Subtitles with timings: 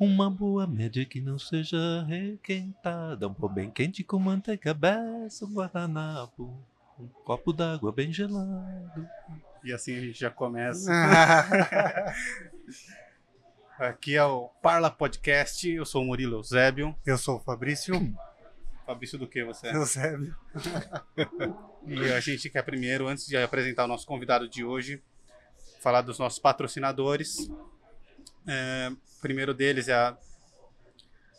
[0.00, 3.28] Uma boa média que não seja requentada.
[3.28, 6.56] Um pão bem quente com manteiga, beça, um guardanapo.
[6.98, 9.06] Um copo d'água bem gelado.
[9.62, 10.90] E assim a gente já começa.
[13.78, 15.68] Aqui é o Parla Podcast.
[15.68, 16.96] Eu sou o Murilo Eusébio.
[17.04, 17.94] Eu sou o Fabrício.
[18.86, 19.74] Fabrício do que você é?
[19.74, 20.34] Eusébio.
[21.86, 25.02] E a gente quer primeiro, antes de apresentar o nosso convidado de hoje,
[25.80, 27.50] falar dos nossos patrocinadores.
[28.52, 30.16] É, o primeiro deles é a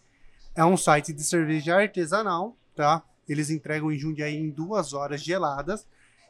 [0.54, 3.02] É um site de cerveja artesanal, tá?
[3.28, 5.86] Eles entregam em Jundiaí em duas horas geladas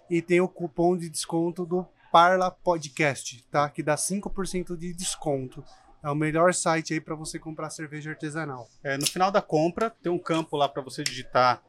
[0.08, 3.68] e tem o cupom de desconto do Parla Podcast, tá?
[3.70, 5.64] Que dá 5% de desconto.
[6.02, 8.68] É o melhor site aí para você comprar cerveja artesanal.
[8.82, 11.62] É, no final da compra, tem um campo lá para você digitar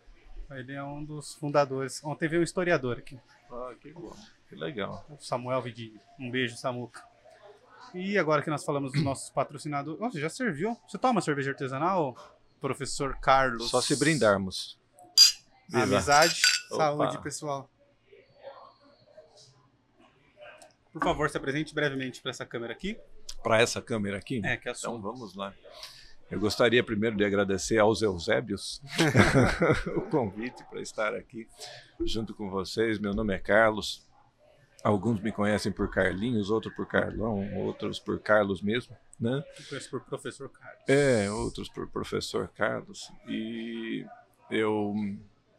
[0.51, 2.03] Ele é um dos fundadores.
[2.05, 3.19] Ontem veio um historiador aqui,
[3.51, 4.15] Ah, que bom.
[4.49, 5.05] Que legal.
[5.09, 5.99] o Samuel Vidini.
[6.21, 7.03] Um beijo, Samuca.
[7.95, 10.01] E agora que nós falamos dos nossos patrocinadores.
[10.01, 10.77] Nossa, já serviu?
[10.89, 12.15] Você toma cerveja artesanal,
[12.61, 13.71] professor Carlos?
[13.71, 14.79] Só se brindarmos.
[15.69, 15.83] Viva.
[15.83, 16.43] Amizade.
[16.71, 16.77] Opa.
[16.77, 17.71] Saúde, pessoal.
[20.93, 22.99] Por favor, se apresente brevemente para essa câmera aqui.
[23.43, 24.41] Para essa câmera aqui?
[24.45, 24.91] É, que é a sua.
[24.91, 25.53] Então vamos lá.
[26.31, 28.83] Eu gostaria primeiro de agradecer aos Eusébios
[29.97, 31.47] o convite para estar aqui
[32.05, 32.99] junto com vocês.
[32.99, 34.07] Meu nome é Carlos.
[34.83, 39.43] Alguns me conhecem por Carlinhos, outros por Carlão, outros por Carlos mesmo, né?
[39.59, 40.83] Eu conheço por professor Carlos.
[40.89, 43.11] É, outros por professor Carlos.
[43.29, 44.07] E
[44.51, 44.95] eu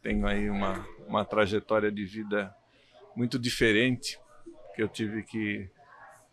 [0.01, 2.53] tenho aí uma, uma trajetória de vida
[3.15, 4.19] muito diferente,
[4.75, 5.69] que eu tive que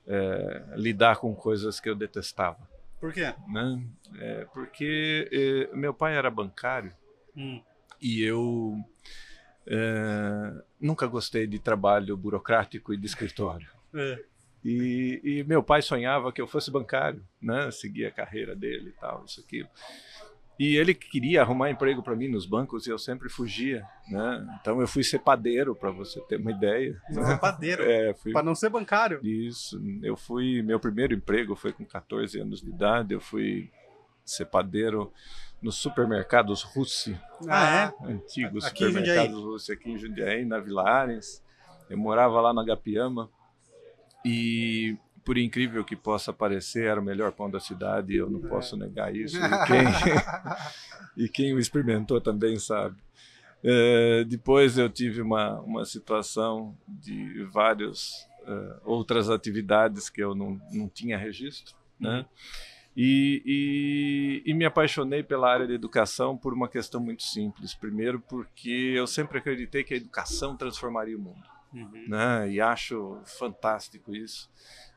[0.07, 2.59] é, lidar com coisas que eu detestava
[3.01, 3.33] Por quê?
[3.49, 3.83] né?
[4.19, 6.93] É, porque eh, meu pai era bancário
[7.37, 7.61] Hum.
[8.01, 8.77] e eu
[9.67, 13.69] eh, nunca gostei de trabalho burocrático e de escritório.
[13.95, 14.23] É.
[14.65, 17.71] E, e meu pai sonhava que eu fosse bancário, né?
[17.71, 19.69] Seguir a carreira dele e tal, isso aquilo.
[20.59, 24.47] E ele queria arrumar emprego para mim nos bancos e eu sempre fugia, né?
[24.60, 26.97] Então eu fui ser padeiro, para você ter uma ideia.
[27.10, 27.82] Você é padeiro.
[27.91, 29.19] É, fui Para não ser bancário.
[29.25, 33.69] isso, eu fui, meu primeiro emprego foi com 14 anos de idade, eu fui
[34.25, 35.12] ser padeiro
[35.60, 38.12] nos supermercados Russi, Ah, é?
[38.12, 41.42] antigos Aqui supermercados Russi aqui em Jundiaí, na Vila Arens.
[41.91, 43.28] Eu morava lá na Gapiama
[44.25, 48.49] e por incrível que possa parecer, era o melhor pão da cidade, eu não É.
[48.49, 49.37] posso negar isso.
[49.39, 49.87] E quem,
[51.25, 52.97] e quem o experimentou também sabe.
[53.63, 60.61] Eh, depois eu tive uma, uma situação de várias eh, outras atividades que eu não,
[60.71, 62.27] não tinha registro, né?
[62.97, 63.43] E,
[64.47, 67.75] e, e me apaixonei pela área de educação por uma questão muito simples.
[67.75, 72.04] Primeiro, porque eu sempre acreditei que a educação transformaria o mundo Uhum.
[72.07, 72.48] né?
[72.51, 74.48] E acho fantástico isso.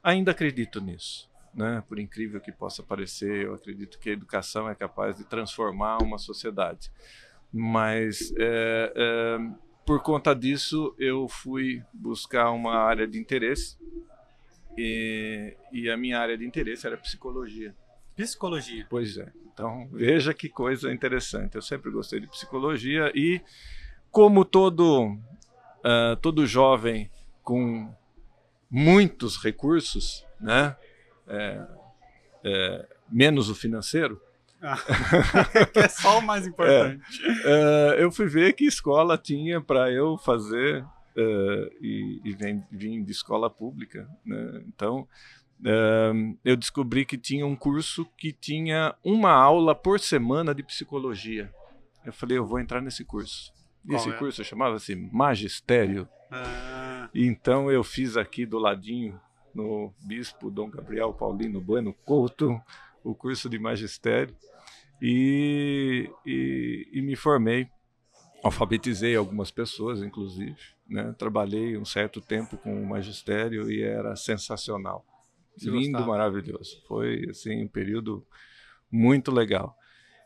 [0.08, 1.84] Ainda acredito nisso, né?
[1.86, 6.18] Por incrível que possa parecer, eu acredito que a educação é capaz de transformar uma
[6.18, 6.90] sociedade.
[7.52, 9.38] Mas é, é,
[9.86, 13.78] por conta disso, eu fui buscar uma área de interesse
[14.78, 17.76] e, e a minha área de interesse era psicologia.
[18.16, 18.88] Psicologia.
[18.90, 19.30] Pois é.
[19.54, 21.56] Então, veja que coisa interessante.
[21.56, 23.42] Eu sempre gostei de psicologia e,
[24.10, 25.18] como todo,
[25.84, 27.12] ah, todo jovem
[27.44, 27.94] com
[28.70, 30.76] muitos recursos, né?
[31.28, 31.68] É,
[32.44, 34.22] é, menos o financeiro,
[35.74, 37.04] que é só o mais importante.
[37.46, 40.86] é, eu fui ver que escola tinha para eu fazer
[41.16, 42.38] é, e, e
[42.72, 44.08] vim de escola pública.
[44.26, 44.64] Né?
[44.68, 45.08] Então,
[45.66, 46.12] é,
[46.46, 51.52] eu descobri que tinha um curso que tinha uma aula por semana de psicologia.
[52.06, 53.52] Eu falei, eu vou entrar nesse curso.
[53.90, 54.14] Esse é?
[54.14, 56.08] curso chamava-se Magistério.
[56.32, 59.20] Ah, Então eu fiz aqui do ladinho,
[59.54, 62.62] no Bispo Dom Gabriel Paulino Bueno Couto,
[63.04, 64.36] o curso de magistério
[65.02, 67.68] e, e, e me formei.
[68.44, 70.58] Alfabetizei algumas pessoas, inclusive.
[70.88, 71.14] Né?
[71.18, 75.06] Trabalhei um certo tempo com o magistério e era sensacional.
[75.56, 76.06] Você Lindo, gostava?
[76.06, 76.84] maravilhoso.
[76.88, 78.26] Foi assim, um período
[78.92, 79.76] muito legal.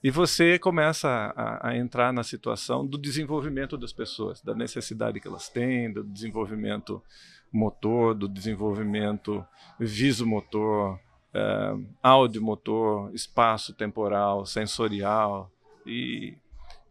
[0.03, 5.27] E você começa a, a entrar na situação do desenvolvimento das pessoas, da necessidade que
[5.27, 7.03] elas têm, do desenvolvimento
[7.51, 9.45] motor, do desenvolvimento
[9.79, 10.99] visomotor,
[11.33, 15.51] eh, audiomotor, espaço temporal, sensorial.
[15.85, 16.35] E,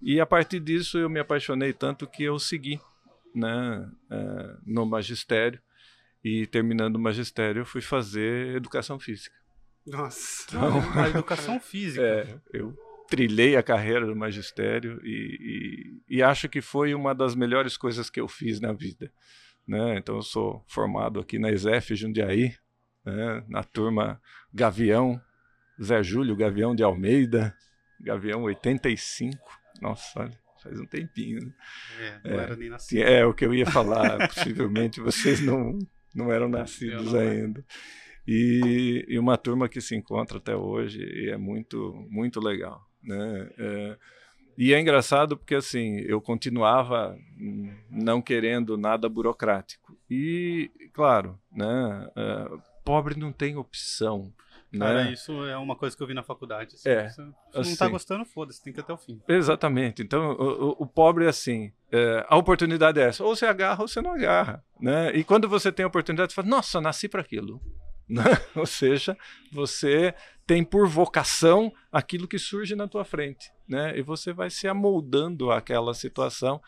[0.00, 2.80] e a partir disso eu me apaixonei tanto que eu segui
[3.34, 5.60] né, eh, no magistério.
[6.22, 9.34] E terminando o magistério, eu fui fazer educação física.
[9.84, 10.44] Nossa.
[10.48, 12.02] Então, a educação física.
[12.02, 12.76] é, eu
[13.10, 18.08] trilhei a carreira do magistério e, e, e acho que foi uma das melhores coisas
[18.08, 19.12] que eu fiz na vida.
[19.66, 19.98] Né?
[19.98, 22.54] Então, eu sou formado aqui na ESEF Jundiaí,
[23.04, 23.44] né?
[23.48, 24.20] na turma
[24.54, 25.20] Gavião,
[25.82, 27.54] Zé Júlio Gavião de Almeida,
[28.00, 29.36] Gavião 85.
[29.80, 31.40] Nossa, olha, faz um tempinho.
[31.40, 31.52] Né?
[32.24, 32.42] É, não É.
[32.44, 33.02] era nem nascido.
[33.02, 34.28] É o que eu ia falar.
[34.28, 35.78] Possivelmente vocês não,
[36.14, 37.30] não eram nascidos não era.
[37.30, 37.64] ainda.
[38.26, 42.86] E, e uma turma que se encontra até hoje e é muito, muito legal.
[43.02, 43.50] Né?
[43.58, 43.96] É,
[44.58, 47.16] e é engraçado porque assim eu continuava
[47.90, 49.96] não querendo nada burocrático.
[50.10, 52.50] E, claro, né, é,
[52.84, 54.32] pobre não tem opção.
[54.78, 55.12] Cara, né?
[55.12, 56.76] isso é uma coisa que eu vi na faculdade.
[56.76, 57.24] assim, É, Você, você
[57.54, 57.76] não assim.
[57.76, 59.20] tá gostando, foda-se, tem que ir até o fim.
[59.26, 60.00] Exatamente.
[60.00, 63.82] Então, o, o- o pobre é assim: é, a oportunidade é essa, ou você agarra
[63.82, 64.62] ou você não agarra.
[64.80, 65.10] Né?
[65.16, 67.60] E quando você tem a oportunidade, você fala: nossa, nasci para aquilo.
[68.10, 68.24] Né?
[68.56, 69.16] Ou seja,
[69.52, 70.14] você
[70.46, 73.50] tem por vocação aquilo que surge na tua frente.
[73.68, 73.96] Né?
[73.98, 76.60] E você vai se amoldando àquela situação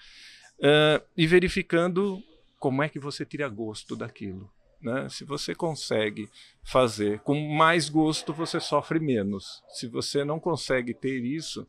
[0.60, 2.22] é, e verificando
[2.58, 4.48] como é que você tira gosto daquilo.
[4.80, 5.08] Né?
[5.08, 6.28] Se você consegue
[6.62, 9.62] fazer com mais gosto, você sofre menos.
[9.68, 11.66] Se você não consegue ter isso,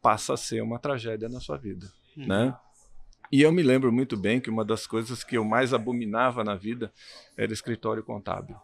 [0.00, 2.26] passa a ser uma tragédia na sua vida, Uhum.
[2.26, 2.56] né?
[3.30, 6.54] E eu me lembro muito bem que uma das coisas que eu mais abominava na
[6.54, 6.92] vida
[7.36, 8.56] era escritório contábil.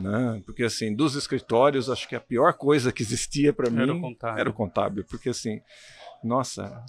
[0.00, 0.42] Né?
[0.46, 4.00] Porque assim, dos escritórios, acho que a pior coisa que existia para mim Era o
[4.00, 4.40] contábil.
[4.40, 5.60] era o contábil, porque assim,
[6.24, 6.84] nossa,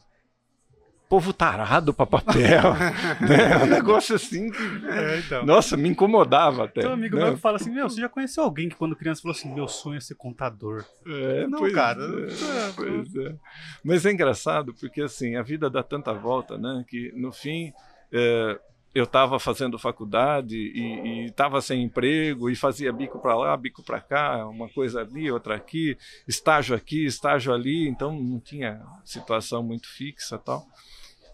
[1.10, 2.74] povo tarado para papel,
[3.20, 3.58] né?
[3.64, 5.46] Um negócio assim que É, então.
[5.46, 6.82] nossa, me incomodava até.
[6.82, 7.26] Tem um amigo né?
[7.26, 9.68] meu que fala assim: Meu, você já conheceu alguém que quando criança falou assim: Meu
[9.68, 10.86] sonho é ser contador?
[11.06, 13.36] É, Não, cara, é, é, pois é.
[13.84, 16.86] Mas é engraçado porque assim a vida dá tanta volta, né?
[16.88, 17.74] Que no fim
[18.14, 18.58] é,
[18.94, 24.02] eu estava fazendo faculdade e estava sem emprego e fazia bico para lá, bico para
[24.02, 25.98] cá, uma coisa ali, outra aqui,
[26.28, 30.68] estágio aqui, estágio ali, então não tinha situação muito fixa, tal.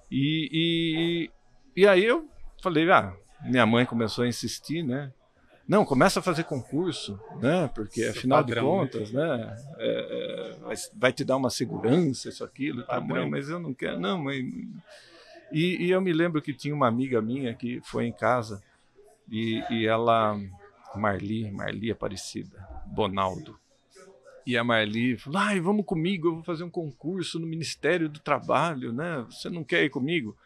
[0.10, 0.50] E,
[1.76, 2.30] e, e aí eu
[2.62, 3.14] falei, ah,
[3.44, 5.12] minha mãe começou a insistir, né?
[5.68, 7.70] Não, começa a fazer concurso, né?
[7.76, 8.80] Porque Seu afinal padrão, de né?
[8.80, 9.58] contas, né?
[9.80, 12.84] é, é, vai, vai te dar uma segurança, isso, aquilo.
[12.84, 14.44] Tá, mãe, mas eu não quero, não, mãe.
[15.52, 18.62] E, e eu me lembro que tinha uma amiga minha que foi em casa
[19.30, 20.38] e, e ela,
[20.96, 23.60] Marli, Marli Aparecida, Bonaldo.
[24.46, 28.20] E a Marli falou: ai, vamos comigo, eu vou fazer um concurso no Ministério do
[28.20, 29.26] Trabalho, né?
[29.30, 30.38] Você não quer ir comigo?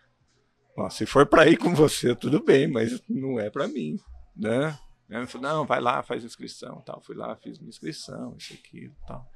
[0.90, 4.00] Se for para ir com você, tudo bem, mas não é para mim,
[4.36, 4.76] né?
[5.08, 7.02] Ela falou, não, vai lá, faz inscrição, tal.
[7.02, 9.30] Fui lá, fiz minha inscrição, isso aqui, tal,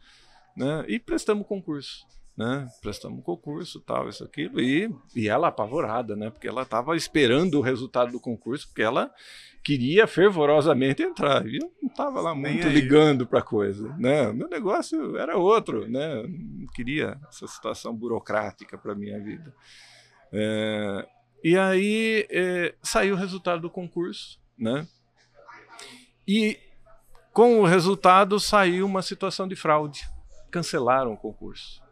[0.56, 0.86] né?
[0.88, 2.68] E prestamos concurso, né?
[2.82, 6.30] Prestamos concurso, tal, isso aquilo e, e ela apavorada, né?
[6.30, 9.12] Porque ela estava esperando o resultado do concurso, porque ela
[9.64, 11.46] queria fervorosamente entrar.
[11.48, 14.32] E eu não estava lá muito ligando para coisa, né?
[14.34, 16.20] Meu negócio era outro, né?
[16.20, 19.56] Eu Não queria essa situação burocrática para minha vida.
[20.32, 21.08] É,
[21.44, 24.86] e aí é, saiu o resultado do concurso, né?
[26.28, 26.60] E
[27.32, 30.08] com o resultado saiu uma situação de fraude.
[30.52, 31.85] Cancelaram o concurso.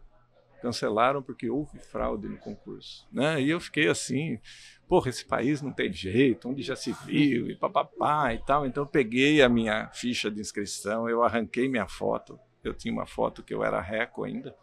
[0.64, 3.38] Cancelaram porque houve fraude no concurso, né?
[3.38, 4.40] E eu fiquei assim,
[4.88, 8.64] porra, esse país não tem jeito, onde já se viu e papapá e tal.
[8.64, 12.40] Então eu peguei a minha ficha de inscrição, eu arranquei minha foto.
[12.64, 14.56] Eu tinha uma foto que eu era reco ainda.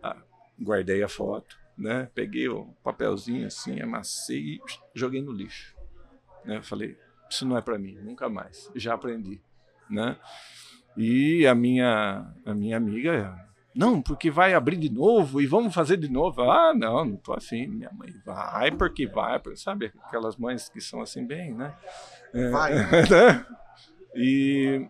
[0.00, 0.22] Ah,
[0.56, 2.08] guardei a foto, né?
[2.14, 4.60] Peguei o papelzinho assim, amassei e
[4.94, 5.74] joguei no lixo.
[6.44, 6.58] Né?
[6.58, 6.96] Eu falei,
[7.28, 8.70] isso não é para mim, nunca mais.
[8.76, 9.40] Já aprendi,
[9.90, 10.16] né?
[10.96, 13.36] E a minha a minha amiga,
[13.74, 16.42] não, porque vai abrir de novo e vamos fazer de novo.
[16.42, 17.66] Ah, não, não tô afim.
[17.66, 21.74] Minha mãe, vai porque vai, sabe aquelas mães que são assim bem, né?
[22.32, 22.74] É, Vai.
[23.10, 23.46] né?
[24.14, 24.86] E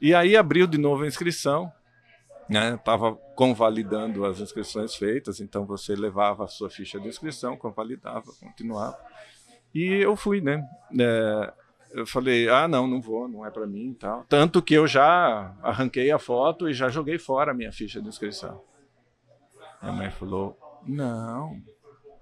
[0.00, 1.70] e aí abriu de novo a inscrição,
[2.50, 8.32] Estava né, convalidando as inscrições feitas, então você levava a sua ficha de inscrição, convalidava,
[8.40, 8.98] continuava.
[9.72, 10.66] E eu fui, né?
[10.98, 11.52] É,
[11.92, 14.24] eu falei, ah, não, não vou, não é para mim tal.
[14.28, 18.08] Tanto que eu já arranquei a foto e já joguei fora a minha ficha de
[18.08, 18.62] inscrição.
[19.82, 20.56] Minha mãe falou,
[20.86, 21.60] não,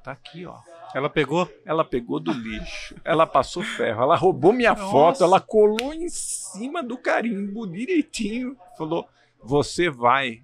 [0.02, 0.58] tá aqui, ó.
[0.94, 1.50] Ela pegou?
[1.66, 2.94] Ela pegou do lixo.
[3.04, 4.02] Ela passou ferro.
[4.02, 4.90] Ela roubou minha Nossa.
[4.90, 5.22] foto.
[5.22, 8.56] Ela colou em cima do carimbo direitinho.
[8.76, 9.06] Falou:
[9.42, 10.42] Você vai.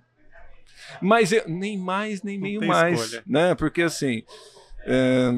[1.00, 3.00] Mas eu, nem mais, nem meio mais.
[3.00, 3.22] Escolha.
[3.26, 3.54] né?
[3.54, 4.22] Porque assim.
[4.80, 5.30] É,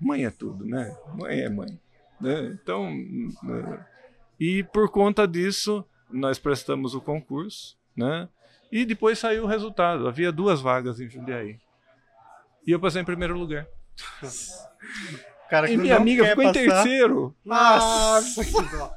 [0.00, 0.96] mãe é tudo, né?
[1.14, 1.78] Mãe é mãe.
[2.20, 2.58] Né?
[2.62, 2.90] Então.
[3.42, 3.86] Né?
[4.38, 8.28] E por conta disso, nós prestamos o concurso, né?
[8.70, 10.08] E depois saiu o resultado.
[10.08, 11.58] Havia duas vagas em Jundiaí.
[12.66, 13.66] E eu passei em primeiro lugar.
[15.48, 16.60] Cara, e minha amiga ficou passar.
[16.60, 17.36] em terceiro.
[17.44, 18.42] Nossa,
[18.72, 18.94] dó.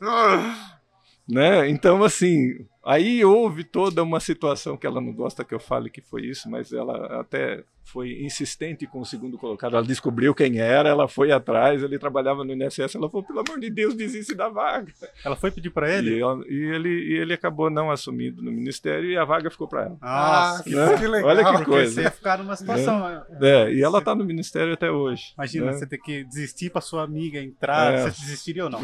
[1.28, 1.68] né?
[1.68, 6.00] Então, assim, Aí houve toda uma situação que ela não gosta que eu fale que
[6.00, 9.76] foi isso, mas ela até foi insistente com o segundo colocado.
[9.76, 13.58] Ela descobriu quem era, ela foi atrás, ele trabalhava no INSS, ela falou, pelo amor
[13.58, 14.92] de Deus, desiste da vaga.
[15.24, 16.20] Ela foi pedir para ele?
[16.20, 16.88] E, e, ele?
[16.88, 19.98] e ele acabou não assumindo no ministério e a vaga ficou para ela.
[20.00, 20.98] Ah, né?
[20.98, 21.30] que legal.
[21.30, 21.92] Olha que coisa.
[21.92, 23.08] Você ia ficar numa situação...
[23.08, 25.34] É, é e ela está no ministério até hoje.
[25.36, 25.72] Imagina, né?
[25.72, 28.82] você ter que desistir para sua amiga entrar, é, você desistiria ou não?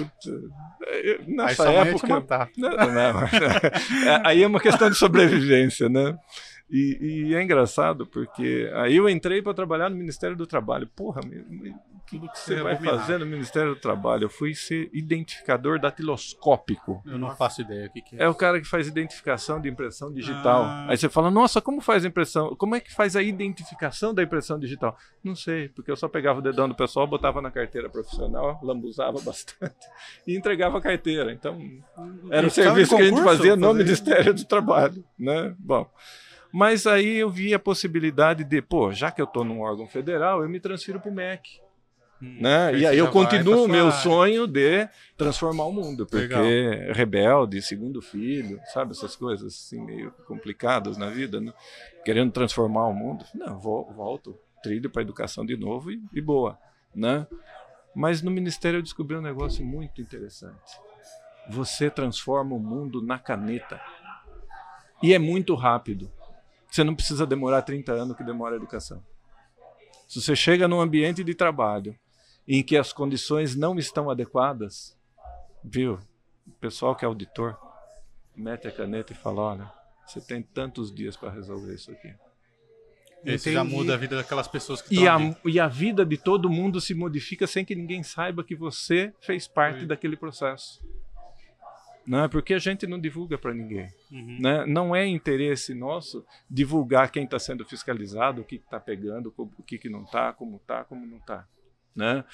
[1.27, 2.09] Nessa Aí época...
[2.09, 2.51] Matar.
[2.57, 3.31] Não, não, é,
[4.25, 6.15] aí é uma questão de sobrevivência, né?
[6.71, 10.87] E, e, é engraçado porque aí eu entrei para trabalhar no Ministério do Trabalho.
[10.95, 11.21] Porra,
[12.09, 14.25] tudo que você vai fazer no Ministério do Trabalho?
[14.25, 17.03] Eu fui ser identificador datiloscópico.
[17.07, 18.25] Eu não faço ideia o que, que é.
[18.25, 20.63] É o cara que faz identificação de impressão digital.
[20.65, 20.87] Ah.
[20.89, 22.55] Aí você fala, nossa, como faz a impressão?
[22.57, 24.97] Como é que faz a identificação da impressão digital?
[25.23, 29.21] Não sei, porque eu só pegava o dedão do pessoal, botava na carteira profissional, lambuzava
[29.21, 29.75] bastante
[30.27, 31.33] e entregava a carteira.
[31.33, 31.59] Então,
[32.31, 35.55] era o serviço que a gente fazia no Ministério do Trabalho, né?
[35.59, 35.91] Bom.
[36.53, 40.43] Mas aí eu vi a possibilidade de, pô, já que eu estou num órgão federal,
[40.43, 41.61] eu me transfiro para o MEC.
[42.21, 42.75] Hum, né?
[42.75, 46.93] E aí eu continuo o meu sonho de transformar o mundo, porque Legal.
[46.93, 51.53] rebelde, segundo filho, sabe, essas coisas assim meio complicadas na vida, né?
[52.05, 53.25] querendo transformar o mundo.
[53.35, 56.59] Não, vou, volto, trilho para a educação de novo e, e boa,
[56.95, 57.27] né?
[57.95, 60.81] Mas no ministério eu descobri um negócio muito interessante.
[61.51, 63.81] Você transforma o mundo na caneta.
[65.03, 66.11] E é muito rápido.
[66.71, 69.03] Você não precisa demorar 30 anos que demora a educação.
[70.07, 71.99] Se você chega num ambiente de trabalho
[72.47, 74.97] em que as condições não estão adequadas,
[75.63, 75.99] viu?
[76.47, 77.57] O pessoal que é auditor
[78.35, 79.73] mete a caneta e fala: olha,
[80.07, 82.15] você tem tantos dias para resolver isso aqui.
[83.25, 86.49] Esse já muda a vida daquelas pessoas que e a, e a vida de todo
[86.49, 89.87] mundo se modifica sem que ninguém saiba que você fez parte Sim.
[89.87, 90.81] daquele processo.
[92.09, 93.89] Não é porque a gente não divulga para ninguém.
[94.11, 94.39] Uhum.
[94.41, 94.65] Né?
[94.67, 99.77] Não é interesse nosso divulgar quem está sendo fiscalizado, o que está pegando, o que,
[99.79, 101.47] que não está, como está, como não está
[101.99, 102.25] né?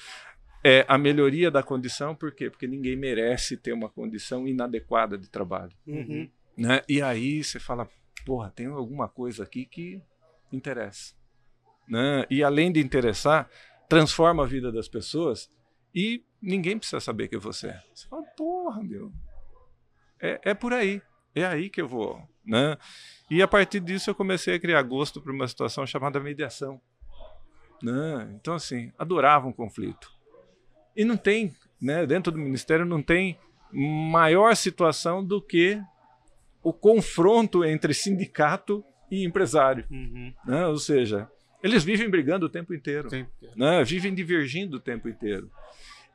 [0.63, 2.49] É a melhoria da condição, por quê?
[2.49, 5.75] Porque ninguém merece ter uma condição inadequada de trabalho.
[5.85, 6.29] Uhum.
[6.55, 6.81] Né?
[6.87, 7.87] E aí você fala,
[8.25, 10.01] porra, tem alguma coisa aqui que
[10.51, 11.13] interessa.
[11.87, 12.25] Né?
[12.29, 13.49] E além de interessar,
[13.89, 15.51] transforma a vida das pessoas
[15.93, 17.83] e ninguém precisa saber que você é.
[17.93, 19.11] Você fala, porra, meu,
[20.25, 21.01] é, é por aí,
[21.33, 22.21] é aí que eu vou.
[22.45, 22.77] Né?
[23.29, 26.79] E a partir disso eu comecei a criar gosto para uma situação chamada mediação.
[27.81, 28.35] Né?
[28.35, 30.11] Então, assim, adorava um conflito.
[30.95, 33.37] E não tem, né, dentro do ministério, não tem
[33.71, 35.81] maior situação do que
[36.63, 39.85] o confronto entre sindicato e empresário.
[39.91, 40.33] Uhum.
[40.45, 40.65] Né?
[40.67, 41.29] Ou seja,
[41.61, 43.09] eles vivem brigando o tempo inteiro,
[43.55, 43.83] né?
[43.83, 45.51] vivem divergindo o tempo inteiro.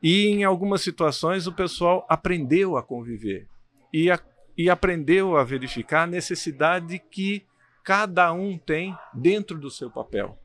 [0.01, 3.47] E em algumas situações o pessoal aprendeu a conviver
[3.93, 4.19] e, a,
[4.57, 7.45] e aprendeu a verificar a necessidade que
[7.83, 10.37] cada um tem dentro do seu papel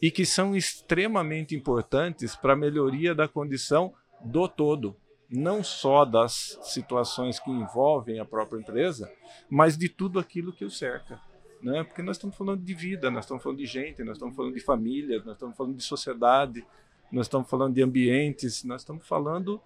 [0.00, 3.92] e que são extremamente importantes para a melhoria da condição
[4.24, 4.96] do todo,
[5.28, 9.10] não só das situações que envolvem a própria empresa,
[9.50, 11.20] mas de tudo aquilo que o cerca.
[11.60, 11.82] Né?
[11.82, 14.60] Porque nós estamos falando de vida, nós estamos falando de gente, nós estamos falando de
[14.60, 16.64] famílias, nós estamos falando de sociedade,
[17.10, 19.60] nós estamos falando de ambientes, nós estamos falando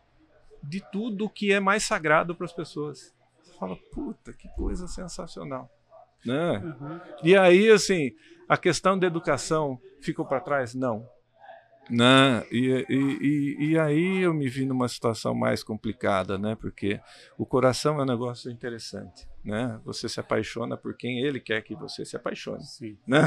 [0.62, 3.14] de tudo que é mais sagrado para as pessoas.
[3.42, 5.70] Você fala, puta, que coisa sensacional.
[6.24, 6.58] Né?
[6.58, 7.00] Uhum.
[7.24, 8.12] E aí, assim,
[8.48, 10.74] a questão da educação ficou para trás?
[10.74, 11.06] Não.
[11.90, 12.44] Né?
[12.50, 16.54] E, e, e, e, aí eu me vi numa situação mais complicada, né?
[16.54, 17.00] Porque
[17.36, 19.80] o coração é um negócio interessante, né?
[19.84, 22.96] Você se apaixona por quem ele quer que você se apaixone, Sim.
[23.04, 23.22] né?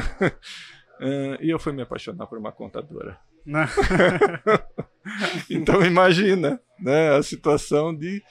[0.98, 3.18] Uh, e eu fui me apaixonar por uma contadora.
[5.50, 7.16] então imagina, né?
[7.16, 8.22] A situação de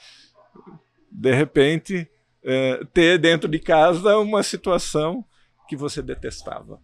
[1.11, 2.09] de repente
[2.43, 5.25] é, ter dentro de casa uma situação
[5.67, 6.79] que você detestava.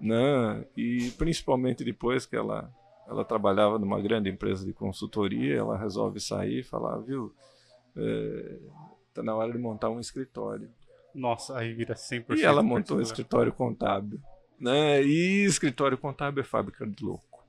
[0.00, 0.64] Né?
[0.76, 2.72] E principalmente depois que ela,
[3.06, 7.32] ela trabalhava numa grande empresa de consultoria, ela resolve sair e falar, viu,
[9.08, 10.70] está é, na hora de montar um escritório.
[11.14, 12.38] Nossa, aí vira 100%.
[12.38, 14.20] E ela montou um escritório contábil.
[14.58, 15.02] Né?
[15.02, 17.44] E escritório contábil é fábrica de louco.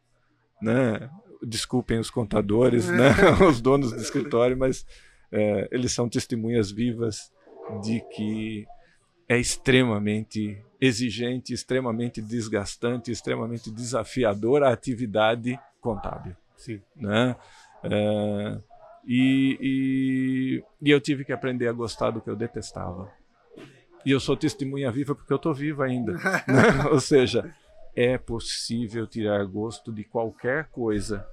[0.61, 1.09] Né?
[1.43, 3.09] Desculpem os contadores, né?
[3.47, 4.85] os donos do escritório, mas
[5.31, 7.31] é, eles são testemunhas vivas
[7.81, 8.65] de que
[9.27, 16.35] é extremamente exigente, extremamente desgastante, extremamente desafiadora a atividade contábil.
[16.57, 16.81] Sim.
[16.95, 17.35] Né?
[17.83, 18.59] É,
[19.07, 23.09] e, e, e, eu tive que aprender a gostar do que eu detestava.
[24.05, 26.13] E eu sou testemunha viva porque eu estou vivo ainda.
[26.13, 26.85] né?
[26.91, 27.53] Ou seja,
[27.95, 31.27] é possível tirar gosto de qualquer coisa,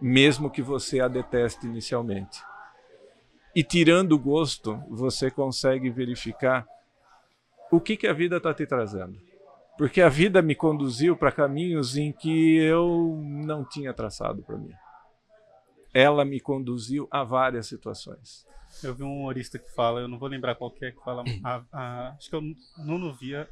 [0.00, 2.40] mesmo que você a deteste inicialmente.
[3.54, 6.66] E tirando o gosto, você consegue verificar
[7.70, 9.18] o que, que a vida está te trazendo.
[9.78, 14.72] Porque a vida me conduziu para caminhos em que eu não tinha traçado para mim.
[15.92, 18.46] Ela me conduziu a várias situações.
[18.82, 21.24] Eu vi um humorista que fala, eu não vou lembrar qual que é, que fala,
[21.44, 23.48] a, a, acho que é o Nuno Via,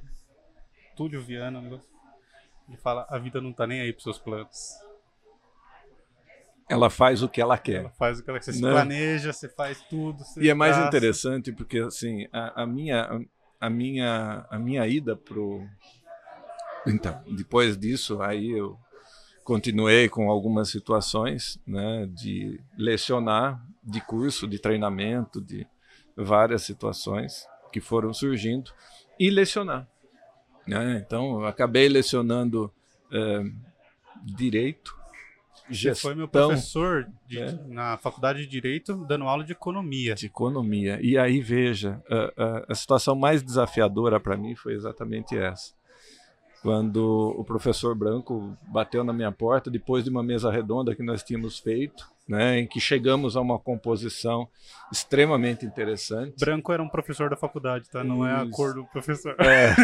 [0.94, 1.88] Túlio Viana, um negócio.
[2.68, 4.74] Ele fala, a vida não está nem aí para seus planos
[6.68, 7.80] ela faz o que ela quer.
[7.80, 8.52] Ela faz o que ela quer.
[8.52, 8.70] Você né?
[8.70, 10.18] planeja, você faz tudo.
[10.18, 13.20] Você e é mais interessante porque assim a, a, minha
[13.60, 15.66] a minha a minha ida pro
[16.86, 18.78] então depois disso aí eu
[19.42, 25.66] continuei com algumas situações né de lecionar de curso de treinamento de
[26.16, 28.70] várias situações que foram surgindo
[29.18, 29.88] e lecionar
[30.66, 31.02] né?
[31.04, 32.72] então acabei lecionando
[33.12, 33.44] é,
[34.22, 34.94] direito
[35.70, 37.52] Gestão, Você foi meu professor de, é.
[37.68, 40.14] na faculdade de Direito, dando aula de economia.
[40.14, 40.98] De economia.
[41.00, 45.72] E aí, veja, a, a, a situação mais desafiadora para mim foi exatamente essa.
[46.60, 51.22] Quando o professor Branco bateu na minha porta, depois de uma mesa redonda que nós
[51.22, 54.48] tínhamos feito, né, em que chegamos a uma composição
[54.90, 56.34] extremamente interessante.
[56.38, 58.02] Branco era um professor da faculdade, tá?
[58.02, 58.26] Não Isso.
[58.26, 59.36] é a cor do professor.
[59.40, 59.74] É,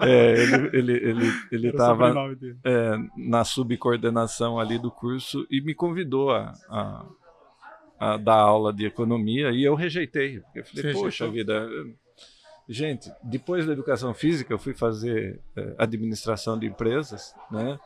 [0.06, 0.32] é
[0.72, 2.14] ele ele estava
[2.64, 7.06] é, na subcoordenação ali do curso e me convidou a, a,
[7.98, 10.42] a, dar aula de economia e eu rejeitei.
[10.54, 11.68] Eu falei, Você poxa vida,
[12.68, 17.78] gente, depois da educação física eu fui fazer é, administração de empresas, né?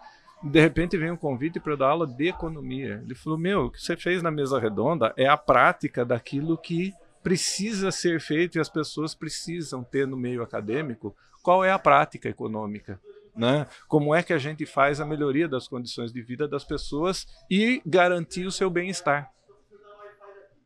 [0.44, 3.00] De repente vem um convite para dar aula de economia.
[3.02, 6.92] Ele falou: Meu, o que você fez na mesa redonda é a prática daquilo que
[7.22, 11.16] precisa ser feito e as pessoas precisam ter no meio acadêmico.
[11.42, 13.00] Qual é a prática econômica?
[13.34, 13.66] Né?
[13.88, 17.80] Como é que a gente faz a melhoria das condições de vida das pessoas e
[17.84, 19.32] garantir o seu bem-estar?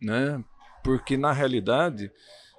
[0.03, 0.43] Né?
[0.83, 2.11] Porque, na realidade,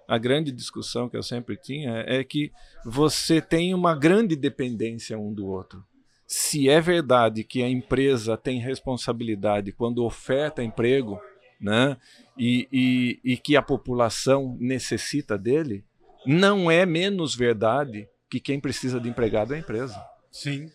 [0.08, 2.51] a grande discussão que eu sempre tinha é que
[2.86, 5.86] você tem uma grande dependência um do outro
[6.31, 11.19] se é verdade que a empresa tem responsabilidade quando oferta emprego,
[11.59, 11.97] né,
[12.37, 15.83] e, e, e que a população necessita dele,
[16.23, 19.99] não é menos verdade que quem precisa de empregado é a empresa.
[20.31, 20.69] Sim.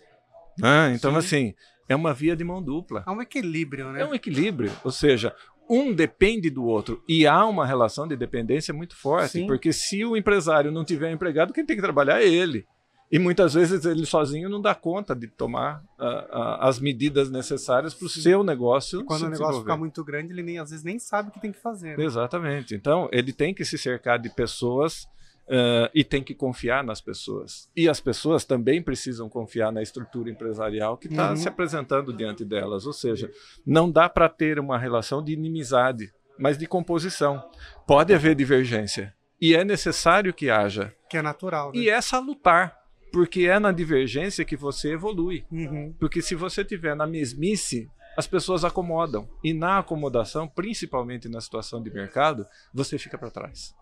[0.58, 0.92] Né?
[0.92, 1.18] Então, Sim.
[1.18, 1.54] assim,
[1.88, 3.04] é uma via de mão dupla.
[3.06, 4.00] É um equilíbrio, né?
[4.00, 4.72] É um equilíbrio.
[4.82, 5.32] Ou seja,
[5.70, 7.00] um depende do outro.
[7.08, 9.46] E há uma relação de dependência muito forte, Sim.
[9.46, 12.66] porque se o empresário não tiver empregado, quem tem que trabalhar é ele.
[13.10, 17.94] E muitas vezes ele sozinho não dá conta de tomar uh, uh, as medidas necessárias
[17.94, 19.00] para o seu negócio.
[19.00, 21.40] E quando o negócio fica muito grande, ele nem, às vezes nem sabe o que
[21.40, 21.96] tem que fazer.
[21.96, 22.04] Né?
[22.04, 22.74] Exatamente.
[22.74, 25.06] Então, ele tem que se cercar de pessoas
[25.48, 27.68] uh, e tem que confiar nas pessoas.
[27.76, 31.36] E as pessoas também precisam confiar na estrutura empresarial que está uhum.
[31.36, 32.86] se apresentando diante delas.
[32.86, 33.30] Ou seja,
[33.66, 37.42] não dá para ter uma relação de inimizade, mas de composição.
[37.86, 39.14] Pode haver divergência.
[39.40, 40.92] E é necessário que haja.
[41.08, 41.70] Que é natural.
[41.72, 41.80] Né?
[41.80, 42.83] E é salutar
[43.14, 45.46] porque é na divergência que você evolui.
[45.48, 45.94] Uhum.
[46.00, 49.28] Porque se você tiver na mesmice, as pessoas acomodam.
[49.42, 53.72] E na acomodação, principalmente na situação de mercado, você fica para trás.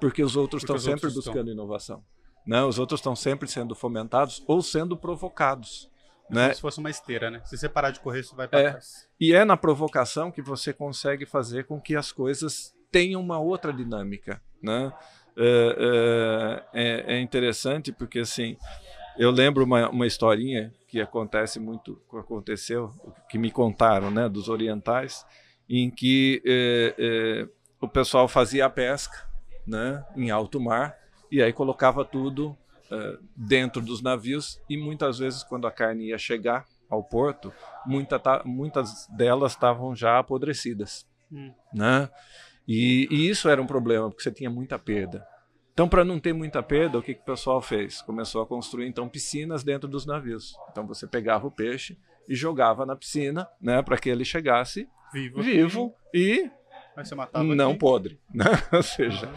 [0.00, 1.52] Porque os outros porque estão sempre outros buscando estão.
[1.52, 2.04] inovação.
[2.44, 2.60] Né?
[2.64, 5.88] Os outros estão sempre sendo fomentados ou sendo provocados.
[6.28, 6.42] É né?
[6.46, 7.40] Como se fosse uma esteira, né?
[7.44, 9.08] Se você parar de correr, você vai para é, trás.
[9.20, 13.72] E é na provocação que você consegue fazer com que as coisas tenham uma outra
[13.72, 14.92] dinâmica, né?
[15.34, 18.54] É, é, é, é, interessante porque assim
[19.16, 22.92] eu lembro uma, uma historinha que acontece muito aconteceu
[23.30, 25.24] que me contaram né dos orientais
[25.66, 27.48] em que é,
[27.80, 29.26] o pessoal fazia a pesca
[29.66, 30.98] né em alto mar
[31.30, 32.54] e aí colocava tudo
[33.34, 37.50] dentro dos navios e muitas vezes quando a carne ia chegar ao porto
[37.86, 41.54] muita, muitas delas estavam já apodrecidas hum.
[41.72, 42.10] né
[42.66, 45.26] E, e isso era um problema, porque você tinha muita perda.
[45.72, 48.02] Então, para não ter muita perda, o que, que o pessoal fez?
[48.02, 50.54] Começou a construir então piscinas dentro dos navios.
[50.70, 51.98] Então você pegava o peixe
[52.28, 55.42] e jogava na piscina, né, para que ele chegasse Vivo.
[55.42, 56.50] vivo e
[57.54, 57.78] não aqui.
[57.78, 58.44] podre, né?
[58.70, 59.32] Ou seja,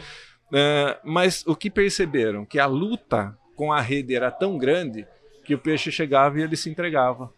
[0.53, 5.07] é, mas o que perceberam que a luta com a rede era tão grande
[5.43, 7.33] que o peixe chegava e ele se entregava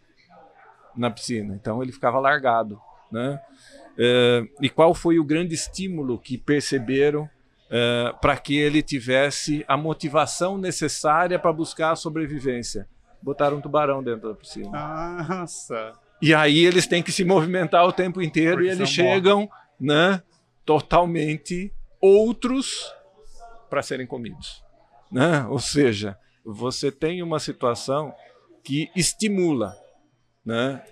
[0.96, 1.54] na piscina.
[1.54, 3.40] Então ele ficava largado, né?
[3.98, 7.28] É, e qual foi o grande estímulo que perceberam
[7.70, 12.88] é, para que ele tivesse a motivação necessária para buscar a sobrevivência?
[13.20, 14.70] Botaram um tubarão dentro da piscina.
[14.70, 15.92] Nossa.
[16.22, 19.48] E aí eles têm que se movimentar o tempo inteiro Porque e eles chegam,
[19.80, 20.22] né,
[20.64, 22.92] totalmente outros
[23.68, 24.62] para serem comidos,
[25.10, 25.44] né?
[25.48, 28.14] Ou seja, você tem uma situação
[28.62, 29.76] que estimula,
[30.44, 30.82] né?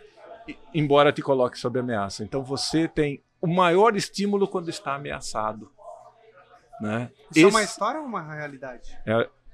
[0.74, 2.22] Embora te coloque sob ameaça.
[2.24, 5.70] Então você tem o maior estímulo quando está ameaçado,
[6.80, 7.10] né?
[7.34, 8.96] Isso é uma Esse- história ou uma realidade?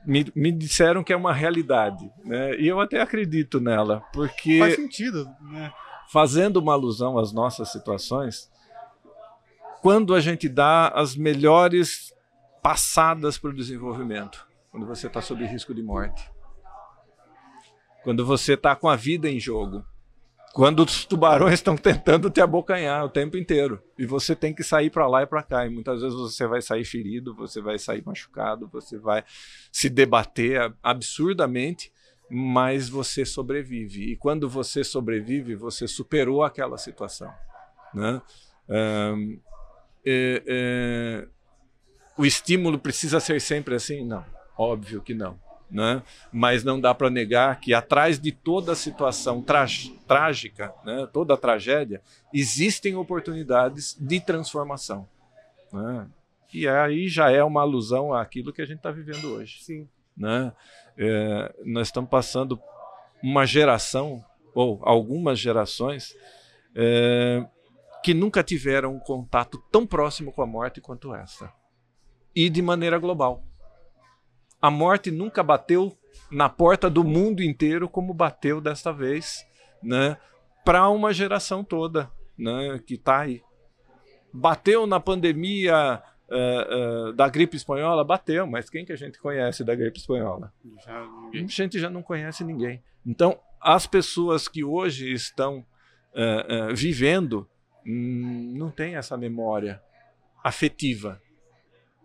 [0.04, 2.54] me, me disseram que é uma realidade, né?
[2.56, 5.72] E eu até acredito nela, porque Faz sentido, né?
[6.08, 8.50] fazendo uma alusão às nossas situações,
[9.80, 12.12] quando a gente dá as melhores
[12.62, 16.30] passadas para o desenvolvimento, quando você está sob risco de morte,
[18.04, 19.84] quando você está com a vida em jogo,
[20.52, 24.90] quando os tubarões estão tentando te abocanhar o tempo inteiro e você tem que sair
[24.90, 28.02] para lá e para cá e muitas vezes você vai sair ferido, você vai sair
[28.04, 29.24] machucado, você vai
[29.70, 31.90] se debater absurdamente
[32.34, 34.10] mas você sobrevive.
[34.10, 37.30] E quando você sobrevive, você superou aquela situação.
[37.92, 38.22] Né?
[38.70, 39.36] Ahn,
[40.04, 41.28] é- é,
[42.16, 44.02] o estímulo precisa ser sempre assim?
[44.02, 44.24] Não,
[44.56, 45.38] óbvio que não.
[45.72, 46.02] Né?
[46.30, 49.64] Mas não dá para negar que atrás de toda situação tra
[50.06, 51.08] trágica, né?
[51.10, 55.08] toda tragédia, existem oportunidades de transformação.
[55.72, 56.06] Né?
[56.52, 59.88] E aí já é uma alusão àquilo que a gente está vivendo hoje Sim.
[60.14, 60.52] né?
[60.98, 62.60] É, nós estamos passando
[63.22, 64.22] uma geração
[64.54, 66.14] ou algumas gerações
[66.74, 67.46] é,
[68.02, 71.50] que nunca tiveram um contato tão próximo com a morte quanto essa
[72.34, 73.42] e de maneira global.
[74.62, 75.94] A morte nunca bateu
[76.30, 79.44] na porta do mundo inteiro como bateu desta vez,
[79.82, 80.16] né?
[80.64, 82.80] Para uma geração toda, né?
[82.86, 83.42] Que está aí.
[84.32, 89.62] Bateu na pandemia eh, eh, da gripe espanhola, bateu, mas quem que a gente conhece
[89.62, 90.50] da gripe espanhola?
[90.82, 92.82] Já A gente já não conhece ninguém.
[93.04, 95.66] Então, as pessoas que hoje estão
[96.14, 97.46] eh, vivendo
[97.86, 99.82] hum, não têm essa memória
[100.42, 101.20] afetiva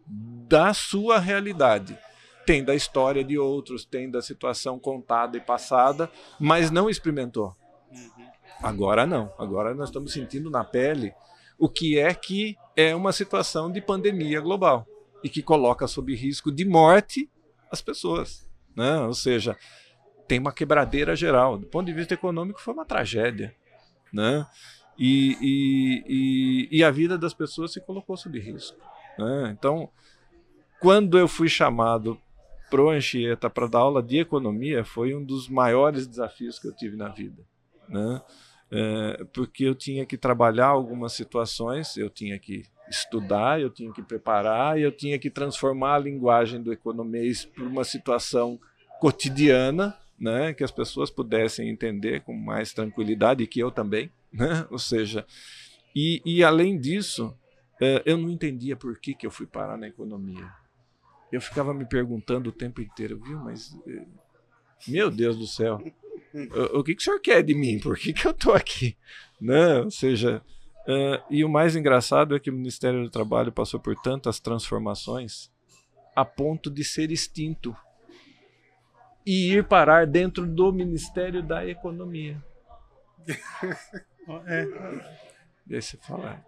[0.05, 1.97] da sua realidade.
[2.47, 7.53] Tem da história de outros, tem da situação contada e passada, mas não experimentou.
[7.91, 8.25] Uhum.
[8.63, 9.29] Agora não.
[9.37, 11.13] Agora nós estamos sentindo na pele
[11.59, 14.87] o que é que é uma situação de pandemia global
[15.21, 17.29] e que coloca sob risco de morte
[17.69, 18.47] as pessoas.
[18.73, 18.97] Né?
[19.01, 19.57] Ou seja,
[20.25, 21.57] tem uma quebradeira geral.
[21.57, 23.53] Do ponto de vista econômico, foi uma tragédia.
[24.13, 24.47] Né?
[24.97, 26.03] E, e,
[26.71, 28.77] e, e a vida das pessoas se colocou sob risco.
[29.19, 29.53] Né?
[29.57, 29.89] Então,
[30.79, 32.17] quando eu fui chamado
[32.69, 36.95] pro Anchieta para dar aula de economia, foi um dos maiores desafios que eu tive
[36.95, 37.43] na vida.
[37.87, 38.21] Né?
[38.69, 44.01] É, porque eu tinha que trabalhar algumas situações, eu tinha que estudar, eu tinha que
[44.01, 48.59] preparar, eu tinha que transformar a linguagem do economês para uma situação
[48.99, 54.65] cotidiana, né, que as pessoas pudessem entender com mais tranquilidade, que eu também, né?
[54.71, 55.25] ou seja,
[55.95, 57.35] e, e além disso,
[57.81, 60.47] é, eu não entendia por que, que eu fui parar na economia.
[61.31, 64.05] Eu ficava me perguntando o tempo inteiro, viu, mas eh,
[64.87, 65.81] meu Deus do céu,
[66.33, 67.79] o, o que, que o senhor quer de mim?
[67.79, 68.95] Por que, que eu estou aqui?
[69.39, 69.79] Né?
[69.79, 70.41] Ou seja,
[70.87, 75.51] eh, e o mais engraçado é que o Ministério do Trabalho passou por tantas transformações
[76.15, 77.75] a ponto de ser extinto
[79.25, 82.41] e ir parar dentro do Ministério da Economia.
[84.45, 84.67] É,
[85.67, 86.45] E aí você fala,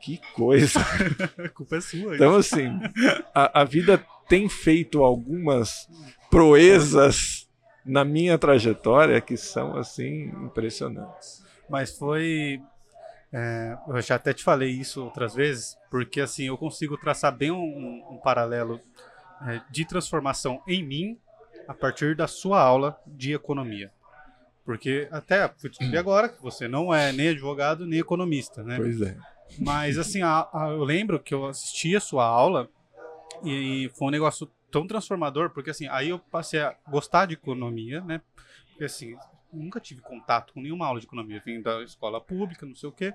[0.00, 0.80] que coisa.
[1.38, 2.16] a culpa é sua.
[2.16, 2.66] Então, assim,
[3.32, 5.86] a, a vida tem feito algumas
[6.30, 7.46] proezas
[7.84, 11.44] na minha trajetória que são, assim, impressionantes.
[11.68, 12.62] Mas foi.
[13.32, 17.50] é, eu já até te falei isso outras vezes, porque assim eu consigo traçar bem
[17.50, 18.80] um, um paralelo
[19.46, 21.18] é, de transformação em mim
[21.68, 23.90] a partir da sua aula de economia.
[24.64, 28.76] Porque até fui descobrir agora que você não é nem advogado nem economista, né?
[28.76, 29.16] Pois é.
[29.58, 32.68] Mas assim, a- a- eu lembro que eu assisti a sua aula
[33.44, 38.00] e foi um negócio tão transformador, porque assim, aí eu passei a gostar de economia,
[38.02, 38.20] né?
[38.70, 39.16] Porque assim,
[39.52, 42.92] nunca tive contato com nenhuma aula de economia, vim da escola pública, não sei o
[42.92, 43.12] quê.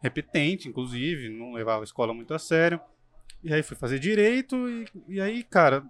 [0.00, 2.80] repetente, inclusive, não levava a escola muito a sério.
[3.42, 5.84] E aí fui fazer direito e, e aí, cara,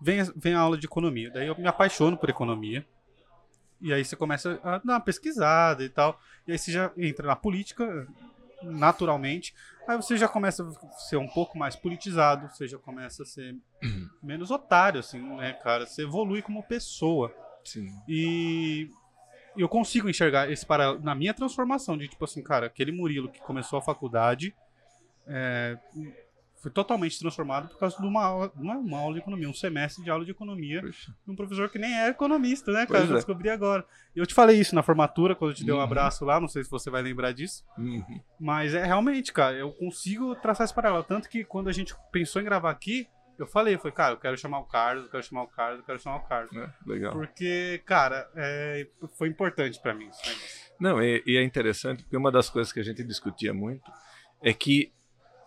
[0.00, 1.30] vem, vem a aula de economia.
[1.30, 2.86] Daí eu me apaixono por economia.
[3.80, 6.20] E aí você começa a dar uma pesquisada e tal.
[6.46, 8.06] E aí você já entra na política
[8.62, 9.54] naturalmente.
[9.86, 13.56] Aí você já começa a ser um pouco mais politizado, você já começa a ser
[14.22, 15.86] menos otário, assim, né, cara?
[15.86, 17.34] Você evolui como pessoa.
[17.64, 17.88] Sim.
[18.06, 18.90] E
[19.56, 23.40] eu consigo enxergar esse paralelo na minha transformação de tipo assim, cara, aquele Murilo que
[23.40, 24.54] começou a faculdade
[25.26, 25.78] é,
[26.60, 29.54] foi totalmente transformado por causa de uma aula, não é uma aula de economia, um
[29.54, 31.14] semestre de aula de economia Puxa.
[31.24, 32.98] de um professor que nem é economista, né, cara?
[33.00, 33.16] Pois Eu é.
[33.16, 33.84] descobri agora.
[34.14, 35.82] Eu te falei isso na formatura, quando eu te dei um Uhum.
[35.84, 37.64] abraço lá, não sei se você vai lembrar disso.
[37.78, 38.20] Uhum.
[38.40, 41.04] Mas é realmente, cara, eu consigo traçar esse paralelo.
[41.04, 43.06] Tanto que quando a gente pensou em gravar aqui,
[43.38, 45.84] eu falei, falei, cara, eu quero chamar o Carlos, eu quero chamar o Carlos, eu
[45.86, 46.56] quero chamar o Carlos.
[46.56, 47.12] É, legal.
[47.12, 48.84] Porque, cara, é,
[49.16, 50.68] foi importante pra mim esse negócio.
[50.80, 53.88] Não, e, e é interessante porque uma das coisas que a gente discutia muito
[54.42, 54.92] é que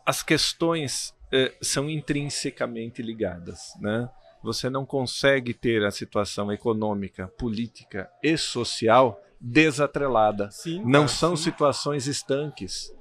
[0.06, 4.10] as questões eh, são intrinsecamente ligadas, né?
[4.44, 10.50] Você não consegue ter a situação econômica, política e social desatrelada.
[10.52, 10.84] Sim.
[10.86, 12.94] Não são situações estanques.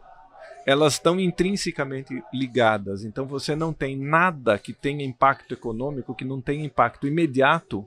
[0.66, 3.04] Elas estão intrinsecamente ligadas.
[3.04, 7.86] Então você não tem nada que tenha impacto econômico que não tenha impacto imediato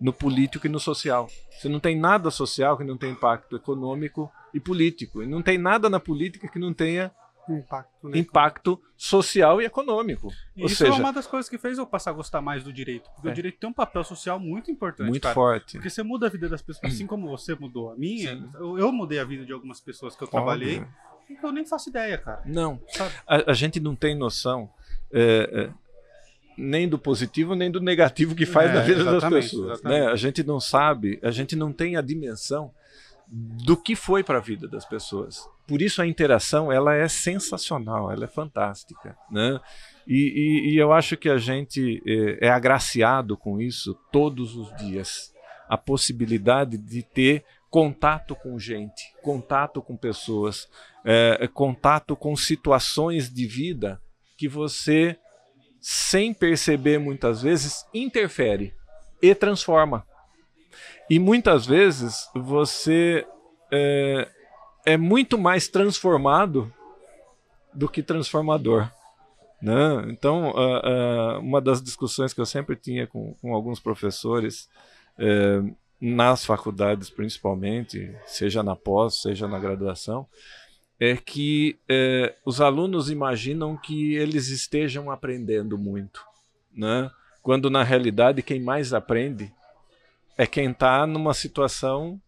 [0.00, 1.28] no político e no social.
[1.50, 5.22] Você não tem nada social que não tenha impacto econômico e político.
[5.22, 7.12] E não tem nada na política que não tenha
[7.52, 8.18] Impacto, né?
[8.18, 10.28] impacto social e econômico.
[10.56, 12.62] E Ou isso seja, é uma das coisas que fez eu passar a gostar mais
[12.64, 13.08] do direito.
[13.14, 13.30] Porque É.
[13.30, 15.34] o direito tem um papel social muito importante, muito cara.
[15.34, 15.72] forte.
[15.78, 18.92] Porque você muda a vida das pessoas, assim como você mudou a minha, eu, eu
[18.92, 20.94] mudei a vida de algumas pessoas que eu trabalhei, Óbvio.
[21.30, 22.42] e que eu nem faço ideia, cara.
[22.44, 22.80] Não,
[23.26, 24.70] a, a gente não tem noção
[25.12, 25.70] é, é,
[26.56, 29.72] nem do positivo nem do negativo que faz É, na vida das pessoas.
[29.74, 30.00] exatamente.
[30.00, 30.06] Né?
[30.06, 32.72] A gente não sabe, a gente não tem a dimensão
[33.30, 35.48] do que foi para a vida das pessoas.
[35.68, 39.60] Por isso a interação ela é sensacional, ela é fantástica, né?
[40.06, 44.74] E, e- e eu acho que a gente é, é agraciado com isso todos os
[44.76, 45.30] dias,
[45.68, 50.66] a possibilidade de ter contato com gente, contato com pessoas,
[51.04, 54.00] é, contato com situações de vida
[54.38, 55.18] que você,
[55.82, 58.72] sem perceber muitas vezes, interfere
[59.20, 60.06] e transforma.
[61.10, 63.26] E muitas vezes você
[63.70, 64.26] é,
[64.88, 66.72] é muito mais transformado
[67.74, 68.90] do que transformador.
[69.60, 70.06] Né?
[70.08, 74.66] Então, ah, ah, uma das discussões que eu sempre tinha com, com alguns professores,
[75.18, 75.62] eh,
[76.00, 80.26] nas faculdades principalmente, seja na pós, seja na graduação,
[80.98, 86.24] é que eh, os alunos imaginam que eles estejam aprendendo muito,
[86.72, 87.10] né?
[87.42, 89.52] quando na realidade quem mais aprende
[90.38, 92.18] é quem está numa situação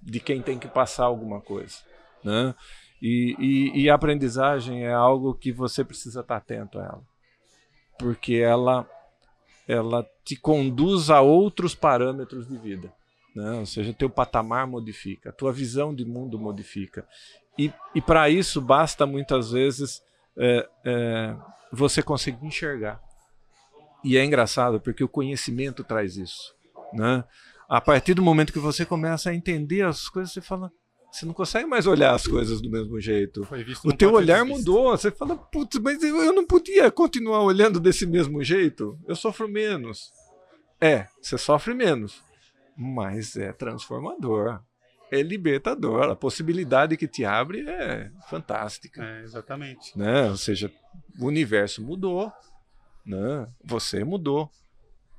[0.00, 1.89] de quem tem que passar alguma coisa.
[2.24, 2.54] Né?
[3.00, 7.02] E, e, e a aprendizagem é algo que você precisa estar atento a ela,
[7.98, 8.88] porque ela,
[9.66, 12.92] ela te conduz a outros parâmetros de vida.
[13.34, 13.52] Né?
[13.52, 17.06] Ou seja, teu patamar modifica, tua visão de mundo modifica.
[17.58, 20.02] E, e para isso basta muitas vezes
[20.36, 21.36] é, é,
[21.72, 23.00] você conseguir enxergar.
[24.02, 26.54] E é engraçado porque o conhecimento traz isso.
[26.92, 27.24] Né?
[27.68, 30.72] A partir do momento que você começa a entender as coisas, você fala,
[31.10, 33.46] você não consegue mais olhar as coisas do mesmo jeito.
[33.84, 34.90] O teu olhar mudou.
[34.90, 38.98] Você fala, putz, mas eu eu não podia continuar olhando desse mesmo jeito.
[39.06, 40.12] Eu sofro menos.
[40.80, 42.22] É, você sofre menos,
[42.76, 44.62] mas é transformador.
[45.10, 46.04] É libertador.
[46.04, 49.02] A possibilidade que te abre é fantástica.
[49.04, 49.98] É, exatamente.
[49.98, 50.30] Né?
[50.30, 50.72] Ou seja,
[51.18, 52.32] o universo mudou.
[53.04, 53.48] Né?
[53.64, 54.48] Você mudou.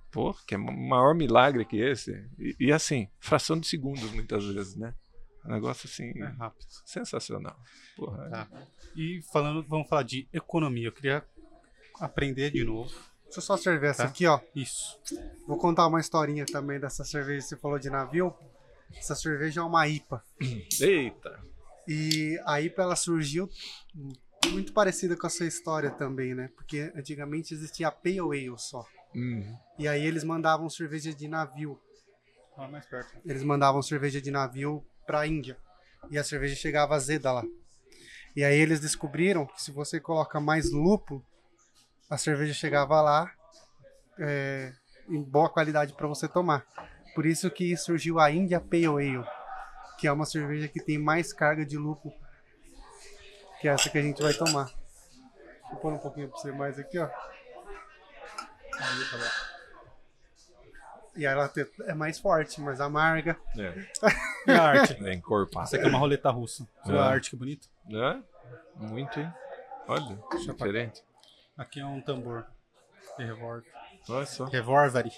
[0.10, 2.12] Pô, que é maior milagre que esse.
[2.40, 4.94] E, e assim, fração de segundos muitas vezes, né?
[5.46, 6.68] Um negócio assim, É rápido.
[6.86, 7.58] sensacional.
[7.96, 8.48] Porra, Tá.
[8.96, 10.88] E falando, vamos falar de economia.
[10.88, 11.26] Eu queria
[12.00, 12.90] aprender de novo.
[13.24, 14.10] Deixa eu só servir essa Tá.
[14.10, 14.40] aqui, ó.
[14.56, 15.00] Isso.
[15.48, 18.34] Vou contar uma historinha também dessa cerveja que você falou de navio.
[18.96, 20.24] Essa cerveja é uma IPA.
[20.82, 21.40] Eita!
[21.88, 23.50] E a IPA ela surgiu
[24.52, 26.50] muito parecida com a sua história também, né?
[26.56, 28.86] Porque antigamente existia a Pale Ale só.
[29.16, 29.58] Uhum.
[29.80, 31.80] E aí eles mandavam cerveja de navio.
[32.56, 33.18] Fala mais perto.
[33.26, 35.58] Eles mandavam cerveja de navio pra Índia.
[36.10, 37.44] E a cerveja chegava azeda lá.
[38.36, 41.24] E aí eles descobriram que se você coloca mais lúpulo,
[42.10, 43.32] a cerveja chegava lá
[44.20, 44.74] é,
[45.08, 46.66] em boa qualidade para você tomar.
[47.14, 49.26] Por isso que surgiu a India Pale Ale,
[49.98, 52.14] que é uma cerveja que tem mais carga de lúpulo
[53.62, 54.72] que essa que a gente vai tomar.
[55.70, 57.08] Vou pôr um pouquinho para você mais aqui, ó.
[61.16, 61.52] E ela
[61.88, 63.38] é mais forte, mais amarga.
[63.58, 63.74] É.
[64.48, 64.98] E a arte?
[65.06, 65.66] É encorpado.
[65.68, 66.68] Essa aqui é uma roleta russa.
[66.86, 67.00] Viu É.
[67.00, 67.70] a arte que bonito?
[67.92, 68.20] É?
[68.76, 69.32] Muito, hein?
[69.88, 71.04] Olha, diferente.
[71.58, 72.46] Aqui é um tambor.
[73.18, 73.66] De revólver.
[74.10, 74.46] Olha só.
[74.46, 75.12] Revólver.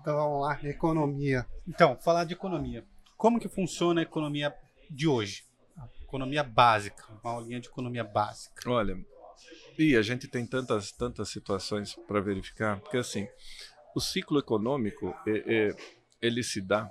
[0.00, 1.44] Então vamos lá, economia.
[1.66, 2.84] Então, falar de economia.
[3.16, 4.54] Como que funciona a economia
[4.90, 5.44] de hoje?
[5.76, 7.02] A economia básica.
[7.22, 8.70] Uma aulinha de economia básica.
[8.70, 8.96] Olha,
[9.78, 13.26] e a gente tem tantas, tantas situações para verificar, porque assim,
[13.94, 15.76] o ciclo econômico, é- é-
[16.20, 16.90] ele se dá,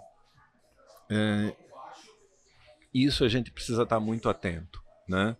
[1.09, 1.55] é,
[2.93, 5.35] isso a gente precisa estar muito atento, né?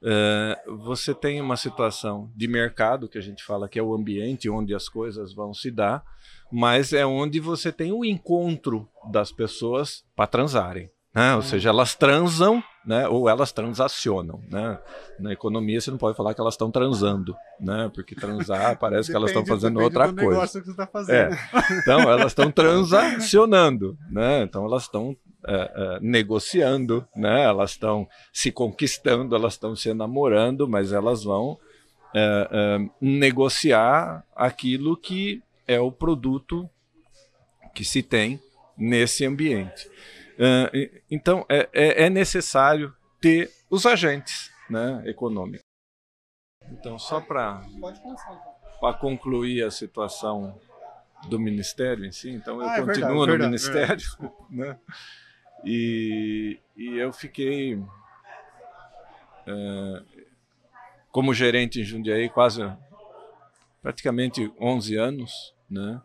[0.00, 4.48] É, você tem uma situação de mercado, que a gente fala que é o ambiente
[4.48, 6.04] onde as coisas vão se dar,
[6.52, 10.90] mas é onde você tem o encontro das pessoas para transarem.
[11.18, 11.34] Né?
[11.34, 13.08] Ou seja, elas transam né?
[13.08, 14.40] ou elas transacionam.
[14.48, 14.78] Né?
[15.18, 17.90] Na economia você não pode falar que elas estão transando, né?
[17.92, 20.30] porque transar parece que elas estão Depende- fazendo depende outra coisa.
[20.30, 21.36] negócio que você está fazendo.
[21.82, 24.42] Então, elas estão transacionando, né?
[24.42, 25.14] Então, elas estão
[25.46, 27.42] é, é, negociando, né?
[27.42, 31.58] Elas estão se conquistando, elas estão se namorando, mas elas vão
[32.14, 36.68] é, é, negociar aquilo que é o produto
[37.74, 38.40] que se tem
[38.78, 39.88] nesse ambiente.
[41.10, 45.64] Então, é, é- é necessário ter os agentes né, econômicos.
[46.70, 47.62] Então, só para
[49.00, 50.60] concluir a situação
[51.28, 54.04] do ministério em si, então eu Ah, é continuo verdade, no verdade, ministério,
[54.50, 54.78] né?
[55.64, 57.82] E, e eu fiquei
[59.46, 60.02] eh,
[61.10, 62.62] como gerente em Jundiaí quase
[63.82, 66.00] praticamente 11 anos, né?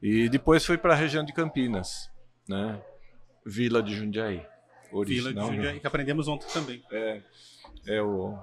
[0.00, 2.08] E depois fui para a região de Campinas,
[2.48, 2.80] né?
[3.46, 4.36] Vila de Jundiaí.
[4.36, 5.56] Vila de original, né?
[5.56, 6.82] Jundiaí, que aprendemos ontem também.
[7.86, 8.36] É o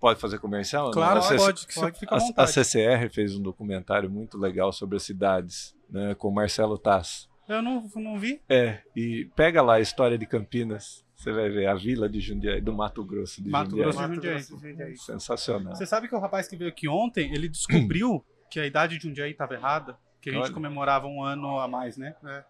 [0.00, 0.90] pode fazer comercial?
[0.90, 1.98] Claro, A CC pode, que você pode.
[1.98, 2.46] fica à a, a.
[2.46, 7.28] CCR fez um documentário muito legal sobre as cidades, né, com Marcelo Tass.
[7.48, 8.40] Eu não, não vi.
[8.48, 12.60] É, e pega lá a história de Campinas, você vai ver a vila de Jundiaí,
[12.60, 13.84] do Mato Grosso de Mato Jundiaí.
[13.84, 14.00] Grosso.
[14.00, 14.34] Mato Jundiaí.
[14.34, 14.96] Grosso, Jundiaí.
[14.96, 15.74] Sensacional.
[15.76, 19.08] Você sabe que o rapaz que veio aqui ontem, ele descobriu que a idade de
[19.08, 20.52] Jundiaí estava errada, que a gente Olha.
[20.52, 22.14] comemorava um ano a mais, né?
[22.24, 22.44] É.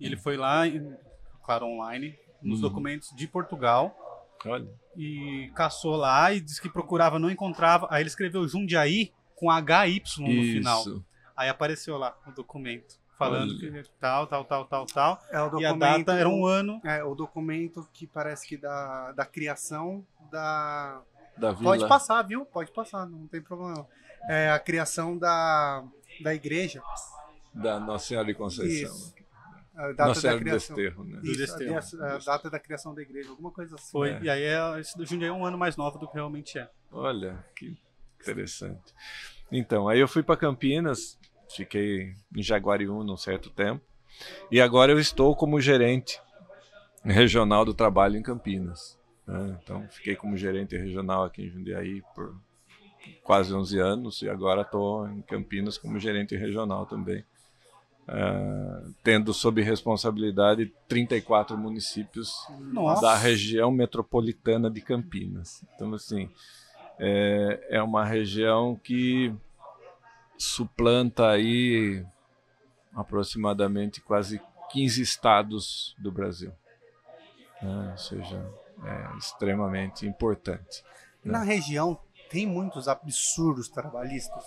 [0.00, 0.62] E ele foi lá,
[1.44, 2.68] claro, online, nos Uhum.
[2.68, 3.96] documentos de Portugal,
[4.46, 7.86] Olha, e caçou lá e disse que procurava, não encontrava.
[7.90, 10.80] Aí ele escreveu Jundiaí com HY no final.
[10.80, 11.04] isso.
[11.36, 13.82] Aí apareceu lá o documento, falando Olha.
[13.82, 15.22] que tal, tal, tal, tal, tal.
[15.30, 15.78] É o E a documento.
[16.06, 16.80] data era um ano.
[16.84, 21.00] É, o documento que parece que da, da criação da.
[21.36, 21.70] Da vila.
[21.70, 22.44] Pode passar, viu?
[22.46, 23.86] Pode passar, não tem problema.
[24.28, 25.82] É a criação da,
[26.22, 26.80] da igreja.
[27.52, 28.94] Da Nossa Senhora de Conceição.
[28.94, 29.14] Isso.
[29.74, 30.76] A data Nossa da criação.
[30.76, 31.20] Desterro, né?
[31.20, 32.04] Do Isso, Desterro.
[32.04, 33.90] a, a data da criação da igreja, alguma coisa assim.
[33.90, 34.10] Foi.
[34.10, 34.22] É.
[34.22, 36.70] E aí é, esse do Jundiaí é um ano mais novo do que realmente é.
[36.92, 37.76] Olha, que
[38.20, 38.94] interessante.
[39.50, 41.18] Então, aí eu fui para Campinas,
[41.54, 43.84] fiquei em Jaguariúna um certo tempo,
[44.50, 46.20] e agora eu estou como gerente
[47.04, 48.98] regional do trabalho em Campinas.
[49.26, 49.58] né?
[49.62, 52.34] Então, fiquei como gerente regional aqui em Jundiaí por
[53.22, 57.24] quase 11 anos, e agora estou em Campinas como gerente regional também.
[58.06, 63.02] Ah, tendo sob responsabilidade 34 municípios Nossa.
[63.02, 65.64] da região metropolitana de Campinas.
[65.74, 66.28] Então, assim,
[66.98, 69.34] é, é uma região que
[70.36, 72.04] suplanta aí
[72.94, 74.40] aproximadamente quase
[74.70, 76.52] 15 estados do Brasil.
[77.62, 77.90] né?
[77.92, 78.52] Ou seja,
[78.84, 80.84] é extremamente importante.
[81.24, 84.44] Na região tem muitos absurdos trabalhistas.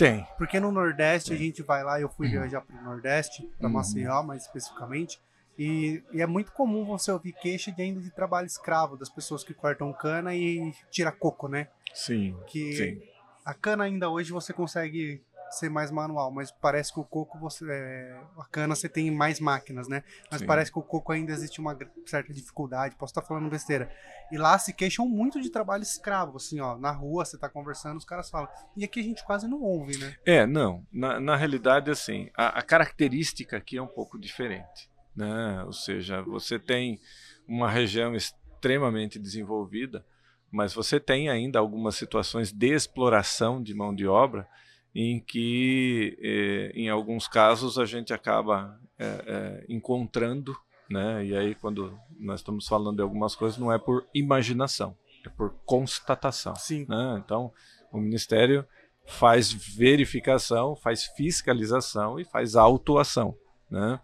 [0.00, 0.26] Tem.
[0.38, 3.74] Porque no Nordeste a gente vai lá, eu fui viajar para o Nordeste, para Uhum.
[3.74, 5.20] Maceió mais especificamente,
[5.58, 9.44] e, e é muito comum você ouvir queixa de ainda de trabalho escravo, das pessoas
[9.44, 11.68] que cortam cana e tira coco, né?
[11.92, 12.34] Sim.
[12.46, 13.02] Que Sim.
[13.44, 17.64] a cana ainda hoje você consegue ser mais manual, mas parece que o coco você
[17.70, 20.02] é, a cana você tem mais máquinas, né?
[20.30, 20.46] Mas Sim.
[20.46, 22.96] parece que o coco ainda existe uma certa dificuldade.
[22.96, 23.90] Posso estar falando besteira.
[24.30, 27.98] E lá se queixam muito de trabalho escravo, assim, ó, na rua você tá conversando,
[27.98, 28.48] os caras falam.
[28.76, 30.14] E aqui a gente quase não ouve, né?
[30.24, 30.86] É, não.
[30.92, 34.88] Na, na realidade, assim, a, a característica aqui é um pouco diferente.
[35.14, 35.64] Né?
[35.64, 37.00] Ou seja, você tem
[37.46, 40.04] uma região extremamente desenvolvida,
[40.50, 44.46] mas você tem ainda algumas situações de exploração de mão de obra
[44.94, 50.56] em que, eh, em alguns casos, a gente acaba eh, eh, encontrando,
[50.88, 51.24] né?
[51.24, 55.54] e aí quando nós estamos falando de algumas coisas, não é por imaginação, é por
[55.64, 56.86] constatação Sim.
[56.88, 57.22] né?
[57.24, 57.52] Então,
[57.92, 58.66] o Ministério
[59.06, 63.36] faz verificação, faz fiscalização e faz autuação.
[63.70, 64.00] Né?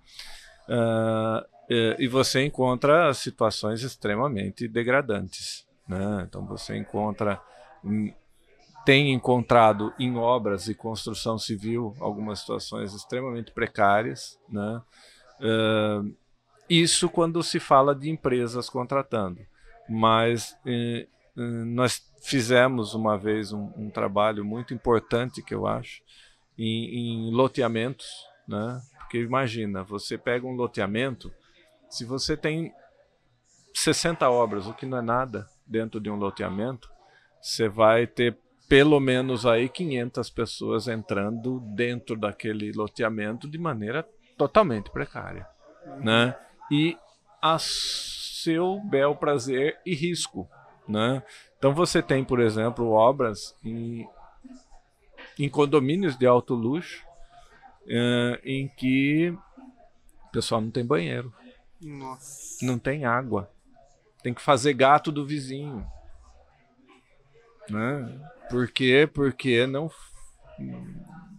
[0.69, 5.67] Ah, e, e você encontra situações extremamente degradantes.
[5.89, 6.27] Né?
[6.29, 7.41] Então, você encontra.
[8.87, 14.81] Tem encontrado em obras e construção civil algumas situações extremamente precárias, né?
[15.41, 16.03] Ah,
[16.71, 19.41] Isso quando se fala de empresas contratando.
[19.89, 21.07] Mas eh,
[21.37, 26.03] eh, nós fizemos uma vez um, um, trabalho muito importante, que eu acho,
[26.59, 28.07] em, em loteamentos.
[28.49, 28.81] Né?
[28.99, 31.33] Porque imagina, você pega um loteamento,
[31.89, 32.73] se você tem
[33.75, 36.91] 60 obras, o que não é nada dentro de um loteamento,
[37.41, 38.37] você vai ter
[38.69, 44.07] pelo menos aí 500 pessoas entrando dentro daquele loteamento de maneira
[44.37, 45.47] totalmente precária,
[46.01, 46.37] né?
[46.71, 46.97] E
[47.41, 50.49] a seu bel prazer e risco,
[50.89, 51.23] né?
[51.59, 54.09] Então você tem, por exemplo, obras em,
[55.39, 57.05] em condomínios de alto luxo
[57.87, 59.31] uh, em que
[60.27, 61.33] o pessoal não tem banheiro,
[61.81, 62.65] Nossa.
[62.65, 63.51] não tem água,
[64.23, 65.87] tem que fazer gato do vizinho,
[67.69, 68.31] né?
[68.51, 69.09] Por quê?
[69.13, 69.91] Porque não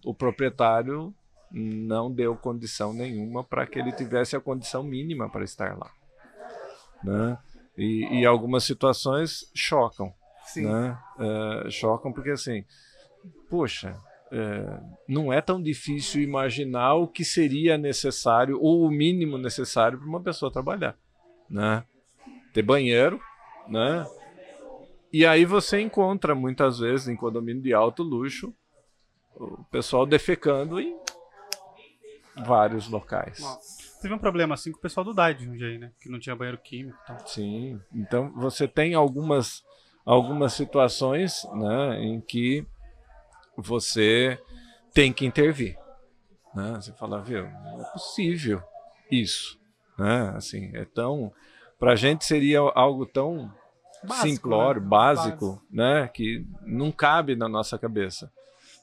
[0.05, 1.13] o proprietário
[1.51, 5.91] não deu condição nenhuma para que ele tivesse a condição mínima para estar lá.
[7.03, 7.37] Né?
[7.77, 10.13] E, e algumas situações chocam.
[10.55, 10.97] Né?
[11.17, 12.63] Uh, chocam porque assim,
[13.49, 13.97] poxa,
[14.31, 20.07] é, não é tão difícil imaginar o que seria necessário ou o mínimo necessário para
[20.07, 20.97] uma pessoa trabalhar,
[21.49, 21.83] né?
[22.53, 23.21] Ter banheiro,
[23.67, 24.05] né?
[25.11, 28.53] E aí você encontra muitas vezes em condomínio de alto luxo
[29.35, 30.97] o pessoal defecando em
[32.45, 33.39] vários locais.
[33.39, 33.99] Nossa.
[34.01, 35.91] Teve um problema assim com o pessoal do DAI de Jundiaí, né?
[35.99, 36.97] Que não tinha banheiro químico.
[37.03, 37.27] Então.
[37.27, 37.81] Sim.
[37.93, 39.63] Então você tem algumas
[40.07, 42.65] algumas situações, né, em que
[43.57, 44.41] você
[44.93, 45.77] tem que intervir.
[46.55, 46.75] Né?
[46.75, 48.63] Você fala, viu, não é possível
[49.11, 49.59] isso.
[49.99, 50.33] Né?
[50.33, 51.33] Assim, é tão.
[51.77, 53.53] Para a gente seria algo tão
[54.03, 54.87] Básico, simplório, né?
[54.87, 56.07] básico, né?
[56.07, 58.31] que não cabe na nossa cabeça.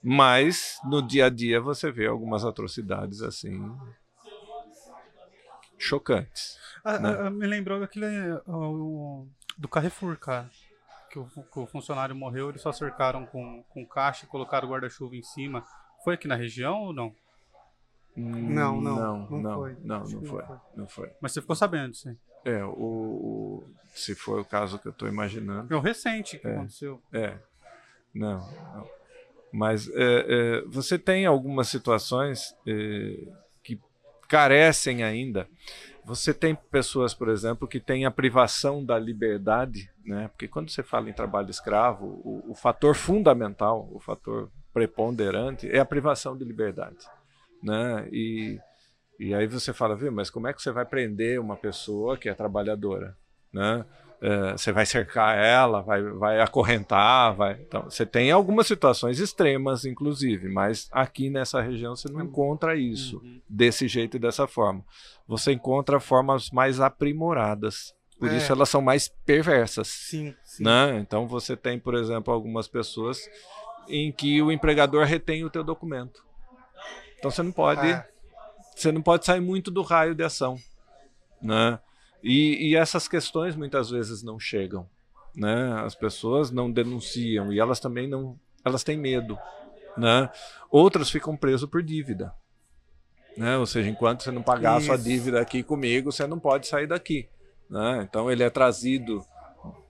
[0.02, 3.74] Mas no dia a dia você vê algumas atrocidades assim
[5.78, 6.58] chocantes.
[6.84, 7.16] Ah, Né?
[7.20, 10.50] ah, me lembrou daquele ah, o- do Carrefour, cara.
[11.10, 14.70] Que o, que o funcionário morreu, eles só cercaram com, com caixa e colocaram o
[14.72, 15.64] guarda-chuva em cima.
[16.02, 17.14] Foi aqui na região ou não?
[18.16, 19.76] Não, não, não, não não, foi.
[19.82, 20.44] não, não não foi,
[20.76, 21.12] não foi.
[21.20, 22.16] Mas você ficou sabendo aí.
[22.44, 23.64] É, o, o-
[23.94, 26.56] se for o caso que eu estou imaginando, É o recente que É.
[26.56, 27.00] aconteceu.
[27.12, 27.34] É,
[28.14, 28.38] não,
[28.74, 28.88] não.
[29.52, 29.94] Mas é,
[30.28, 33.16] é, você tem algumas situações é,
[33.62, 33.80] que
[34.28, 35.48] carecem ainda.
[36.04, 40.28] Você tem pessoas, por exemplo, que têm a privação da liberdade, né?
[40.28, 45.78] Porque quando você fala em trabalho escravo, o, o fator fundamental, o fator preponderante é
[45.78, 46.98] a privação de liberdade,
[47.62, 48.06] né?
[48.12, 48.58] E,
[49.18, 52.28] e aí você fala, viu, mas como é que você vai prender uma pessoa que
[52.28, 53.16] é trabalhadora,
[53.52, 53.84] né?
[54.20, 57.60] É, você vai cercar ela, vai, vai acorrentar, vai.
[57.60, 63.18] Então, você tem algumas situações extremas, inclusive, mas aqui nessa região você não encontra isso
[63.18, 63.40] Uhum.
[63.46, 64.82] desse jeito e dessa forma.
[65.28, 67.94] Você encontra formas mais aprimoradas.
[68.18, 68.36] Por É.
[68.36, 69.88] isso elas são mais perversas.
[69.88, 70.64] Sim, sim.
[70.64, 70.98] Né?
[71.00, 73.28] Então você tem, por exemplo, algumas pessoas
[73.88, 76.24] em que o empregador retém o teu documento.
[77.18, 78.08] Então você não pode, É.
[78.74, 80.58] você não pode sair muito do raio de ação,
[81.40, 81.78] né?
[82.22, 84.88] E, e essas questões muitas vezes não chegam,
[85.34, 85.80] né?
[85.84, 89.38] As pessoas não denunciam e elas também não, elas têm medo,
[89.96, 90.30] né?
[90.70, 92.32] Outras ficam presas por dívida,
[93.36, 93.56] né?
[93.58, 95.04] Ou seja, enquanto você não pagar a sua Isso.
[95.04, 97.28] dívida aqui comigo, você não pode sair daqui,
[97.68, 98.06] né?
[98.08, 99.24] Então ele é trazido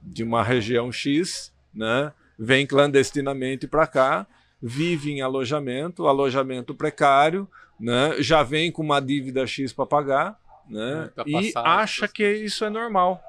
[0.03, 2.13] de uma região X, né?
[2.39, 4.27] Vem clandestinamente para cá,
[4.61, 7.49] vive em alojamento, alojamento precário,
[7.79, 8.17] né?
[8.21, 11.11] Já vem com uma dívida X para pagar, né?
[11.15, 13.23] Tá e acha que isso é normal.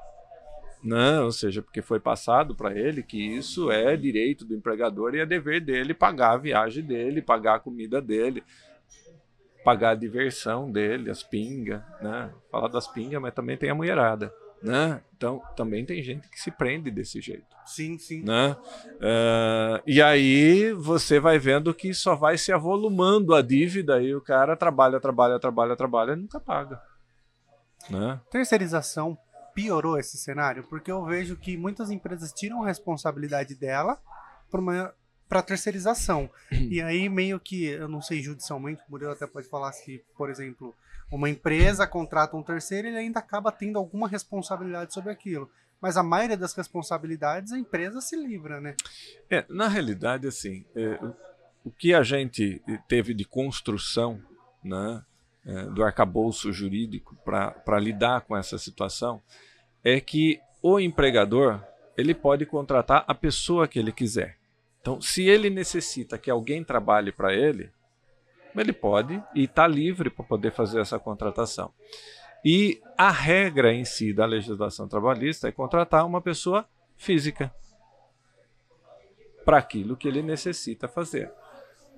[0.83, 1.19] Né?
[1.19, 5.25] Ou seja, porque foi passado para ele que isso é direito do empregador e é
[5.25, 8.43] dever dele pagar a viagem dele, pagar a comida dele,
[9.63, 12.31] pagar a diversão dele, as pingas, né?
[12.51, 14.31] Falar das pingas, mas também tem a mulherada,
[14.61, 15.01] né?
[15.15, 18.23] Então também tem gente que se prende desse jeito, Sim, sim.
[18.23, 18.55] né?
[18.99, 24.21] Eh, e aí você vai vendo que só vai se avolumando a dívida e o
[24.21, 26.81] cara trabalha, trabalha, trabalha, trabalha e nunca paga,
[27.89, 28.19] né?
[28.29, 29.17] Terceirização
[29.55, 33.97] piorou esse cenário, porque eu vejo que muitas empresas tiram a responsabilidade dela
[35.29, 36.29] para terceirização.
[36.51, 40.29] e aí, meio que, eu não sei judicialmente, o Murilo até pode falar se, por
[40.29, 40.75] exemplo,
[41.11, 45.49] uma empresa contrata um terceiro, ele ainda acaba tendo alguma responsabilidade sobre aquilo.
[45.79, 48.75] Mas a maioria das responsabilidades a empresa se livra, né?
[49.29, 50.99] É, na realidade, assim, é,
[51.63, 54.21] o que a gente teve de construção
[54.63, 55.03] né,
[55.45, 59.21] é, do arcabouço jurídico para lidar com essa situação
[59.83, 61.63] é que o empregador
[61.97, 64.37] ele pode contratar a pessoa que ele quiser.
[64.81, 67.71] Então, se ele necessita que alguém trabalhe para ele,
[68.61, 71.71] ele pode e está livre para poder fazer essa contratação.
[72.43, 77.53] E a regra em si da legislação trabalhista é contratar uma pessoa física
[79.43, 81.31] para aquilo que ele necessita fazer.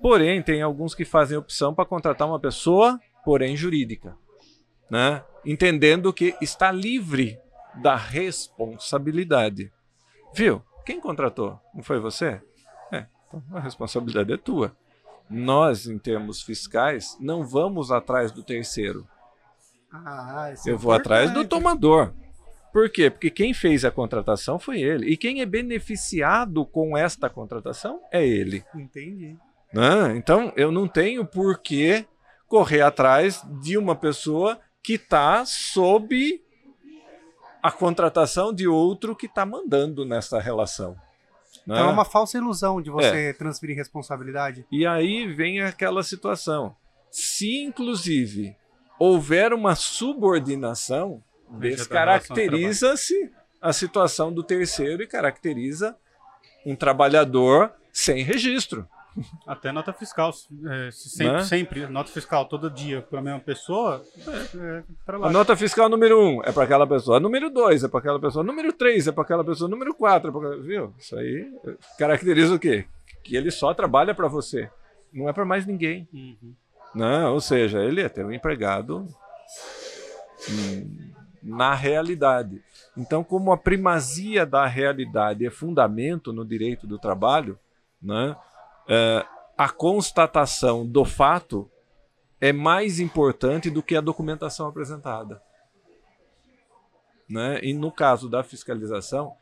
[0.00, 4.16] Porém, tem alguns que fazem opção para contratar uma pessoa, porém jurídica,
[4.90, 5.24] né?
[5.44, 7.38] entendendo que está livre
[7.82, 9.72] da responsabilidade.
[10.34, 10.62] Viu?
[10.84, 11.60] Quem contratou?
[11.74, 12.40] Não foi você?
[12.92, 14.74] É, então a responsabilidade é tua.
[15.30, 19.06] Nós, em termos fiscais, não vamos atrás do terceiro.
[19.92, 22.12] Ah, isso Eu é vou atrás do tomador.
[22.72, 23.10] Por quê?
[23.10, 25.06] Porque quem fez a contratação foi ele.
[25.10, 28.64] E quem é beneficiado com esta contratação é ele.
[28.74, 29.36] Entendi.
[29.72, 30.14] né?
[30.16, 32.06] Então, eu não tenho por que
[32.46, 36.42] correr atrás de uma pessoa que está sob
[37.62, 40.96] a contratação de outro que está mandando nessa relação.
[41.68, 41.74] Né?
[41.74, 44.66] Então é uma falsa ilusão de você transferir responsabilidade.
[44.72, 46.74] E aí vem aquela situação.
[47.10, 48.56] Se, inclusive,
[48.98, 55.94] houver uma subordinação, descaracteriza-se a situação do terceiro e caracteriza
[56.64, 58.88] um trabalhador sem registro.
[59.46, 60.30] Até nota fiscal.
[60.66, 61.42] é, se sempre, Né?
[61.42, 66.20] sempre, nota fiscal todo dia para a mesma pessoa, é, é, A nota fiscal número
[66.20, 69.22] um é para aquela pessoa, número dois é para aquela pessoa, número três é para
[69.22, 70.62] aquela pessoa, número quatro é para aquela...
[70.62, 70.94] Viu?
[70.98, 72.84] Isso aí eh, caracteriza o quê?
[73.22, 74.70] Que ele só trabalha para você,
[75.12, 76.08] não é para mais ninguém.
[76.12, 76.54] Uhum.
[76.94, 79.06] Não, ou seja, ele é ter um empregado
[80.50, 81.10] hum,
[81.42, 82.62] na realidade.
[82.96, 87.58] Então, como a primazia da realidade é fundamento no direito do trabalho,
[88.02, 88.34] né,
[88.88, 89.26] eh,
[89.56, 91.70] a constatação do fato
[92.40, 95.42] é mais importante do que a documentação apresentada.
[97.28, 97.60] Né?
[97.62, 99.34] E no caso da fiscalização,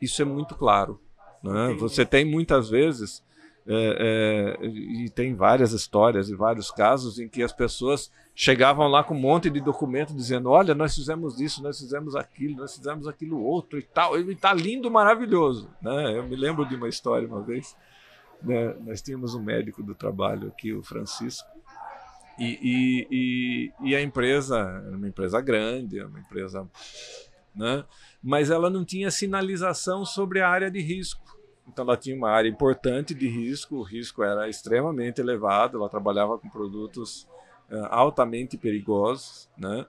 [0.00, 1.00] isso é muito claro.
[1.42, 1.74] Né?
[1.78, 3.24] Você tem muitas vezes
[3.66, 9.04] é, é, e tem várias histórias e vários casos em que as pessoas chegavam lá
[9.04, 13.06] com um monte de documento dizendo: olha, nós fizemos isso, nós fizemos aquilo, nós fizemos
[13.06, 15.70] aquilo outro e tal, e está lindo, maravilhoso.
[15.80, 16.18] Né?
[16.18, 17.76] Eu me lembro de uma história uma vez.
[18.42, 21.48] Né, Nós tínhamos um médico do trabalho aqui, o Francisco,
[22.38, 26.66] e, e, e, e a empresa era uma empresa grande, era uma empresa.
[27.54, 27.84] Né?
[28.22, 31.20] Mas ela não tinha sinalização sobre a área de risco.
[31.68, 36.38] Então ela tinha uma área importante de risco, o risco era extremamente elevado, ela trabalhava
[36.38, 37.28] com produtos
[37.70, 39.86] eh, altamente perigosos, né?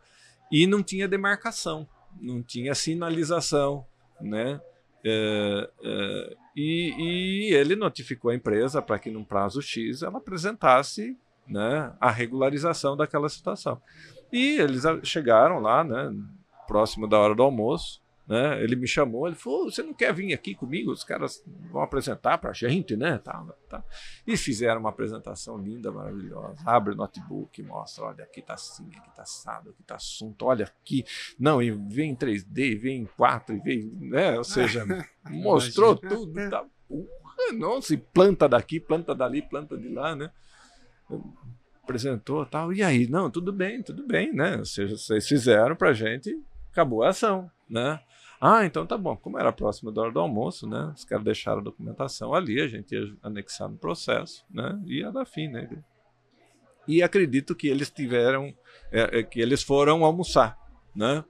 [0.52, 1.88] E não tinha demarcação,
[2.20, 3.86] não tinha sinalização,
[4.20, 4.62] né?
[5.04, 11.18] Eh, eh, e, e ele notificou a empresa para que num prazo X ela apresentasse
[11.48, 13.82] né, a regularização daquela situação.
[14.32, 16.14] E eles a- chegaram lá, né,
[16.68, 18.64] próximo da hora do almoço, né?
[18.64, 20.92] Ele me chamou, ele falou: "Você não quer vir aqui comigo?
[20.92, 23.84] Os caras vão apresentar para a gente, né?" Tá, tá.
[24.26, 26.62] E fizeram uma apresentação linda, maravilhosa.
[26.66, 30.66] Abre o notebook, mostra, olha, aqui tá assim, aqui tá assado, aqui tá assunto, olha
[30.66, 31.04] aqui.
[31.40, 34.38] Não, e vem em 3D, vem em 4, e vem, né?
[34.38, 34.86] Ou seja,
[35.30, 40.32] mostrou tudo, tá, porra, nossa, e planta daqui, planta dali, planta de lá, né?
[41.84, 42.72] Apresentou tal.
[42.72, 44.58] E aí, não, tudo bem, tudo bem, né?
[44.58, 46.38] Ou seja, vocês fizeram pra gente,
[46.72, 48.00] acabou a ação, né?
[48.40, 49.16] Ah, então tá bom.
[49.16, 50.92] Como era próximo da hora do almoço, né?
[50.96, 54.82] Os caras deixaram a documentação ali, a gente ia anexar no processo, né?
[54.86, 55.70] E ia dar fim, né?
[56.88, 58.54] E acredito que eles tiveram,
[58.92, 60.58] é, é, que eles foram almoçar,
[60.96, 61.24] né?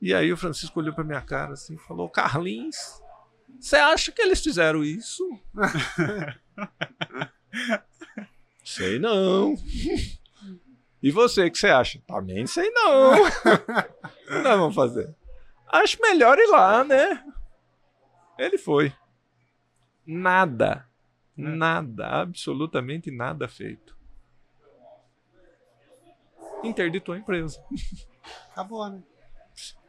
[0.00, 2.76] E aí o Francisco olhou pra minha cara assim e falou: Carlinhos,
[3.58, 5.24] você acha que eles fizeram isso?
[8.62, 9.54] sei não.
[11.02, 12.02] E você, o que você acha?
[12.06, 13.12] Também sei não.
[13.22, 13.30] o
[14.26, 15.14] que nós vamos fazer?
[15.68, 17.24] Acho melhor ir lá, né?
[18.38, 18.92] Ele foi.
[20.06, 20.88] Nada.
[21.36, 23.96] Nada, absolutamente nada feito.
[26.64, 27.62] Interditou a empresa.
[28.50, 29.00] Acabou, né?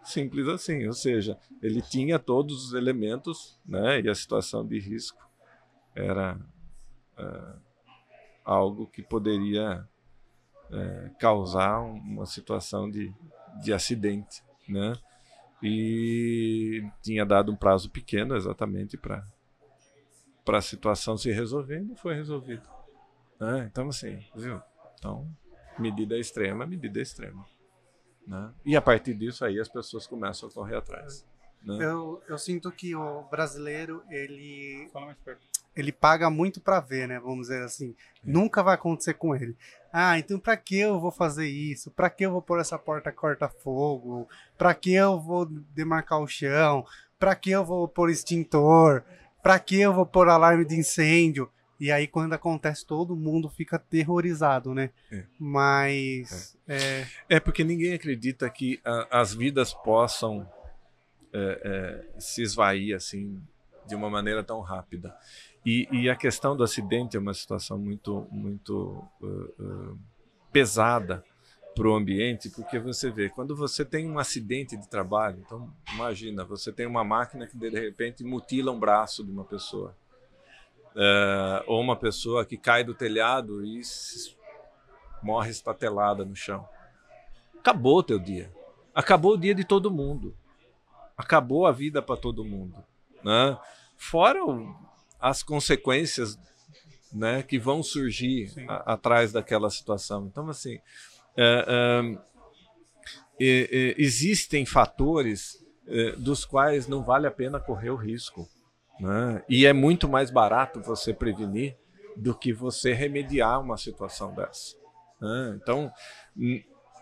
[0.03, 0.85] Simples assim.
[0.85, 4.01] Ou seja, ele tinha todos os elementos, né?
[4.01, 5.27] E a situação de risco
[5.95, 6.39] era
[7.17, 7.53] é,
[8.45, 9.87] algo que poderia
[10.71, 13.13] é, causar um- uma situação de,
[13.63, 14.93] de acidente, né?
[15.61, 19.25] E tinha dado um prazo pequeno exatamente para
[20.45, 22.67] para a situação se resolver e não foi resolvido.
[23.39, 23.67] né?
[23.71, 24.59] Então, assim, viu?
[24.97, 25.29] Então,
[25.77, 27.45] medida extrema, medida extrema.
[28.25, 28.51] Né?
[28.65, 31.23] E a partir disso aí as pessoas começam a correr atrás.
[31.61, 31.77] Né?
[31.83, 35.45] Eu, eu sinto que o brasileiro, ele, Fala mais perto.
[35.75, 37.19] Ele paga muito pra ver, né?
[37.19, 37.95] Vamos dizer assim.
[38.25, 38.29] É.
[38.31, 39.55] Nunca vai acontecer com ele.
[39.91, 41.89] Ah, então pra que eu vou fazer isso?
[41.91, 44.27] Pra que eu vou pôr essa porta corta-fogo?
[44.57, 46.85] Pra que eu vou demarcar o chão?
[47.17, 49.03] Pra que eu vou pôr extintor?
[49.41, 51.49] Pra que eu vou pôr alarme de incêndio?
[51.79, 54.89] E aí, quando acontece, todo mundo fica aterrorizado, né?
[55.09, 55.23] É.
[55.39, 56.57] Mas.
[56.67, 57.05] É.
[57.29, 60.45] É porque ninguém acredita que a, as vidas possam
[61.31, 61.61] é,
[62.15, 63.41] é, se esvair assim
[63.87, 65.15] de uma maneira tão rápida.
[65.65, 69.99] E, e, a questão do acidente é uma situação muito, muito uh, uh,
[70.51, 71.23] pesada
[71.75, 76.43] para o ambiente, porque você vê, quando você tem um acidente de trabalho, então imagina,
[76.43, 79.95] você tem uma máquina que de repente mutila um braço de uma pessoa
[80.95, 83.81] é, ou uma pessoa que cai do telhado e
[85.21, 86.67] morre estatelada no chão.
[87.57, 88.51] Acabou o teu dia.
[88.93, 90.35] Acabou o dia de todo mundo.
[91.15, 92.83] Acabou a vida para todo mundo.
[93.23, 93.57] Né?
[93.97, 94.75] Fora o,
[95.19, 96.37] as consequências
[97.13, 100.27] né, que vão surgir a, atrás daquela situação.
[100.27, 100.79] Então, assim,
[101.35, 102.17] é,
[103.39, 105.57] é, existem fatores
[105.87, 108.47] é, dos quais não vale a pena correr o risco.
[108.99, 109.43] Né?
[109.49, 111.75] E é muito mais barato você prevenir
[112.15, 114.75] do que você remediar uma situação dessa.
[115.21, 115.57] Né?
[115.61, 115.91] Então,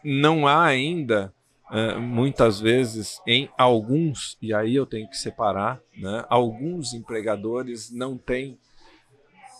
[0.03, 1.33] não há ainda,
[1.71, 6.25] é, muitas vezes, em alguns, e aí eu tenho que separar, né?
[6.29, 8.57] alguns empregadores não têm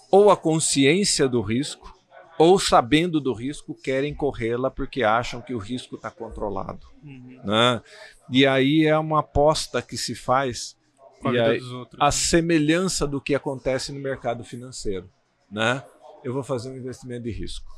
[0.09, 1.93] ou a consciência do risco,
[2.39, 6.87] ou sabendo do risco, querem corrê-la porque acham que o risco está controlado.
[7.03, 7.41] Uhum.
[7.43, 7.81] Né?
[8.29, 10.77] E aí é uma aposta que se faz
[11.25, 11.59] aí,
[11.99, 12.11] a né?
[12.11, 15.09] semelhança do que acontece no mercado financeiro,
[15.51, 15.83] né?
[16.23, 17.69] Eu vou fazer um investimento de risco,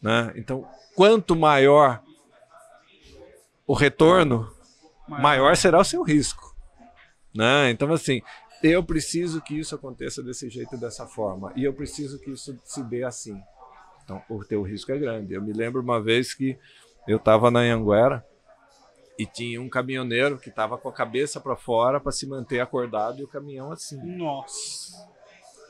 [0.00, 0.32] né?
[0.36, 2.02] Então, quanto maior
[3.72, 4.52] o retorno,
[5.08, 6.54] maior, maior será o seu risco,
[7.34, 7.70] né?
[7.70, 8.20] Então, assim,
[8.62, 12.82] eu preciso que isso aconteça desse jeito, dessa forma, e eu preciso que isso se
[12.82, 13.42] dê assim.
[14.04, 15.32] Então, o teu risco é grande.
[15.32, 16.58] Eu me lembro uma vez que
[17.08, 18.22] eu estava na Anguera
[19.18, 23.20] e tinha um caminhoneiro que estava com a cabeça para fora para se manter acordado
[23.20, 23.96] e o caminhão assim.
[24.02, 25.08] Nossa.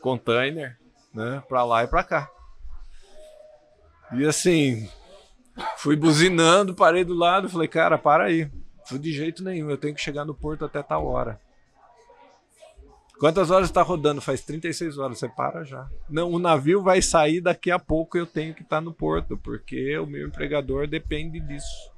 [0.01, 0.77] Container,
[1.15, 2.29] né, para lá e para cá.
[4.13, 4.91] E assim,
[5.77, 8.51] fui buzinando, parei do lado, falei: "Cara, para aí.
[8.87, 11.41] Fui de jeito nenhum, eu tenho que chegar no porto até tal hora."
[13.23, 14.21] Quantas horas está rodando?
[14.21, 15.21] Faz 36 horas.
[15.21, 15.89] Você para já.
[16.11, 18.19] Não, o navio vai sair daqui a pouco.
[18.19, 21.93] Eu tenho que estar tá no porto, porque o meu empregador depende disso.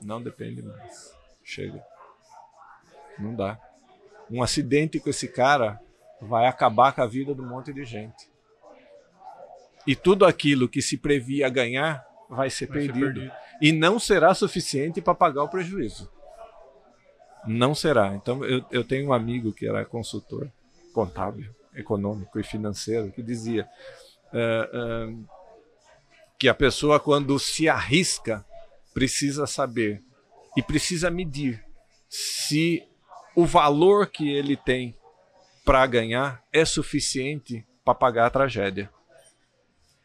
[0.00, 1.12] Não depende mais.
[1.42, 1.82] Chega.
[3.18, 3.58] Não dá.
[4.30, 5.80] Um acidente com esse cara
[6.22, 8.30] vai acabar com a vida de um monte de gente.
[9.84, 12.98] E tudo aquilo que se previa ganhar vai ser, vai perdido.
[12.98, 13.32] ser perdido.
[13.60, 16.10] E não será suficiente para pagar o prejuízo.
[17.46, 18.14] Não será.
[18.14, 20.50] Então, eu, eu tenho um amigo que era consultor
[20.92, 23.68] contábil, econômico e financeiro, que dizia
[24.32, 25.28] uh, uh,
[26.38, 28.44] que a pessoa, quando se arrisca
[28.94, 30.02] precisa saber
[30.56, 31.64] e precisa medir
[32.08, 32.82] se
[33.36, 34.96] o valor que ele tem
[35.64, 38.90] para ganhar é suficiente para pagar a tragédia.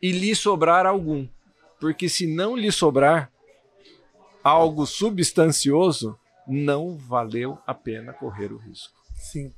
[0.02, 1.28] E lhe sobrar algum.
[1.80, 3.32] Porque se não lhe sobrar
[4.44, 6.18] algo substancioso,
[6.48, 8.94] não valeu a pena correr o risco.
[9.16, 9.54] Sim.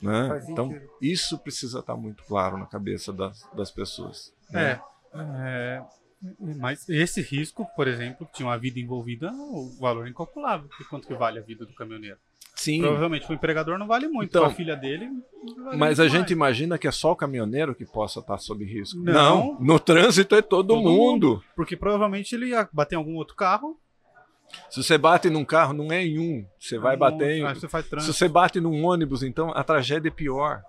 [0.00, 0.44] Né?
[0.48, 4.32] Então, isso precisa estar muito claro na cabeça das, das pessoas.
[4.50, 4.72] Né?
[4.72, 4.80] É,
[5.14, 5.84] é,
[6.56, 10.68] mas esse risco, por exemplo, tinha uma vida envolvida, o valor é incalculável.
[10.80, 12.18] E quanto que vale a vida do caminhoneiro?
[12.60, 12.82] Sim.
[12.82, 15.08] Provavelmente o empregador não vale muito, então, a filha dele.
[15.64, 16.12] Vale mas a mais.
[16.12, 19.00] gente imagina que é só o caminhoneiro que possa estar sob risco.
[19.00, 20.90] Não, não no trânsito é todo, todo mundo.
[20.90, 21.44] mundo.
[21.56, 23.80] Porque provavelmente ele ia bater em algum outro carro.
[24.68, 26.46] Se você bate num carro, não é em um.
[26.58, 27.54] Você vai é bater em.
[27.54, 27.66] Você
[28.00, 30.62] Se você bate num ônibus, então a tragédia é pior.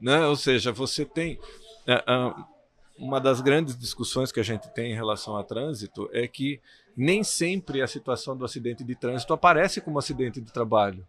[0.00, 0.24] Né?
[0.24, 1.40] Ou seja, você tem.
[1.88, 2.04] É,
[2.96, 6.60] uma das grandes discussões que a gente tem em relação a trânsito é que
[6.96, 11.04] nem sempre a situação do acidente de trânsito aparece como acidente de trabalho.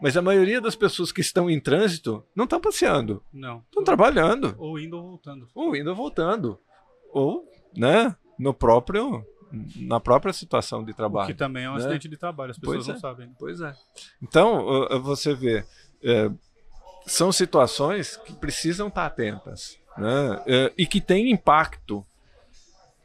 [0.00, 3.22] Mas a maioria das pessoas que estão em trânsito não estão passeando.
[3.32, 3.62] Não.
[3.66, 4.54] Estão trabalhando.
[4.58, 5.48] Ou indo ou voltando.
[5.54, 6.58] Ou indo ou voltando.
[7.12, 9.24] Ou, né, no próprio
[9.76, 11.24] na própria situação de trabalho.
[11.24, 11.78] O que também é um né?
[11.78, 13.34] acidente de trabalho, as pessoas pois não é, sabem.
[13.38, 13.72] Pois é.
[14.20, 14.66] Então,
[15.02, 15.64] você vê,
[16.02, 16.30] é,
[17.06, 20.42] são situações que precisam estar atentas né?
[20.46, 22.04] É, e que tem impacto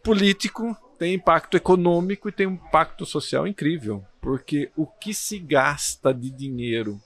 [0.04, 6.14] político, tem impacto econômico e tem um impacto social incrível, porque o que se gasta
[6.14, 7.02] de dinheiro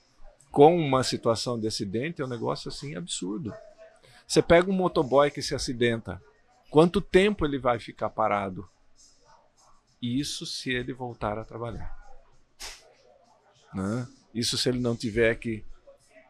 [0.51, 3.53] com uma situação de acidente é um negócio assim absurdo.
[4.27, 6.21] Você pega um motoboy que se acidenta,
[6.69, 8.67] quanto tempo ele vai ficar parado?
[10.01, 11.97] Isso se ele voltar a trabalhar.
[13.73, 14.05] Né?
[14.33, 15.63] Isso se ele não tiver que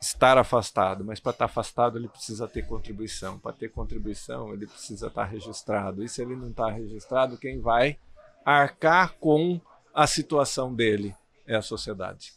[0.05, 3.39] estar afastado, mas para estar afastado ele precisa ter contribuição.
[3.39, 6.03] Para ter contribuição ele precisa estar registrado.
[6.03, 7.97] E se ele não está registrado, quem vai
[8.45, 9.59] arcar com
[9.93, 11.15] a situação dele
[11.47, 12.33] é a sociedade.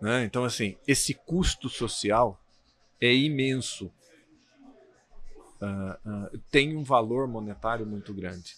[0.00, 0.24] Né?
[0.24, 2.40] Então, assim, esse custo social
[3.00, 3.92] é imenso.
[5.60, 8.56] Uh, uh, tem um valor monetário muito grande.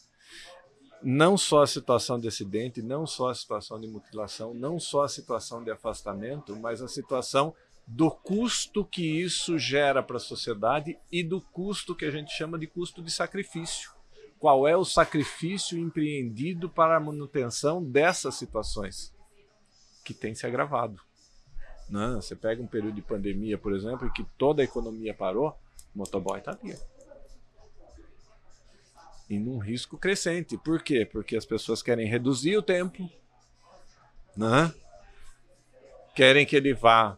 [1.03, 5.09] Não só a situação de acidente, não só a situação de mutilação, não só a
[5.09, 7.55] situação de afastamento, mas a situação
[7.87, 12.57] do custo que isso gera para a sociedade e do custo que a gente chama
[12.57, 13.91] de custo de sacrifício.
[14.39, 19.13] Qual é o sacrifício empreendido para a manutenção dessas situações
[20.05, 21.01] que tem se agravado?
[21.89, 22.17] Não, né?
[22.17, 25.51] você pega um período de pandemia, por exemplo, em que toda a economia parou,
[25.95, 26.77] o motoboy está ali
[29.33, 30.59] e num risco crescente.
[30.59, 31.07] Por quê?
[31.11, 33.09] Porque as pessoas querem reduzir o tempo,
[34.37, 34.73] né?
[36.15, 37.17] querem que ele vá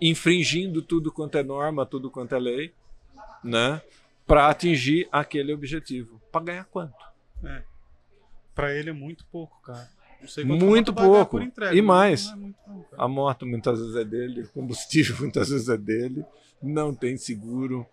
[0.00, 2.74] infringindo tudo quanto é norma, tudo quanto é lei,
[3.44, 3.82] né?
[4.26, 6.18] para atingir aquele objetivo.
[6.32, 6.96] Para ganhar quanto?
[7.44, 7.62] É.
[8.54, 9.86] Para ele é muito pouco, cara.
[10.42, 11.40] muito pouco.
[11.42, 12.34] Entrega, e mais, é
[12.96, 16.24] a moto muitas vezes é dele, o combustível muitas vezes é dele,
[16.62, 17.86] não tem seguro,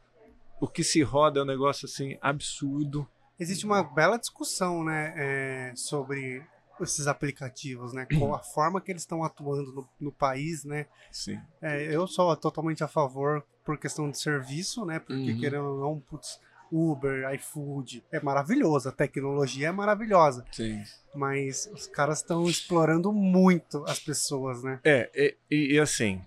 [0.59, 3.07] o que se roda é um negócio assim absurdo.
[3.39, 6.43] Existe uma bela discussão, né, é, sobre
[6.79, 10.87] esses aplicativos, né, com a forma que eles estão atuando no, no país, né.
[11.11, 11.39] Sim.
[11.61, 15.39] É, eu sou totalmente a favor por questão de serviço, né, porque uhum.
[15.39, 16.39] querendo ou não, putz,
[16.71, 20.43] Uber, iFood, é maravilhoso, a tecnologia é maravilhosa.
[20.51, 20.81] Sim.
[21.13, 24.79] Mas os caras estão explorando muito as pessoas, né?
[24.83, 26.19] É, e, e assim,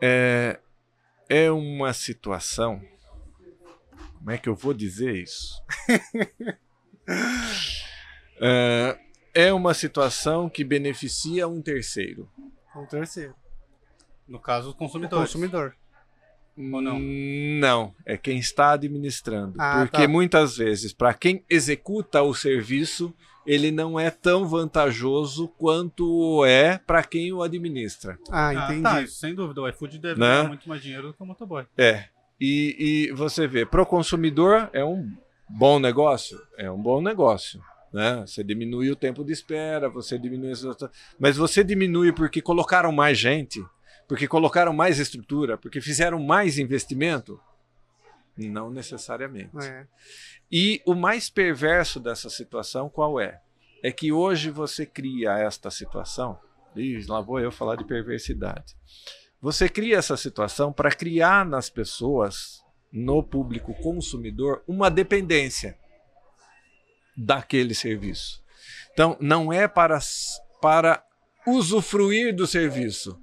[0.00, 0.58] é,
[1.28, 2.80] é uma situação
[4.26, 5.62] como é que eu vou dizer isso?
[8.42, 8.98] é,
[9.32, 12.28] é uma situação que beneficia um terceiro.
[12.74, 13.36] Um terceiro.
[14.26, 15.20] No caso, o consumidor.
[15.20, 15.76] O consumidor.
[16.58, 16.98] Ou não?
[16.98, 19.54] Não, é quem está administrando.
[19.60, 20.08] Ah, porque tá.
[20.08, 23.14] muitas vezes, para quem executa o serviço,
[23.46, 28.18] ele não é tão vantajoso quanto é para quem o administra.
[28.28, 28.86] Ah, entendi.
[28.88, 29.60] Ah, tá, sem dúvida.
[29.60, 30.26] O iFood deve né?
[30.26, 31.64] ganhar muito mais dinheiro do que o motoboy.
[31.78, 32.08] É.
[32.40, 35.10] E, e você vê, para o consumidor é um
[35.48, 36.38] bom negócio?
[36.58, 37.60] É um bom negócio.
[37.92, 38.24] Né?
[38.26, 40.52] Você diminui o tempo de espera, você diminui.
[41.18, 43.64] Mas você diminui porque colocaram mais gente,
[44.06, 47.40] porque colocaram mais estrutura, porque fizeram mais investimento?
[48.36, 49.56] Não necessariamente.
[49.64, 49.86] É.
[50.52, 53.40] E o mais perverso dessa situação qual é?
[53.82, 56.38] É que hoje você cria esta situação.
[56.74, 58.76] Ih, lá vou eu falar de perversidade.
[59.40, 62.62] Você cria essa situação para criar nas pessoas,
[62.92, 65.76] no público consumidor, uma dependência
[67.16, 68.42] daquele serviço.
[68.92, 69.98] Então, não é para,
[70.60, 71.04] para
[71.46, 73.20] usufruir do serviço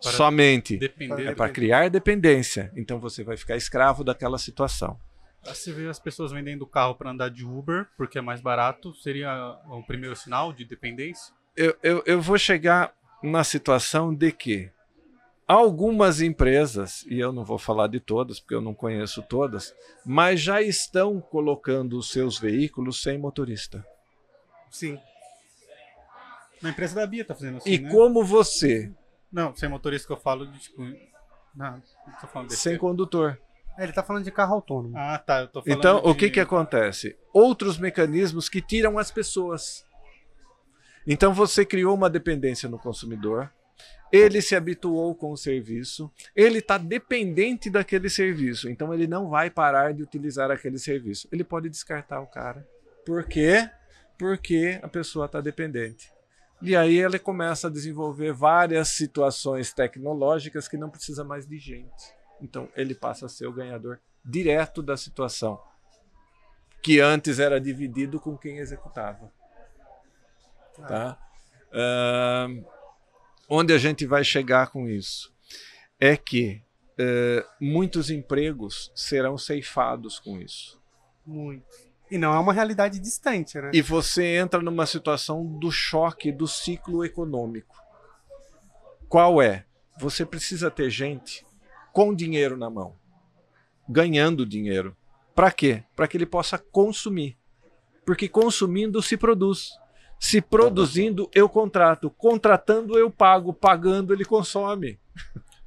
[0.00, 0.76] para somente.
[0.76, 2.72] Depender, é para criar dependência.
[2.76, 4.98] Então, você vai ficar escravo daquela situação.
[5.44, 9.58] Você vê as pessoas vendendo carro para andar de Uber porque é mais barato, seria
[9.66, 11.34] o primeiro sinal de dependência?
[11.54, 14.70] Eu, eu, eu vou chegar na situação de que
[15.46, 19.74] Algumas empresas, e eu não vou falar de todas, porque eu não conheço todas,
[20.04, 23.86] mas já estão colocando os seus veículos sem motorista.
[24.70, 24.98] Sim.
[26.62, 27.70] Na empresa da Bia está fazendo assim.
[27.70, 27.90] E né?
[27.90, 28.90] como você.
[29.30, 30.82] Não, sem motorista que eu falo de tipo.
[31.54, 32.86] Não, não tô falando desse Sem tempo.
[32.86, 33.38] condutor.
[33.76, 34.96] É, ele está falando de carro autônomo.
[34.96, 35.42] Ah, tá.
[35.42, 36.08] Eu tô falando então, de...
[36.08, 37.18] o que, que acontece?
[37.32, 39.84] Outros mecanismos que tiram as pessoas.
[41.06, 43.52] Então, você criou uma dependência no consumidor
[44.14, 49.50] ele se habituou com o serviço, ele está dependente daquele serviço, então ele não vai
[49.50, 51.26] parar de utilizar aquele serviço.
[51.32, 52.64] Ele pode descartar o cara.
[53.04, 53.68] Por quê?
[54.16, 56.12] Porque a pessoa está dependente.
[56.62, 62.14] E aí ele começa a desenvolver várias situações tecnológicas que não precisa mais de gente.
[62.40, 65.60] Então ele passa a ser o ganhador direto da situação,
[66.80, 69.28] que antes era dividido com quem executava.
[70.86, 71.18] Tá?
[71.72, 72.73] Uh,
[73.48, 75.32] onde a gente vai chegar com isso?
[75.98, 76.62] É que
[76.98, 80.80] uh, muitos empregos serão ceifados com isso.
[81.24, 81.64] Muito.
[82.10, 83.70] E não é uma realidade distante, né?
[83.72, 87.74] E você entra numa situação do choque do ciclo econômico.
[89.08, 89.64] Qual é?
[89.98, 91.46] Você precisa ter gente
[91.92, 92.96] com dinheiro na mão,
[93.88, 94.96] ganhando dinheiro.
[95.34, 95.82] Para quê?
[95.96, 97.36] Para que ele possa consumir.
[98.04, 99.70] Porque consumindo se produz.
[100.24, 102.08] Se produzindo, eu contrato.
[102.08, 103.52] Contratando, eu pago.
[103.52, 104.98] Pagando, ele consome.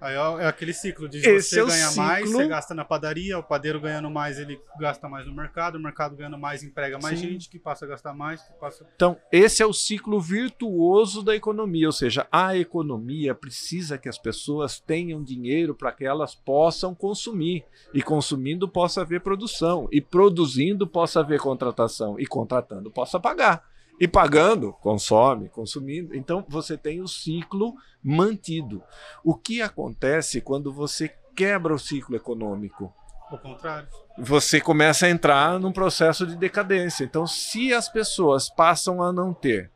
[0.01, 2.03] Aí é aquele ciclo de Esse você é ganha ciclo...
[2.03, 5.79] mais, você gasta na padaria, o padeiro ganhando mais, ele gasta mais no mercado, o
[5.79, 7.29] mercado ganhando mais, emprega mais Sim.
[7.29, 8.83] gente, que passa a gastar mais, que passa...
[8.95, 14.17] Então, esse é o ciclo virtuoso da economia, ou seja, a economia precisa que as
[14.17, 20.87] pessoas tenham dinheiro para que elas possam consumir, e consumindo possa haver produção, e produzindo
[20.87, 23.76] possa haver contratação, e contratando possa pagar.
[23.99, 26.15] E pagando, consome, consumindo.
[26.15, 27.73] Então você tem o ciclo
[28.03, 28.83] mantido.
[29.23, 32.93] O que acontece quando você quebra o ciclo econômico?
[33.31, 33.89] O contrário.
[34.17, 37.03] Você começa a entrar num processo de decadência.
[37.03, 39.69] Então, se as pessoas passam a não ter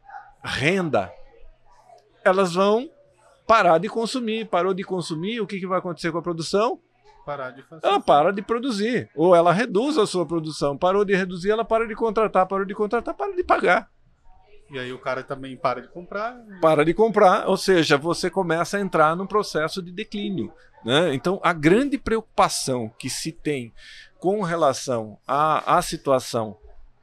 [0.44, 1.12] renda,
[2.24, 2.90] elas vão
[3.46, 4.48] parar de consumir.
[4.48, 6.80] Parou de consumir, o que, que vai acontecer com a produção?
[7.26, 7.86] Parar de fazer.
[7.86, 9.10] Ela para de produzir.
[9.16, 10.78] Ou ela reduz a sua produção.
[10.78, 12.48] Parou de reduzir, ela para de contratar.
[12.48, 13.90] Parou de contratar, para de pagar.
[14.72, 16.34] E aí o cara também para de comprar.
[16.62, 20.54] Para de comprar, ou seja, você começa a entrar num processo de declínio.
[20.86, 21.14] Né?
[21.14, 23.74] Então, a grande preocupação que se tem
[24.18, 26.58] com relação à, à situação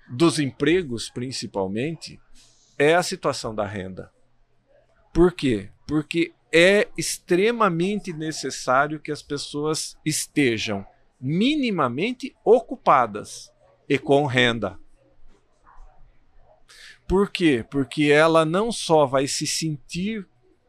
[0.09, 2.19] dos empregos, principalmente,
[2.79, 4.11] é a situação da renda.
[5.13, 5.69] Por quê?
[5.87, 10.87] Porque é extremamente necessário que as pessoas estejam
[11.21, 13.53] minimamente ocupadas
[13.89, 14.79] e com renda.
[17.09, 17.65] Por quê?
[17.69, 20.27] Porque ela não só vai se sentir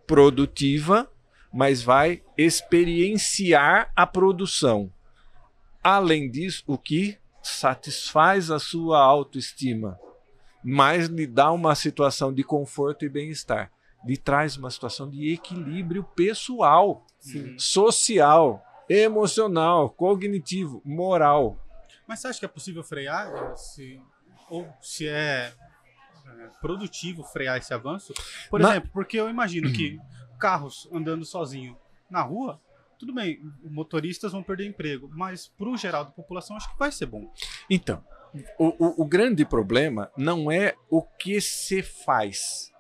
[0.08, 1.12] produtiva,
[1.52, 4.92] mas vai experienciar a produção.
[5.84, 10.00] Além disso, o que satisfaz a sua autoestima,
[10.64, 13.72] mas lhe dá uma situação de conforto e bem-estar,
[14.06, 17.58] lhe traz uma situação de equilíbrio pessoal, Sim.
[17.58, 21.58] social, emocional, cognitivo, moral.
[22.08, 23.56] Mas você acha que é possível frear?
[23.58, 24.02] Se,
[24.50, 25.54] ou se é,
[26.62, 28.14] produtivo frear esse avanço?
[28.50, 29.98] Por Na- exemplo, porque eu imagino que
[30.40, 31.78] carros andando sozinho
[32.10, 32.60] na rua,
[32.98, 36.92] tudo bem, motoristas vão perder emprego, mas para o geral da população acho que vai
[36.92, 37.32] ser bom.
[37.70, 38.04] Então,
[38.58, 42.72] o, o- o grande problema não é o que se faz,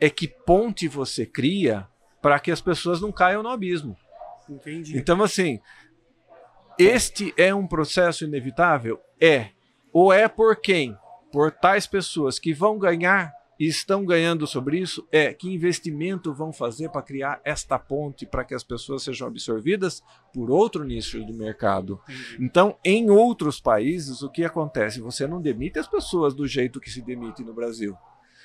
[0.00, 1.88] é que ponte você cria
[2.22, 3.96] para que as pessoas não caiam no abismo.
[4.48, 4.96] Entendi.
[4.96, 5.60] Então, assim,
[6.78, 9.00] este é um processo inevitável?
[9.20, 9.50] É.
[9.92, 10.96] Ou é por quem?
[11.32, 15.06] Por tais pessoas que vão ganhar e estão ganhando sobre isso?
[15.10, 15.32] É.
[15.32, 20.02] Que investimento vão fazer para criar esta ponte para que as pessoas sejam absorvidas
[20.32, 22.00] por outro nicho do mercado?
[22.08, 22.36] Entendi.
[22.40, 25.00] Então, em outros países, o que acontece?
[25.00, 27.96] Você não demite as pessoas do jeito que se demite no Brasil.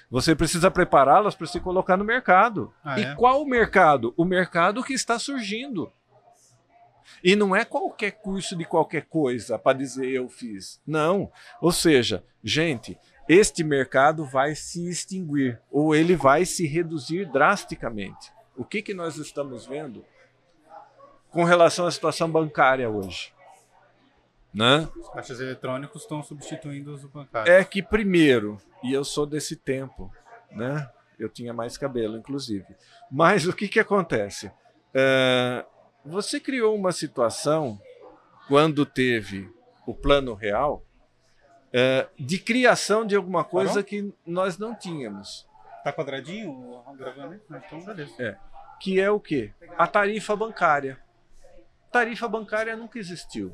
[0.09, 2.73] Você precisa prepará-las para se colocar no mercado.
[2.83, 3.15] Ah, e é?
[3.15, 4.13] qual o mercado?
[4.17, 5.89] O mercado que está surgindo.
[7.23, 10.81] E não é qualquer curso de qualquer coisa para dizer eu fiz.
[10.85, 11.31] Não.
[11.61, 12.97] Ou seja, gente,
[13.27, 18.31] este mercado vai se extinguir ou ele vai se reduzir drasticamente.
[18.57, 20.03] O que, que nós estamos vendo
[21.29, 23.33] com relação à situação bancária hoje?
[24.53, 24.87] Né?
[24.97, 27.55] Os caixas eletrônicos estão substituindo os bancários.
[27.55, 30.11] É que primeiro, e eu sou desse tempo,
[30.51, 30.89] né?
[31.17, 32.65] Eu tinha mais cabelo, inclusive.
[33.09, 34.51] Mas o que, que acontece?
[34.93, 35.65] É,
[36.05, 37.79] você criou uma situação
[38.47, 39.49] quando teve
[39.85, 40.83] o plano real
[41.73, 43.83] é, de criação de alguma coisa Parou?
[43.85, 45.47] que nós não tínhamos,
[45.83, 47.39] Tá quadradinho gravando aí?
[47.65, 48.37] Então, beleza.
[48.79, 49.51] que é o quê?
[49.77, 50.99] A tarifa bancária.
[51.91, 53.53] Tarifa bancária nunca existiu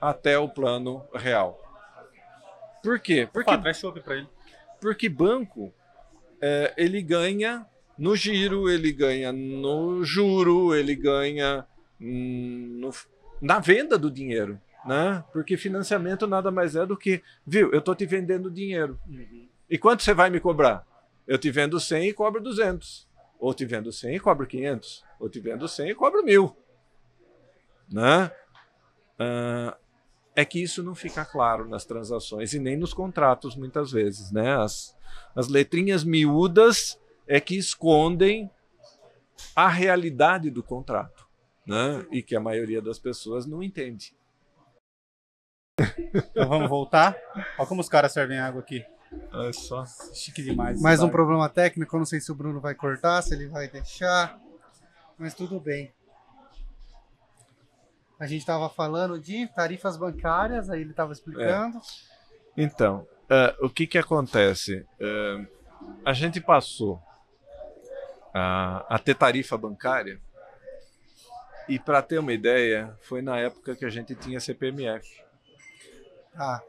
[0.00, 1.58] até o plano real.
[2.82, 3.28] Por quê?
[3.32, 4.28] Porque Opa, traz pra ele.
[4.80, 5.72] Porque banco,
[6.40, 7.66] é, ele ganha
[7.98, 11.66] no giro, ele ganha no juro, ele ganha
[12.00, 12.94] hum, no-
[13.40, 14.60] na venda do dinheiro.
[14.86, 15.22] Né?
[15.32, 18.98] Porque financiamento nada mais é do que, viu, eu estou te vendendo dinheiro.
[19.68, 20.86] E quanto você vai me cobrar?
[21.26, 23.06] Eu te vendo 100 e cobro 200.
[23.38, 25.04] Ou te vendo 100 e cobro 500.
[25.20, 26.56] Ou te vendo 100 e cobro 1000.
[27.90, 28.30] Né?
[29.18, 29.76] Ah,
[30.34, 34.56] é que isso não fica claro nas transações e nem nos contratos muitas vezes, né?
[34.56, 34.96] As,
[35.34, 36.98] as letrinhas miúdas
[37.28, 38.50] é que escondem
[39.54, 41.28] a realidade do contrato,
[41.66, 42.04] né?
[42.10, 44.16] E que a maioria das pessoas não entende.
[46.12, 47.16] Então vamos voltar.
[47.58, 48.84] Olha como os caras servem água aqui.
[49.32, 49.84] É só.
[50.12, 50.80] Chique demais.
[50.80, 53.68] Mais um problema técnico, eu não sei se o Bruno vai cortar, se ele vai
[53.68, 54.40] deixar,
[55.18, 55.92] mas tudo bem.
[58.18, 61.80] A gente estava falando de tarifas bancárias, aí ele estava explicando.
[62.56, 64.84] Então, eh, o que que acontece?
[64.98, 65.46] Eh,
[66.04, 67.00] a gente passou
[68.34, 70.20] a, a ter tarifa bancária
[71.68, 75.06] e, para ter uma ideia, foi na época que a gente tinha CPMF.
[76.34, 76.62] Ah,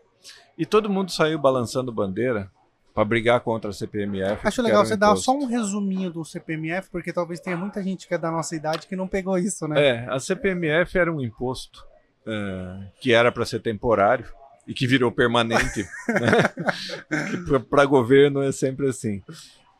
[0.58, 2.52] E todo mundo saiu balançando bandeira
[2.94, 4.46] para brigar contra a CPMF.
[4.46, 8.14] acho legal você dar só um resuminho do CPMF, porque talvez tenha muita gente que
[8.14, 9.82] é da nossa idade que não pegou isso, né?
[9.82, 11.88] É, a CPMF era um imposto
[12.26, 14.26] eh, que era para ser temporário
[14.68, 15.84] e que virou permanente.
[16.08, 17.64] né?
[17.70, 19.24] Para governo é sempre assim.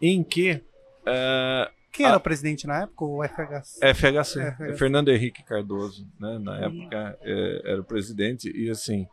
[0.02, 0.64] Em que
[1.10, 3.06] eh, Quem era o presidente na época?
[3.06, 3.94] O FHC?
[3.94, 4.64] FHC, FHC.
[4.64, 6.38] é Fernando Henrique Cardoso, né?
[6.40, 9.08] na época eh, era o presidente, e assim.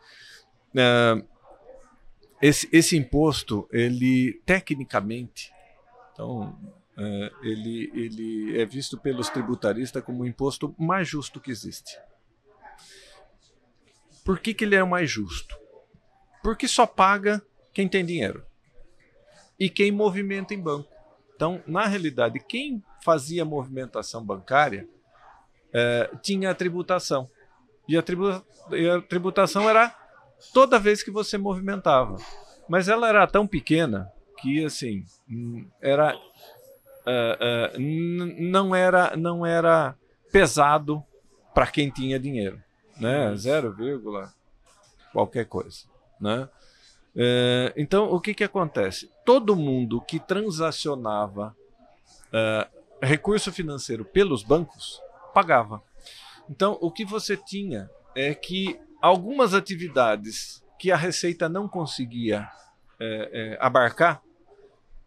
[2.40, 5.52] esse, esse imposto, ele tecnicamente,
[6.12, 6.56] então,
[6.98, 11.98] é, ele, ele é visto pelos tributaristas como o imposto mais justo que existe.
[14.24, 15.56] Por que, que ele é o mais justo?
[16.42, 17.42] Porque só paga
[17.72, 18.44] quem tem dinheiro
[19.60, 20.90] e quem movimenta em banco.
[21.36, 24.88] Então, na realidade, quem fazia movimentação bancária
[25.72, 27.28] é, tinha a tributação.
[27.86, 29.94] E a, tribu e a tributação era
[30.52, 32.16] toda vez que você movimentava.
[32.66, 39.94] Mas ela era tão pequena que, assim, hum, era, uh, uh, não era não era
[40.32, 41.04] pesado
[41.54, 42.60] para quem tinha dinheiro,
[42.98, 43.34] né?
[43.36, 44.32] Zero vírgula
[45.12, 45.84] qualquer coisa,
[46.20, 46.48] né?
[47.16, 49.10] Uh, então, o que, que acontece?
[49.24, 51.56] Todo mundo que transacionava
[53.00, 55.00] recurso financeiro pelos bancos
[55.32, 55.82] pagava.
[56.50, 62.48] Então, o que você tinha é que algumas atividades que a Receita não conseguia
[63.00, 64.22] é, é, abarcar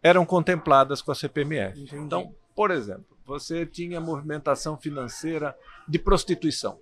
[0.02, 1.80] eram contempladas com a CPMF.
[1.80, 2.02] Entendi.
[2.02, 5.56] Então, por exemplo, você tinha movimentação financeira
[5.86, 6.78] de prostituição.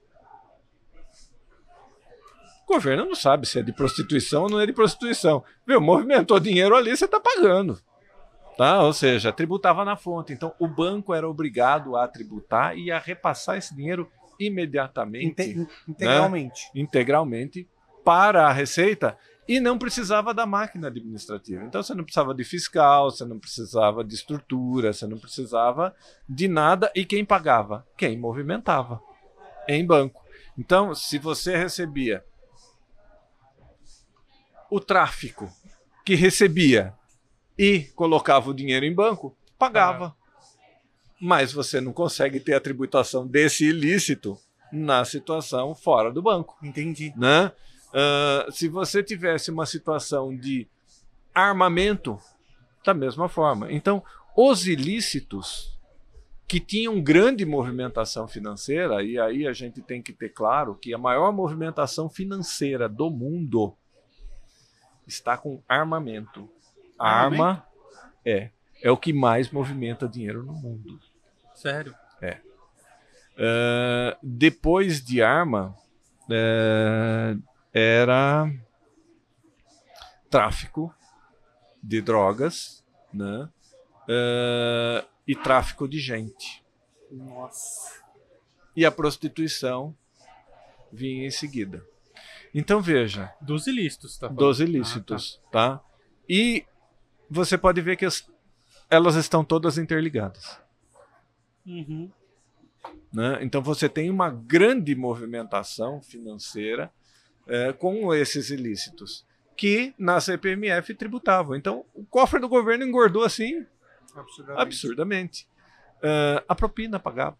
[2.68, 5.42] O governo não sabe se é de prostituição ou não é de prostituição.
[5.66, 5.80] Viu?
[5.80, 7.78] Movimentou dinheiro ali, você está pagando.
[8.58, 8.82] Tá?
[8.82, 10.34] Ou seja, tributava na fonte.
[10.34, 15.66] Então, o banco era obrigado a tributar e a repassar esse dinheiro imediatamente.
[15.88, 16.70] integralmente.
[16.74, 16.82] Né?
[16.82, 17.68] Integralmente
[18.04, 19.16] para a Receita
[19.48, 21.64] e não precisava da máquina administrativa.
[21.64, 25.94] Então você não precisava de fiscal, você não precisava de estrutura, você não precisava
[26.28, 26.92] de nada.
[26.94, 27.86] E quem pagava?
[27.96, 29.00] Quem movimentava
[29.66, 30.22] em banco.
[30.58, 32.24] Então, se você recebia
[34.70, 35.50] o tráfico
[36.04, 36.94] que recebia
[37.56, 40.16] e colocava o dinheiro em banco, pagava
[41.20, 44.38] mas você não consegue ter a tributação desse ilícito
[44.72, 46.56] na situação fora do banco.
[46.62, 47.12] Entendi.
[47.16, 47.50] Né?
[47.88, 50.68] Uh, se você tivesse uma situação de
[51.34, 52.18] armamento,
[52.84, 53.72] da mesma forma.
[53.72, 54.02] Então,
[54.36, 55.76] os ilícitos
[56.46, 60.98] que tinham grande movimentação financeira, e aí a gente tem que ter claro que a
[60.98, 63.76] maior movimentação financeira do mundo
[65.08, 66.48] está com armamento.
[66.98, 67.66] A arma
[68.24, 68.50] é
[68.82, 71.00] é o que mais movimenta dinheiro no mundo.
[71.54, 71.94] Sério?
[72.20, 72.40] É.
[73.34, 75.74] Uh, depois de arma,
[76.24, 77.42] uh,
[77.72, 78.50] era
[80.30, 80.94] tráfico
[81.82, 83.48] de drogas, né?
[84.04, 86.64] Uh, e tráfico de gente.
[87.10, 88.02] Nossa.
[88.74, 89.94] E a prostituição
[90.92, 91.84] vinha em seguida.
[92.54, 93.32] Então veja.
[93.40, 94.28] Dos ilícitos, tá?
[94.28, 94.38] Falando.
[94.38, 95.76] Dos ilícitos, ah, tá.
[95.76, 95.84] tá?
[96.28, 96.64] E
[97.30, 98.28] você pode ver que as,
[98.90, 100.60] elas estão todas interligadas.
[101.66, 102.10] Uhum.
[103.12, 103.38] Né?
[103.42, 106.90] Então você tem uma grande movimentação financeira
[107.46, 109.26] é, com esses ilícitos
[109.56, 111.56] que na CPMF tributavam.
[111.56, 113.66] Então o cofre do governo engordou assim
[114.14, 114.62] absurdamente.
[114.62, 115.48] absurdamente.
[115.98, 117.36] Uh, a propina pagava.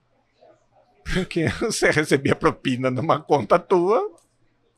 [1.14, 4.14] Porque você recebia propina numa conta tua,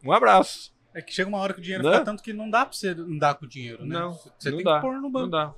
[0.05, 0.73] um abraço.
[0.93, 1.93] É que chega uma hora que o dinheiro né?
[1.93, 3.99] fica tanto que não dá pra você andar com o dinheiro, né?
[3.99, 5.27] Não, você não tem dá, que pôr no banco.
[5.27, 5.55] Não dá.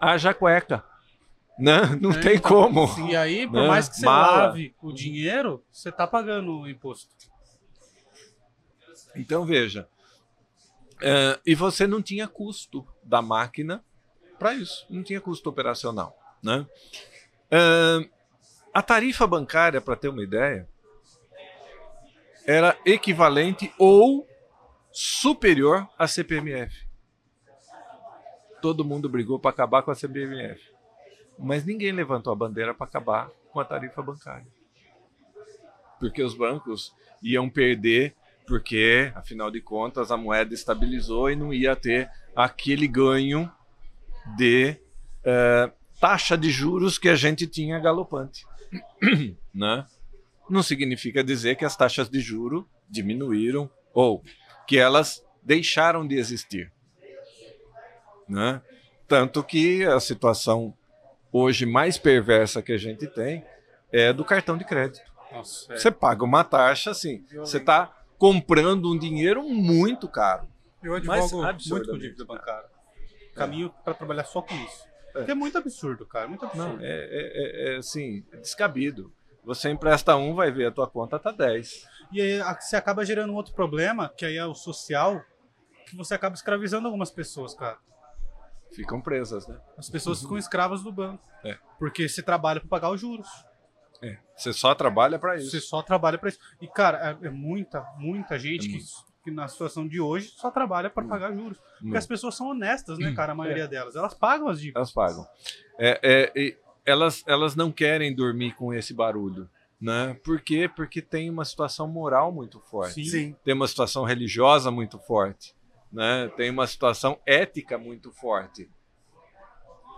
[0.00, 0.84] Haja cueca.
[1.58, 1.80] Né?
[2.02, 2.86] Não é, tem como.
[3.08, 3.66] E aí, por né?
[3.66, 4.48] mais que você Mala.
[4.48, 7.08] lave o dinheiro, você está pagando o imposto.
[9.14, 9.88] Então veja.
[10.96, 13.82] Uh, e você não tinha custo da máquina
[14.38, 14.86] para isso.
[14.90, 16.14] Não tinha custo operacional.
[16.42, 16.66] Né?
[17.50, 18.10] Uh,
[18.72, 20.68] a tarifa bancária, para ter uma ideia,
[22.46, 24.26] era equivalente ou
[24.92, 26.86] superior à CPMF.
[28.62, 30.62] Todo mundo brigou para acabar com a CPMF.
[31.38, 34.46] Mas ninguém levantou a bandeira para acabar com a tarifa bancária.
[35.98, 38.14] Porque os bancos iam perder,
[38.46, 43.50] porque, afinal de contas, a moeda estabilizou e não ia ter aquele ganho
[44.36, 44.76] de
[45.24, 48.46] uh, taxa de juros que a gente tinha galopante.
[49.54, 49.86] né?
[50.48, 54.22] Não significa dizer que as taxas de juro diminuíram ou
[54.66, 56.72] que elas deixaram de existir.
[58.28, 58.60] Né?
[59.06, 60.74] Tanto que a situação
[61.32, 63.44] hoje mais perversa que a gente tem
[63.92, 65.04] é do cartão de crédito.
[65.32, 65.76] Nossa, é.
[65.76, 70.48] Você paga uma taxa, assim, você está comprando um dinheiro muito caro.
[70.82, 72.68] Eu advogo muito com dívida bancária.
[73.34, 74.84] Caminho para trabalhar só com isso.
[75.14, 75.30] É.
[75.30, 76.76] é muito absurdo, cara, muito absurdo.
[76.76, 79.12] Não, é, é, é, assim, é descabido.
[79.46, 81.88] Você empresta um, vai ver, a tua conta tá 10.
[82.10, 85.22] E aí você acaba gerando um outro problema, que aí é o social,
[85.88, 87.78] que você acaba escravizando algumas pessoas, cara.
[88.74, 89.56] Ficam presas, né?
[89.78, 91.24] As pessoas ficam escravas do banco.
[91.44, 91.56] É.
[91.78, 93.28] Porque você trabalha para pagar os juros.
[94.02, 94.18] É.
[94.36, 95.52] Você só trabalha para isso.
[95.52, 96.40] Você só trabalha para isso.
[96.60, 98.84] E, cara, é, é, muita, muita gente é que,
[99.22, 101.58] que na situação de hoje só trabalha para pagar juros.
[101.80, 103.30] Porque as pessoas são honestas, né, cara?
[103.30, 103.94] A maioria delas.
[103.94, 104.80] Elas pagam as dívidas.
[104.80, 105.24] Elas pagam.
[105.78, 109.50] É, é, elas, elas não querem dormir com esse barulho.
[109.78, 110.16] Né?
[110.24, 110.70] Por quê?
[110.74, 113.04] Porque tem uma situação moral muito forte.
[113.04, 113.36] Sim.
[113.44, 115.54] Tem uma situação religiosa muito forte.
[115.92, 116.30] Né?
[116.36, 118.70] Tem uma situação ética muito forte.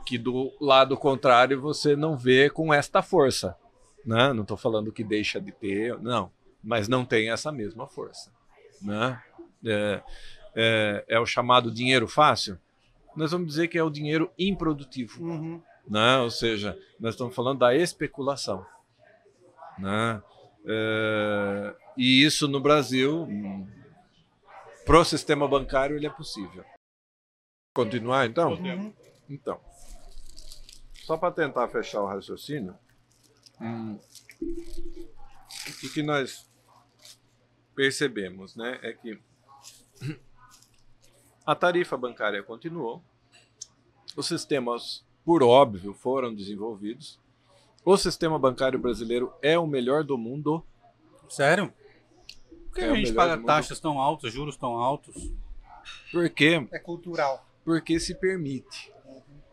[0.05, 3.57] Que do lado contrário você não vê com esta força.
[4.05, 4.33] Né?
[4.33, 6.33] Não estou falando que deixa de ter, não.
[6.65, 8.33] Mas não tem essa mesma força.
[8.83, 9.23] Né?
[9.65, 10.03] É,
[10.57, 12.59] é, é o chamado dinheiro fácil.
[13.15, 15.63] Nós vamos dizer que é o dinheiro improdutivo Uhum.
[15.89, 16.19] Né?
[16.19, 18.65] Ou seja, nós estamos falando da especulação,
[19.79, 20.23] né?
[20.67, 23.27] É, e isso no Brasil,
[24.85, 26.65] para o sistema bancário, ele é possível.
[27.75, 28.55] Continuar então?
[28.55, 28.93] Uhum.
[29.29, 29.61] Então,
[31.05, 32.77] só para tentar fechar o raciocínio,
[33.61, 33.99] hum,
[34.41, 36.51] o que, que nós
[37.75, 38.79] percebemos, né?
[38.83, 39.19] É que
[41.47, 43.03] a tarifa bancária continuou,
[44.17, 47.19] os sistemas, por óbvio, foram desenvolvidos.
[47.85, 50.65] O sistema bancário brasileiro é o melhor do mundo.
[51.29, 51.71] Sério?
[52.71, 55.31] Por que É a o gente paga taxas tão altas, juros tão altos?
[56.11, 56.67] Por quê?
[56.73, 57.47] É cultural.
[57.63, 58.91] Porque se permite.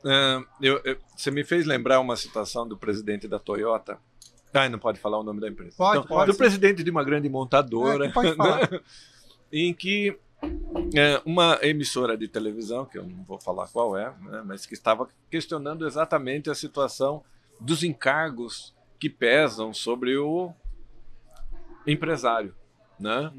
[0.06, 4.00] Ah, eu- eu- você me fez lembrar uma situação do presidente da Toyota.
[4.54, 5.76] Ai, não pode falar o nome da empresa.
[5.76, 6.38] Pode, Então, pode, Do sim.
[6.38, 8.06] presidente de uma grande montadora.
[8.06, 8.72] É, pode falar.
[8.72, 8.80] né?
[9.52, 10.18] em que
[10.96, 14.74] é, uma emissora de televisão, que eu não vou falar qual é, né, mas que
[14.74, 17.24] estava questionando exatamente a situação
[17.60, 20.54] dos encargos que pesam sobre o
[21.86, 22.56] empresário,
[23.00, 23.32] né?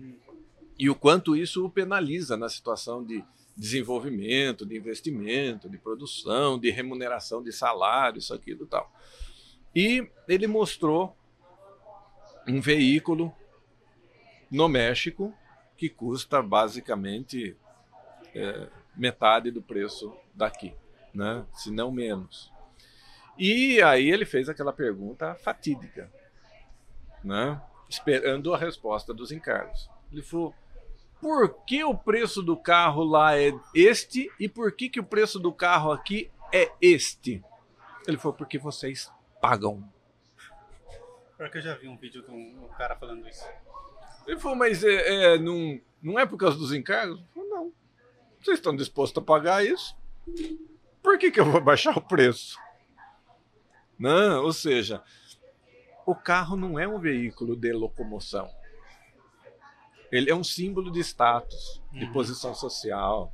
[0.78, 3.24] E o quanto isso o penaliza na situação de
[3.56, 8.92] desenvolvimento, de investimento, de produção, de remuneração de salário, isso aquilo e tal.
[9.74, 11.16] E ele mostrou
[12.46, 13.34] um veículo
[14.50, 15.34] no México
[15.76, 17.56] que custa basicamente
[18.34, 20.74] é, metade do preço daqui,
[21.12, 21.44] né?
[21.52, 22.52] se não menos.
[23.38, 26.10] E aí ele fez aquela pergunta fatídica,
[27.22, 27.60] né?
[27.88, 29.90] esperando a resposta dos encargos.
[30.12, 30.54] Ele falou:
[31.20, 35.38] por que o preço do carro lá é este e por que, que o preço
[35.38, 37.42] do carro aqui é este?
[38.06, 39.10] Ele falou: porque vocês
[39.40, 39.82] pagam.
[41.36, 43.46] Pior que eu já vi um vídeo de um, um cara falando isso.
[44.26, 47.20] Ele falou, mas é, é, não, não é por causa dos encargos?
[47.20, 47.72] Eu falei, não.
[48.42, 49.96] Vocês estão dispostos a pagar isso?
[51.02, 52.58] Por que, que eu vou baixar o preço?
[53.98, 55.02] Não, ou seja,
[56.04, 58.48] o carro não é um veículo de locomoção.
[60.12, 62.12] Ele é um símbolo de status, de Uhum.
[62.12, 63.32] posição social,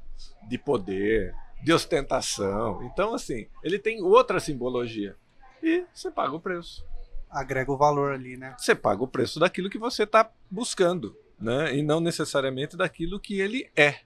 [0.49, 2.83] de poder, de ostentação.
[2.85, 5.17] Então, assim, ele tem outra simbologia.
[5.63, 6.85] E você paga o preço
[7.33, 8.55] Agrega o valor ali, né?
[8.59, 11.75] você paga o preço daquilo que você está buscando, né?
[11.75, 14.01] E não necessariamente daquilo que ele é,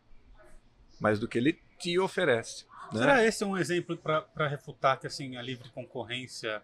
[1.01, 2.65] mas do que ele te oferece.
[2.93, 3.01] Né?
[3.01, 6.63] Será esse um exemplo para refutar que assim a livre concorrência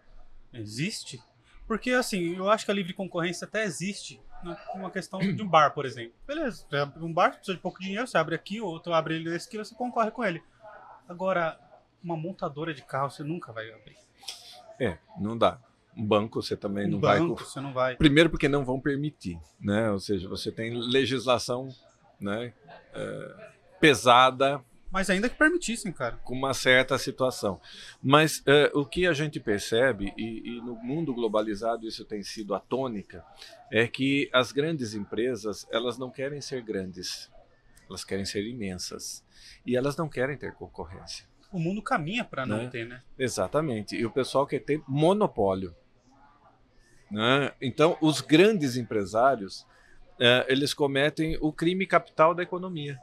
[0.53, 1.21] existe?
[1.67, 5.47] Porque assim, eu acho que a livre concorrência até existe na- numa questão de um
[5.47, 6.13] bar, por exemplo.
[6.25, 6.65] Beleza,
[6.97, 9.57] um bar, precisa de pouco dinheiro, você abre aqui, o outro abre ele esse aqui,
[9.57, 10.41] você concorre com ele.
[11.07, 11.59] Agora,
[12.01, 13.97] uma montadora de carro você nunca vai abrir.
[14.79, 15.59] É, não dá.
[15.95, 17.45] Um banco você também Um não banco, vai.
[17.45, 17.95] você não vai.
[17.95, 19.91] Primeiro porque não vão permitir, né?
[19.91, 21.69] Ou seja, você tem legislação,
[22.19, 22.53] né?
[22.93, 26.17] é, pesada Mas ainda que permitissem, cara.
[26.23, 27.59] com uma certa situação.
[28.01, 32.53] Mas eh, o que a gente percebe, e, e no mundo globalizado isso tem sido
[32.55, 33.23] a tônica,
[33.71, 37.29] é que as grandes empresas elas não querem ser grandes,
[37.89, 39.23] elas querem ser imensas.
[39.65, 41.25] E elas não querem ter concorrência.
[41.51, 42.69] O mundo caminha para não Né?
[42.69, 43.01] ter, né?
[43.17, 43.95] Exatamente.
[43.95, 45.75] E o pessoal quer ter monopólio.
[47.13, 47.51] Né?
[47.61, 49.67] Então, os grandes empresários,
[50.19, 52.99] eh, eles cometem o crime capital da economia.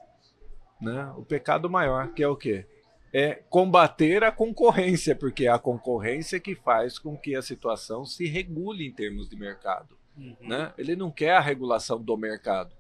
[0.81, 1.13] Né?
[1.17, 2.67] O pecado maior, que é o quê?
[3.13, 8.27] É combater a concorrência, porque é a concorrência que faz com que a situação se
[8.27, 9.97] regule em termos de mercado.
[10.17, 10.37] Uhum.
[10.41, 10.75] Né?
[10.77, 12.75] Ele não quer a regulação do mercado.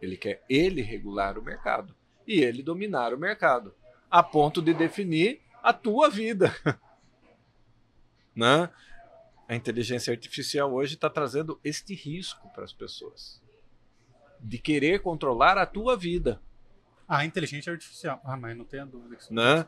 [0.00, 1.94] Ele quer ele regular o mercado.
[2.26, 3.74] E ele dominar o mercado.
[4.10, 6.54] A ponto de definir a tua vida.
[8.36, 8.68] né?
[9.50, 13.42] A inteligência artificial hoje está trazendo este risco para as pessoas.
[14.38, 16.40] De querer controlar a tua vida.
[17.08, 18.20] A inteligência artificial.
[18.22, 19.66] Ah, mas não tenha dúvida que isso Né?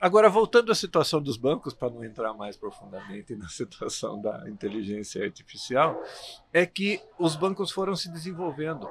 [0.00, 5.22] Agora, voltando à situação dos bancos, para não entrar mais profundamente na situação da inteligência
[5.22, 6.02] artificial,
[6.50, 8.88] é que os bancos foram se desenvolvendo.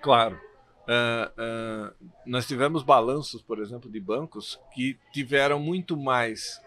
[0.00, 0.40] Claro,
[0.88, 1.92] ah, ah,
[2.24, 6.58] nós tivemos balanços, por exemplo, de bancos que tiveram muito mais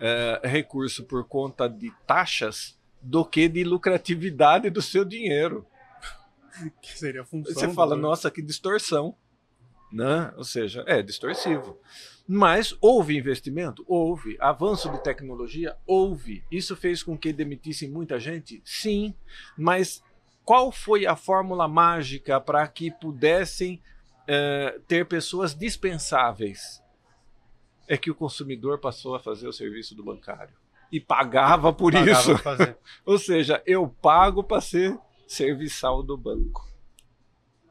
[0.00, 5.66] ah, recurso por conta de taxas do que de lucratividade do seu dinheiro.
[6.80, 7.54] que seria a função.
[7.54, 9.14] Você fala, nossa, que distorção.
[9.92, 10.32] Né?
[10.36, 11.78] Ou seja, é distorsivo.
[12.26, 13.84] Mas houve investimento?
[13.86, 14.36] Houve.
[14.40, 15.76] Avanço de tecnologia?
[15.86, 16.42] Houve.
[16.50, 18.62] Isso fez com que demitissem muita gente?
[18.64, 19.14] Sim.
[19.56, 20.02] Mas
[20.44, 23.80] qual foi a fórmula mágica para que pudessem
[24.26, 26.82] eh, ter pessoas dispensáveis?
[27.86, 30.54] É que o consumidor passou a fazer o serviço do bancário.
[30.90, 32.76] E pagava por Pagava isso.
[33.04, 36.68] Ou seja, eu pago para ser serviçal do banco.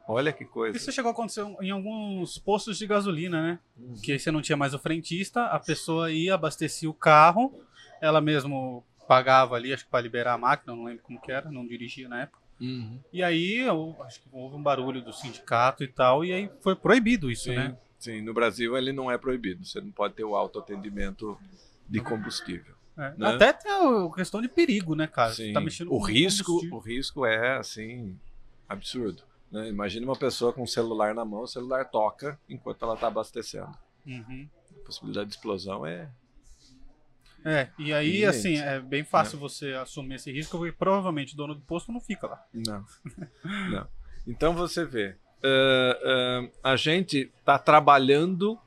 [0.06, 0.76] Olha que coisa.
[0.76, 3.58] Isso chegou a acontecer em alguns postos de gasolina, né?
[3.78, 3.94] Hum.
[4.02, 7.58] Que aí você não tinha mais o frentista, a pessoa ia, abastecia o carro,
[8.00, 11.50] ela mesmo pagava ali, acho que para liberar a máquina, não lembro como que era,
[11.50, 12.44] não dirigia na época.
[12.60, 12.98] Uhum.
[13.12, 16.76] E aí, eu acho que houve um barulho do sindicato e tal, e aí foi
[16.76, 17.76] proibido isso, Sim, né?
[18.04, 19.64] Sim, no Brasil ele não é proibido.
[19.64, 21.38] Você não pode ter o autoatendimento
[21.88, 22.74] de combustível.
[22.96, 23.14] É.
[23.16, 23.28] Né?
[23.28, 25.32] Até tem a questão de perigo, né, cara?
[25.32, 25.52] Você Sim.
[25.52, 28.16] tá mexendo o risco, o risco é assim
[28.68, 29.22] absurdo.
[29.50, 29.68] Né?
[29.68, 33.76] Imagine uma pessoa com o celular na mão, o celular toca enquanto ela está abastecendo.
[34.06, 34.48] Uhum.
[34.70, 36.08] A possibilidade de explosão é
[37.44, 38.26] É, e aí, Iminente.
[38.26, 42.00] assim, é bem fácil você assumir esse risco, porque provavelmente o dono do posto não
[42.00, 42.46] fica lá.
[42.52, 42.84] Não.
[43.70, 43.88] Não.
[44.26, 48.58] Então você vê, eh, a gente está trabalhando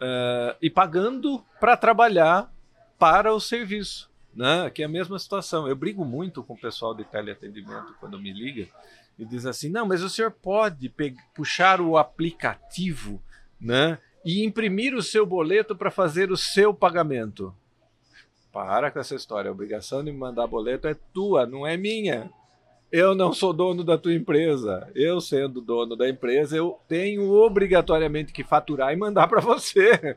[0.00, 2.52] eh, e pagando para trabalhar
[2.98, 4.68] para o serviço, né?
[4.70, 5.68] Que é a mesma situação.
[5.68, 8.68] Eu brigo muito com o pessoal de teleatendimento quando me liga
[9.18, 10.92] e diz assim: não, mas o senhor pode
[11.34, 13.22] puxar o aplicativo,
[13.60, 13.98] né?
[14.24, 17.54] E imprimir o seu boleto para fazer o seu pagamento.
[18.52, 19.48] Para com essa história.
[19.48, 22.30] A obrigação de me mandar boleto é tua, não é minha.
[22.92, 24.90] Eu não sou dono da tua empresa.
[24.94, 30.16] Eu, sendo dono da empresa, eu tenho obrigatoriamente que faturar e mandar para você.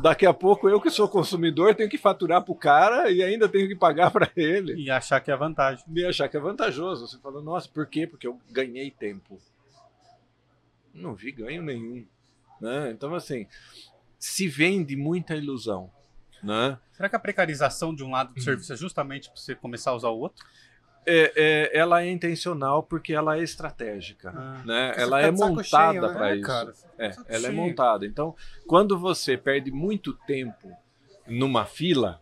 [0.00, 3.48] Daqui a pouco eu que sou consumidor tenho que faturar para o cara e ainda
[3.48, 4.74] tenho que pagar para ele.
[4.74, 5.84] E achar que é vantagem.
[5.94, 7.06] E achar que é vantajoso.
[7.06, 8.06] Você fala, nossa, por quê?
[8.06, 9.38] Porque eu ganhei tempo.
[10.94, 12.06] Não vi ganho nenhum.
[12.60, 12.90] Né?
[12.90, 13.46] Então, assim,
[14.18, 15.90] se vende muita ilusão.
[16.42, 16.78] Né?
[16.92, 19.94] Será que a precarização de um lado do serviço é justamente para você começar a
[19.94, 20.44] usar o outro?
[21.04, 24.32] É, é, ela é intencional porque ela é estratégica.
[24.36, 24.62] Ah.
[24.64, 24.94] né?
[24.96, 26.14] Ela fica é montada né?
[26.14, 26.46] para É, isso.
[26.46, 26.72] cara.
[26.98, 27.52] É, ela é cheio.
[27.54, 28.06] montada.
[28.06, 28.34] Então,
[28.66, 30.70] quando você perde muito tempo
[31.26, 32.20] numa fila,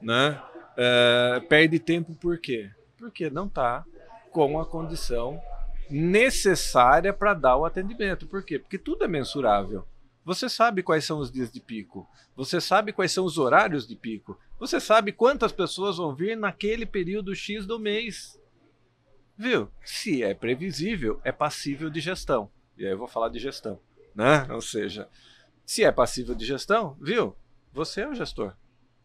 [0.00, 0.40] né?
[0.76, 2.70] é, perde tempo por quê?
[2.98, 3.84] Porque não está
[4.30, 5.40] com a condição
[5.88, 8.26] necessária para dar o atendimento.
[8.26, 8.58] Por quê?
[8.58, 9.86] Porque tudo é mensurável.
[10.26, 12.04] Você sabe quais são os dias de pico.
[12.34, 14.36] Você sabe quais são os horários de pico.
[14.58, 18.36] Você sabe quantas pessoas vão vir naquele período X do mês.
[19.38, 19.70] Viu?
[19.84, 22.50] Se é previsível, é passível de gestão.
[22.76, 23.78] E aí eu vou falar de gestão,
[24.16, 24.48] né?
[24.50, 25.08] Ou seja,
[25.64, 27.36] se é passível de gestão, viu?
[27.72, 28.52] Você é o gestor.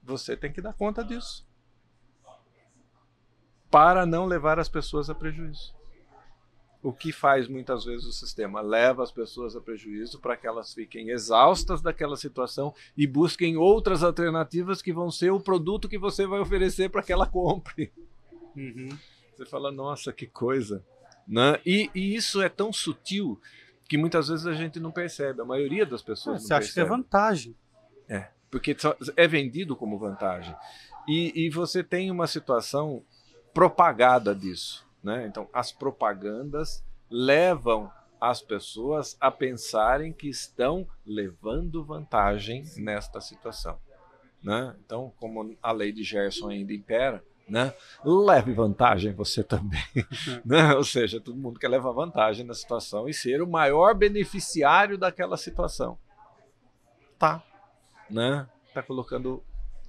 [0.02, 1.48] Você tem que dar conta disso.
[3.70, 5.72] Para não levar as pessoas a prejuízo.
[6.84, 8.60] O que faz muitas vezes o sistema?
[8.60, 14.02] Leva as pessoas a prejuízo para que elas fiquem exaustas daquela situação e busquem outras
[14.04, 17.94] alternativas que vão ser o produto que você vai oferecer para que ela compre.
[18.56, 18.90] Uhum.
[19.36, 20.84] Você fala, nossa, que coisa.
[21.28, 21.60] Né?
[21.66, 23.40] E, e isso é tão sutil
[23.88, 25.42] que muitas vezes a gente não percebe.
[25.42, 27.56] A maioria das pessoas Ah, não você acha que é vantagem.
[28.50, 30.56] Porque só- é vendido como vantagem.
[31.08, 33.04] E, e você tem uma situação
[33.54, 34.86] propagada disso.
[35.04, 35.26] Né?
[35.28, 43.80] Então, as propagandas levam as pessoas a pensarem que estão levando vantagem nesta situação.
[44.44, 44.76] Né?
[44.86, 47.74] Então, como a lei de Gerson ainda impera, né?
[48.06, 49.84] leve vantagem você também.
[50.46, 50.74] né?
[50.76, 55.36] Ou seja, todo mundo quer levar vantagem na situação e ser o maior beneficiário daquela
[55.36, 55.98] situação.
[57.20, 57.44] Tá.
[58.10, 58.48] Né?
[58.74, 59.44] Tá colocando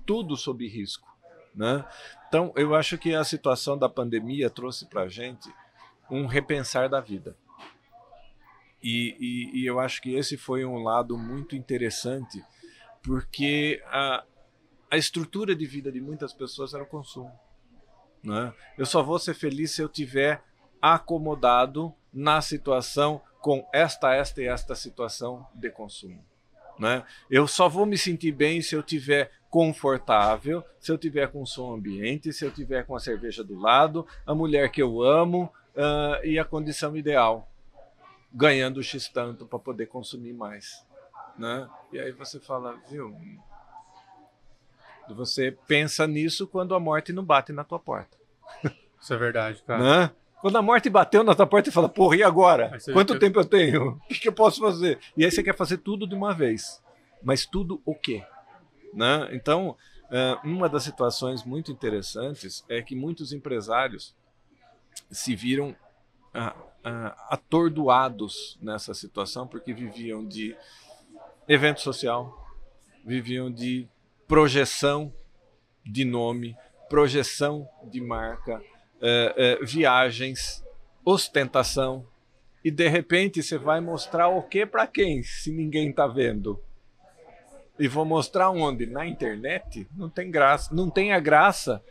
[0.05, 1.09] tudo sob risco.
[1.55, 1.85] Né?
[2.33, 5.53] Então, eu acho que a situação da pandemia trouxe para a gente
[6.11, 7.37] um repensar da vida.
[8.83, 12.43] E, e, e eu acho que esse foi um lado muito interessante,
[13.03, 14.25] porque a,
[14.91, 17.39] a estrutura de vida de muitas pessoas era o consumo.
[18.25, 18.51] Né?
[18.79, 20.43] Eu só vou ser feliz se eu tiver
[20.81, 26.25] acomodado na situação com esta, esta e esta situação de consumo.
[26.79, 27.05] Né?
[27.31, 31.75] Eu só vou me sentir bem se eu tiver confortável, se eu tiver com som
[31.75, 36.19] ambiente, se eu tiver com a cerveja do lado, a mulher que eu amo ah,
[36.25, 37.47] e a condição ideal,
[38.33, 40.83] ganhando X tanto para poder consumir mais.
[41.37, 41.69] Né?
[41.93, 43.15] E aí você fala, viu?
[45.11, 48.17] Você pensa nisso quando a morte não bate na tua porta.
[48.99, 49.83] Isso é verdade, cara.
[49.83, 50.11] Né?
[50.41, 52.79] Quando a morte bateu na tua porta e fala, porra, e agora?
[52.91, 53.91] Quanto tempo eu tenho?
[53.91, 54.99] O que, que eu posso fazer?
[55.15, 56.83] E aí você quer fazer tudo de uma vez.
[57.23, 58.25] Mas tudo o quê?
[58.93, 59.29] Né?
[59.33, 59.77] Então,
[60.11, 64.15] eh, uma das situações muito interessantes é que muitos empresários
[65.11, 65.75] se viram
[67.29, 70.57] atordoados nessa situação porque viviam de
[71.47, 72.47] evento social,
[73.05, 73.87] viviam de
[74.27, 75.13] projeção
[75.85, 76.57] de nome,
[76.89, 78.63] projeção de marca,
[79.01, 80.65] eh, eh, viagens,
[81.05, 82.07] ostentação.
[82.65, 86.63] E de repente você vai mostrar o que para quem, se ninguém está vendo?
[87.79, 88.87] E vou mostrar onde?
[88.87, 89.87] Na internet?
[89.97, 90.75] Não tem graça.
[90.75, 91.83] Não tem a graça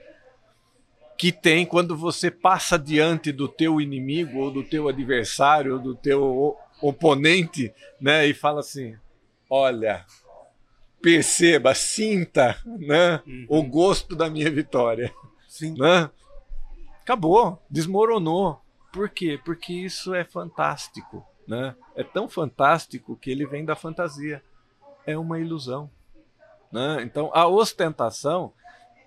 [1.17, 5.93] que tem quando você passa diante do teu inimigo ou do teu adversário ou do
[5.93, 8.97] teu oponente, né, e fala assim:
[9.47, 10.03] "Olha,
[10.99, 13.45] perceba, sinta, né, uhum.
[13.49, 15.13] o gosto da minha vitória".
[15.47, 15.75] Sim.
[15.77, 16.09] Né?
[17.01, 18.59] Acabou, desmoronou.
[18.91, 19.39] Por quê?
[19.45, 21.75] Porque isso é fantástico, né?
[21.95, 24.41] É tão fantástico que ele vem da fantasia
[25.06, 25.90] é uma ilusão.
[26.72, 27.03] Né?
[27.03, 28.53] Então, a ostentação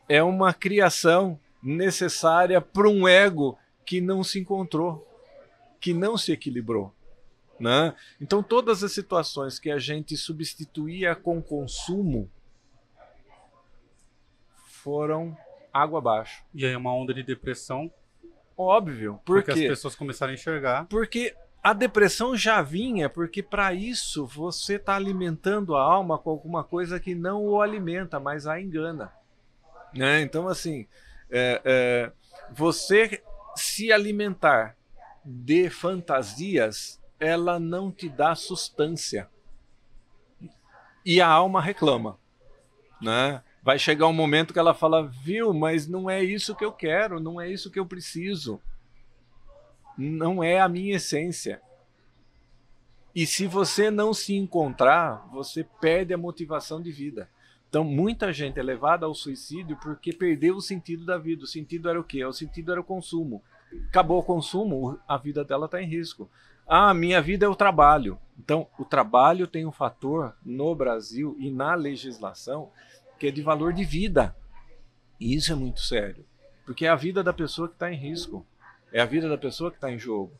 [0.08, 5.06] é uma criação necessária para um ego que não se encontrou,
[5.80, 6.92] que não se equilibrou.
[7.58, 7.94] Né?
[8.20, 12.30] Então, todas as situações que a gente substituía com consumo
[14.66, 15.36] foram
[15.72, 16.44] água abaixo.
[16.54, 17.90] E aí, uma onda de depressão.
[18.56, 19.20] Óbvio.
[19.24, 20.86] Por porque as pessoas começaram a enxergar.
[20.86, 21.34] Porque
[21.64, 27.00] a depressão já vinha porque para isso você está alimentando a alma com alguma coisa
[27.00, 29.10] que não o alimenta, mas a engana.
[29.94, 30.20] Né?
[30.20, 30.86] Então, assim,
[31.30, 32.12] é, é,
[32.52, 33.22] você
[33.56, 34.76] se alimentar
[35.24, 39.26] de fantasias, ela não te dá substância.
[41.02, 42.18] E a alma reclama.
[43.00, 43.42] Né?
[43.62, 47.18] Vai chegar um momento que ela fala, viu, mas não é isso que eu quero,
[47.18, 48.60] não é isso que eu preciso
[49.96, 51.60] não é a minha essência.
[53.14, 57.28] E se você não se encontrar, você perde a motivação de vida.
[57.68, 61.44] Então, muita gente é levada ao suicídio porque perdeu o sentido da vida.
[61.44, 62.24] O sentido era o quê?
[62.24, 63.42] O sentido era o consumo.
[63.88, 66.28] Acabou o consumo, a vida dela está em risco.
[66.66, 68.18] Ah, minha vida é o trabalho.
[68.38, 72.70] Então, o trabalho tem um fator no Brasil e na legislação
[73.18, 74.34] que é de valor de vida.
[75.20, 76.24] E isso é muito sério,
[76.66, 78.46] porque é a vida da pessoa que está em risco.
[78.94, 80.32] É a vida da pessoa que está em jogo.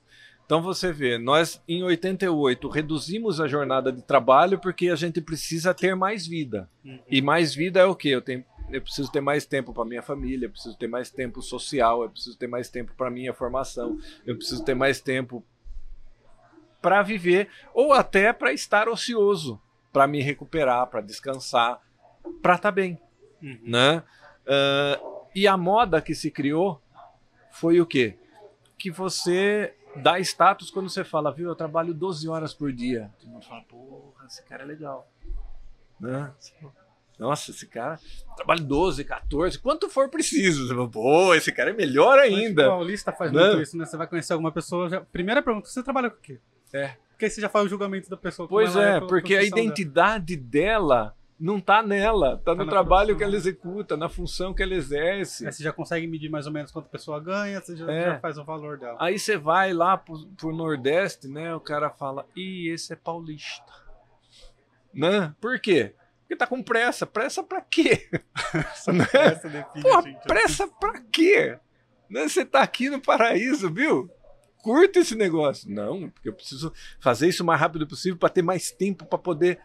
[0.47, 5.75] Então você vê, nós em 88 reduzimos a jornada de trabalho porque a gente precisa
[5.75, 6.71] ter mais vida.
[6.85, 7.01] Uhum.
[7.11, 8.11] E mais vida é o quê?
[8.11, 11.43] Eu, tenho, eu preciso ter mais tempo para minha família, eu preciso ter mais tempo
[11.43, 15.45] social, eu preciso ter mais tempo para minha formação, eu preciso ter mais tempo
[16.81, 19.61] para viver ou até para estar ocioso,
[19.93, 21.81] para me recuperar, para descansar,
[22.41, 23.01] para estar tá bem,
[23.43, 23.59] uhum.
[23.65, 24.05] né?
[24.47, 26.81] Uh, e a moda que se criou
[27.51, 28.19] foi o quê?
[28.85, 33.11] Que você dá status quando você fala, viu, eu trabalho 12 horas por dia.
[33.19, 35.11] Todo mundo fala, porra, esse cara é legal.
[35.99, 36.31] Né?
[37.19, 37.99] Nossa, esse cara
[38.37, 40.67] trabalha 12, 14, quanto for preciso.
[40.69, 42.67] Você fala, Pô, esse cara é melhor ainda.
[42.67, 43.41] O paulista faz né?
[43.41, 43.87] muito isso, né?
[43.87, 45.01] Você vai conhecer alguma pessoa, já...
[45.01, 46.39] primeira pergunta, você trabalha com o quê?
[46.71, 46.97] É.
[47.09, 48.47] Porque aí você já faz o julgamento da pessoa.
[48.47, 53.17] Pois é, é porque a identidade dela, dela não está nela, está tá no trabalho
[53.17, 55.47] que ela executa, na função que ela exerce.
[55.47, 58.05] Aí você já consegue medir mais ou menos quanto a pessoa ganha, você já, é.
[58.05, 58.97] já faz o valor dela.
[59.01, 61.55] Aí você vai lá pro, pro Nordeste, né?
[61.55, 63.73] O cara fala, ih, esse é paulista.
[64.93, 65.35] Né?
[65.41, 65.95] Por quê?
[66.21, 67.05] Porque tá com pressa.
[67.05, 68.09] Pressa pra quê?
[68.93, 69.05] né?
[69.11, 70.23] pressa define, Pô, gente.
[70.23, 71.59] pressa pra quê?
[72.09, 72.29] Né?
[72.29, 74.09] Você tá aqui no paraíso, viu?
[74.59, 75.71] Curta esse negócio.
[75.71, 79.19] Não, porque eu preciso fazer isso o mais rápido possível para ter mais tempo para
[79.19, 79.61] poder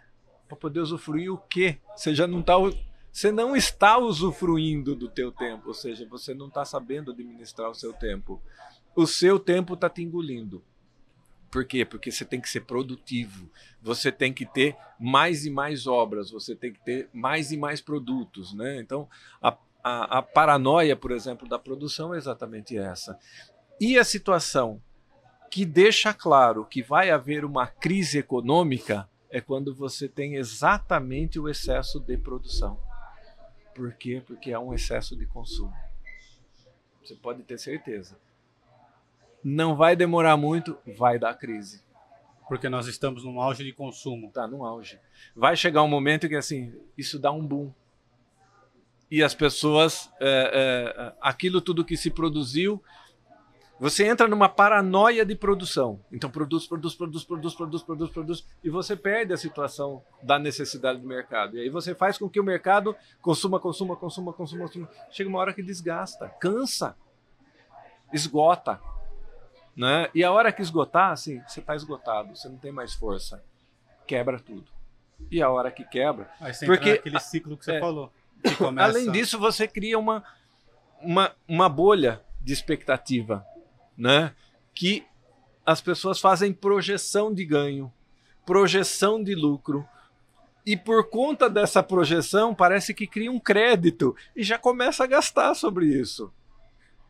[0.49, 1.77] para poder usufruir o quê?
[1.95, 2.55] Você já não está
[3.11, 7.76] você não está usufruindo do teu tempo, ou seja, você não está sabendo administrar o
[7.76, 8.41] seu tempo.
[8.95, 10.63] O seu tempo está te engolindo.
[11.49, 11.84] Por quê?
[11.84, 13.49] Porque você tem que ser produtivo,
[13.81, 17.81] você tem que ter mais e mais obras, você tem que ter mais e mais
[17.81, 18.53] produtos.
[18.53, 18.80] Né?
[18.80, 19.09] Então,
[19.41, 23.17] a, a, a paranoia, por exemplo, da produção é exatamente essa.
[23.81, 24.81] E a situação
[25.49, 31.47] que deixa claro que vai haver uma crise econômica é quando você tem exatamente o
[31.47, 32.80] excesso de produção.
[33.76, 34.22] Por quê?
[34.26, 35.73] Porque há um excesso de consumo.
[37.03, 38.18] Você pode ter certeza.
[39.43, 41.81] Não vai demorar muito, vai dar crise.
[42.47, 44.27] Porque nós estamos num auge de consumo.
[44.27, 44.99] Está num auge.
[45.35, 47.72] Vai chegar um momento que assim, isso dá um boom.
[49.10, 52.84] E as pessoas, é, é, aquilo tudo que se produziu,
[53.80, 56.01] você entra numa paranoia de produção.
[56.11, 60.99] Então produz, produz, produz, produz, produz, produz, produz, e você perde a situação da necessidade
[60.99, 61.56] do mercado.
[61.56, 64.89] E aí você faz com que o mercado consuma, consuma, consuma, consuma, consuma.
[65.10, 66.95] Chega uma hora que desgasta, cansa,
[68.11, 68.81] esgota.
[69.77, 70.10] Né?
[70.14, 73.41] E a hora que esgotar, assim, você está esgotado, você não tem mais força.
[74.06, 74.65] Quebra tudo.
[75.31, 76.30] E a hora que quebra.
[76.41, 78.11] Aí você porque aquele ciclo que você é, falou.
[78.43, 78.89] Que começa...
[78.89, 80.22] Além disso, você cria uma,
[81.01, 83.45] uma, uma bolha de expectativa
[83.99, 84.34] né?
[84.73, 85.05] Que
[85.65, 87.91] as pessoas fazem projeção de ganho,
[88.45, 89.85] projeção de lucro.
[90.65, 95.53] E por conta dessa projeção, parece que cria um crédito e já começa a gastar
[95.55, 96.31] sobre isso.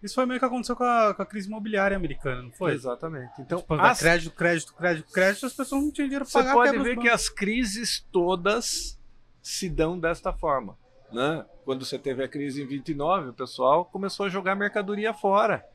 [0.02, 2.74] Isso foi meio que aconteceu com a, com a crise imobiliária americana, não foi?
[2.74, 3.34] Exatamente.
[3.42, 6.54] Então, Tipo, as- crédito, crédito, crédito, crédito, as pessoas não tinham dinheiro você pagar.
[6.54, 8.98] pode quebra os ver que as crises todas
[9.42, 10.78] se dão desta forma.
[11.12, 11.44] Né?
[11.66, 15.66] Quando você teve a crise em 29, o pessoal começou a jogar mercadoria fora.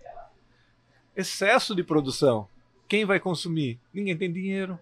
[1.16, 2.48] Excesso de produção.
[2.88, 3.78] Quem vai consumir?
[3.92, 4.78] Ninguém tem dinheiro.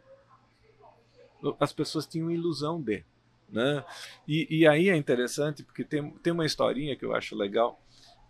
[1.59, 3.05] As pessoas tinham ilusão de.
[3.49, 3.85] Né?
[4.27, 7.81] E, e aí é interessante, porque tem, tem uma historinha que eu acho legal.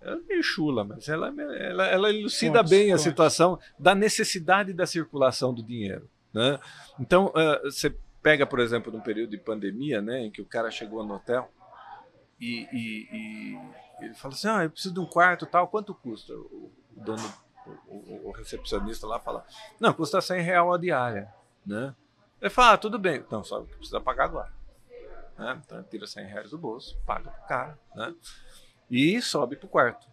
[0.00, 4.84] Ela é meio chula, mas ela, ela, ela elucida bem a situação da necessidade da
[4.86, 6.08] circulação do dinheiro.
[6.34, 6.58] Né?
[6.98, 10.70] Então, ah, você pega, por exemplo, num período de pandemia, né, em que o cara
[10.70, 11.48] chegou no hotel
[12.40, 16.32] e, e- e ele fala assim: ah, eu preciso de um quarto tal, quanto custa?
[16.34, 17.22] O dono,
[17.86, 19.44] o, o- recepcionista lá fala:
[19.78, 21.32] não, custa 100 real a diária.
[21.64, 21.94] Né?
[22.40, 24.52] Ele fala: ah, tudo bem, não, só precisa pagar agora.
[25.39, 25.60] Né?
[25.64, 28.14] Então, tira 100 reais do bolso, paga pro cara né?
[28.90, 30.06] e sobe pro quarto.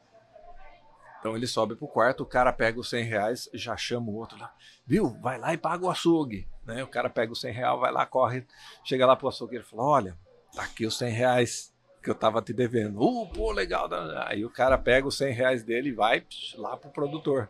[1.19, 4.39] Então ele sobe pro quarto, o cara pega os 100 reais, já chama o outro
[4.39, 4.53] lá,
[4.85, 5.09] viu?
[5.21, 6.47] Vai lá e paga o açougue.
[6.63, 6.81] Né?
[6.81, 8.47] O cara pega os 100 reais, vai lá, corre,
[8.85, 10.17] chega lá pro açougueiro e fala: Olha,
[10.55, 13.01] tá aqui os 100 reais que eu tava te devendo.
[13.01, 13.89] Uh, pô, legal.
[14.25, 17.49] Aí o cara pega os 100 reais dele e vai psh, lá pro produtor.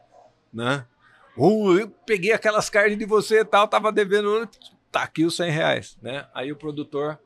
[0.54, 0.86] Né?
[1.38, 4.50] Uh, eu peguei aquelas carnes de você e tal, tava devendo.
[4.92, 5.98] Tá aqui os 100 reais.
[6.02, 6.28] Né?
[6.34, 7.20] Aí o produtor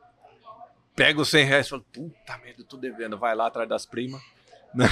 [0.96, 3.18] pega os 100 reais e fala: Puta merda, tô devendo.
[3.18, 4.22] Vai lá atrás das primas.
[4.74, 4.88] né?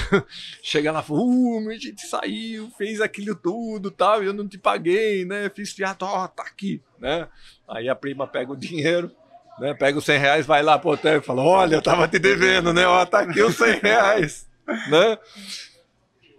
[0.62, 4.56] Chega lá e fala: Uh, a gente saiu, fez aquilo tudo tal, eu não te
[4.56, 5.50] paguei, né?
[5.50, 7.28] Fiz fiato, ó, tá aqui, né?
[7.68, 9.10] Aí a prima pega o dinheiro,
[9.58, 9.74] né?
[9.74, 12.72] Pega os 100 reais, vai lá pro hotel e fala: Olha, eu tava te devendo,
[12.72, 12.86] né?
[12.86, 14.48] Ó, tá aqui os 100 reais,
[14.90, 15.18] né?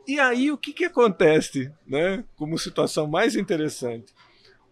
[0.07, 2.23] E aí o que que acontece, né?
[2.35, 4.13] Como situação mais interessante.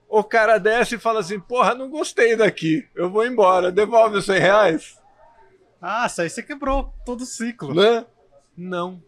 [0.09, 4.25] O cara desce e fala assim: Porra, não gostei daqui, eu vou embora, devolve os
[4.25, 4.97] 100 reais.
[5.81, 7.73] Ah, isso aí você quebrou todo o ciclo.
[7.73, 8.05] Né?
[8.55, 9.01] Não.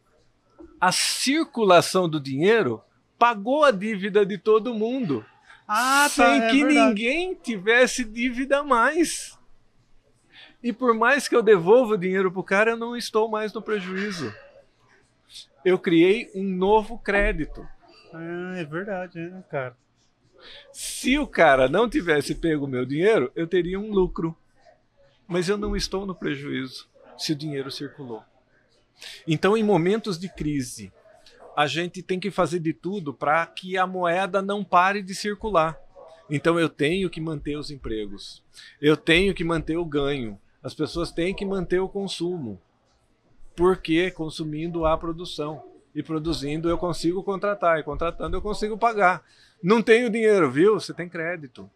[0.81, 2.81] A circulação do dinheiro
[3.19, 5.26] pagou a dívida de todo mundo,
[5.68, 6.10] Ah, tá.
[6.10, 6.88] sem é que verdade.
[6.90, 9.38] ninguém tivesse dívida a mais.
[10.61, 13.61] E por mais que eu devolva o dinheiro pro cara, eu não estou mais no
[13.61, 14.34] prejuízo.
[15.65, 17.68] Eu criei um novo crédito.
[18.14, 19.76] Ah, é verdade, né, cara?
[20.72, 24.38] Se o cara não tivesse pego o meu dinheiro, eu teria um lucro.
[25.27, 26.88] Mas eu não estou no prejuízo
[27.18, 28.23] se o dinheiro circulou.
[29.27, 30.91] Então, em momentos de crise,
[31.55, 35.80] a gente tem que fazer de tudo para que a moeda não pare de circular.
[36.30, 38.43] Então, eu tenho que manter os empregos,
[38.81, 42.59] eu tenho que manter o ganho, as pessoas têm que manter o consumo.
[43.55, 45.63] Porque consumindo há produção.
[45.93, 49.23] E produzindo eu consigo contratar, e contratando eu consigo pagar.
[49.61, 50.73] Não tenho dinheiro, viu?
[50.80, 51.69] Você tem crédito.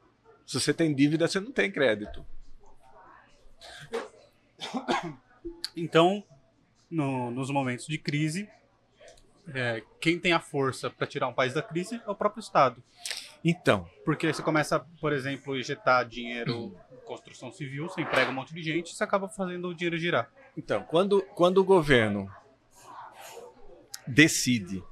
[0.44, 2.26] Se você tem dívida, você não tem crédito.
[5.76, 6.24] Então,
[6.90, 8.50] no- nos momentos de crise,
[9.54, 12.84] é, quem tem a força para tirar um país da crise é o próprio Estado.
[13.44, 18.34] Então, Porque você começa, por exemplo, a injetar dinheiro em construção civil, você emprega um
[18.34, 20.30] monte de gente, você acaba fazendo o dinheiro girar.
[20.56, 22.30] então quando, quando o governo
[24.06, 24.84] decide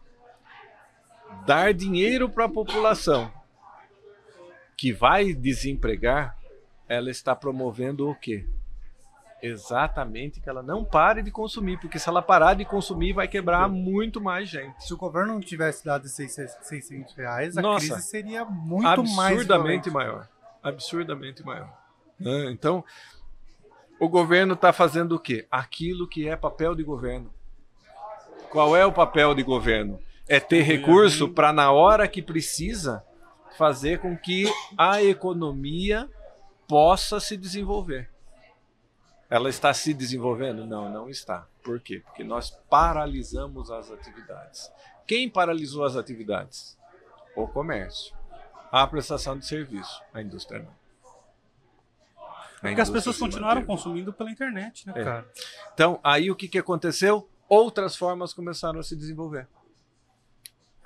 [1.45, 3.31] dar dinheiro para a população
[4.77, 6.37] que vai desempregar,
[6.87, 8.45] ela está promovendo o quê?
[9.45, 13.69] Exatamente que ela não pare de consumir, porque se ela parar de consumir, vai quebrar
[13.69, 14.83] muito mais gente.
[14.83, 17.93] Se o governo não tivesse dado esses 600 reais, a Nossa.
[17.93, 20.27] crise seria muito mais absurdamente maior.
[20.63, 21.71] Absurdamente maior.
[22.19, 22.49] né?
[22.51, 22.83] Então,
[23.99, 25.45] o governo está fazendo o quê?
[25.51, 27.31] Aquilo que é papel de governo.
[28.49, 29.99] Qual é o papel de governo?
[30.27, 33.03] É ter recurso para, na hora que precisa,
[33.57, 34.45] fazer com que
[34.75, 36.09] a economia
[36.67, 38.09] possa se desenvolver.
[39.29, 40.65] Ela está se desenvolvendo?
[40.65, 41.47] Não, não está.
[41.63, 42.01] Por quê?
[42.05, 44.71] Porque nós paralisamos as atividades.
[45.07, 46.77] Quem paralisou as atividades?
[47.35, 48.15] O comércio.
[48.71, 50.01] A prestação de serviço.
[50.13, 50.75] A indústria não.
[52.17, 53.67] A Porque as pessoas continuaram manteve.
[53.67, 55.03] consumindo pela internet, né, É.
[55.03, 55.29] cara?
[55.73, 57.29] Então, aí o que, que aconteceu?
[57.47, 59.47] Outras formas começaram a se desenvolver.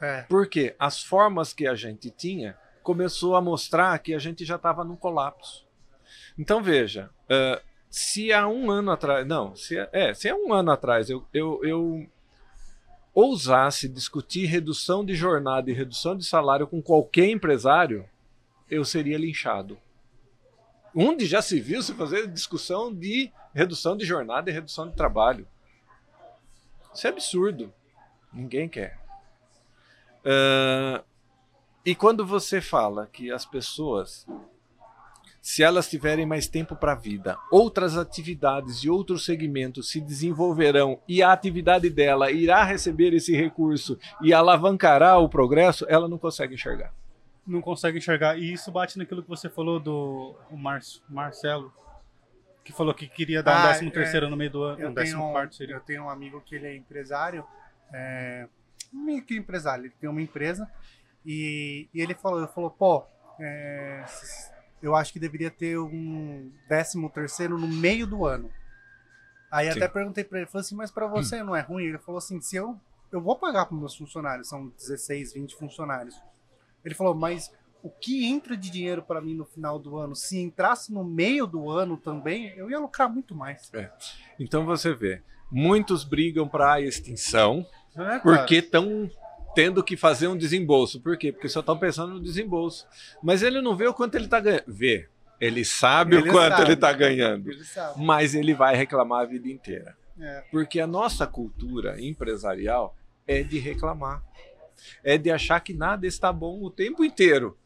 [0.01, 0.23] É.
[0.23, 4.83] Porque as formas que a gente tinha começou a mostrar que a gente já estava
[4.83, 5.65] num colapso.
[6.37, 10.71] Então veja, eh, se há um ano atrás, não, se é, se há um ano
[10.71, 12.07] atrás eu, eu, eu
[13.13, 18.07] ousasse discutir redução de jornada e redução de salário com qualquer empresário,
[18.69, 19.77] eu seria linchado.
[20.95, 25.47] Onde já se viu se fazer discussão de redução de jornada e redução de trabalho?
[26.93, 27.73] Isso é absurdo.
[28.31, 28.99] Ninguém quer.
[30.25, 31.03] Ah,
[31.85, 34.27] E quando você fala que as pessoas,
[35.41, 40.99] se elas tiverem mais tempo para a vida, outras atividades e outros segmentos se desenvolverão
[41.07, 46.55] e a atividade dela irá receber esse recurso e alavancará o progresso, ela não consegue
[46.55, 46.93] enxergar.
[47.47, 48.37] Não consegue enxergar.
[48.37, 51.73] E isso bate naquilo que você falou do Mar Marcelo,
[52.63, 54.29] que falou que queria dar um Ah, décimo terceiro é.
[54.29, 55.75] no meio do ano, um décimo quarto seria.
[55.75, 57.43] eu tenho um amigo que ele é empresário,
[57.91, 58.47] é,
[58.93, 60.69] meio que empresário, ele tem uma empresa
[61.25, 63.03] e, e ele falou, ele falou, pô,
[63.39, 64.03] é,
[64.81, 68.49] eu acho que deveria ter um décimo terceiro no meio do ano.
[69.51, 69.77] Aí Sim.
[69.77, 71.85] até perguntei pra ele, falei assim, mas pra você não é ruim?
[71.85, 72.79] Ele falou assim, se eu,
[73.11, 76.15] eu vou pagar para meus funcionários, são 16, 20 funcionários.
[76.85, 77.51] Ele falou, mas
[77.81, 81.47] o que entra de dinheiro para mim no final do ano, se entrasse no meio
[81.47, 83.71] do ano também, eu ia lucrar muito mais.
[84.39, 87.65] Então você vê, muitos brigam para a extinção
[87.95, 89.09] é, porque estão
[89.59, 91.01] tendo que fazer um desembolso.
[91.01, 91.33] Por quê?
[91.33, 92.87] Porque só estão pensando no desembolso.
[93.21, 94.63] Mas ele não vê o quanto ele está ganhando.
[94.65, 95.09] Vê.
[95.37, 96.63] Ele sabe Ele o quanto sabe.
[96.63, 97.51] ele está ganhando.
[97.51, 97.61] Ele.
[97.97, 99.97] Mas ele vai reclamar a vida inteira.
[100.17, 100.43] É.
[100.49, 102.95] Porque a nossa cultura empresarial
[103.27, 104.23] é de reclamar.
[105.03, 107.57] É de achar que nada está bom o tempo inteiro.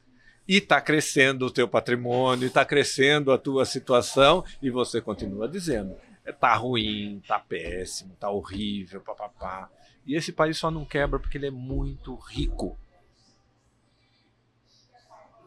[0.47, 5.95] E está crescendo o teu patrimônio, está crescendo a tua situação, e você continua dizendo:
[6.25, 9.69] está ruim, está péssimo, está horrível, papapá.
[10.05, 12.77] E esse país só não quebra porque ele é muito rico.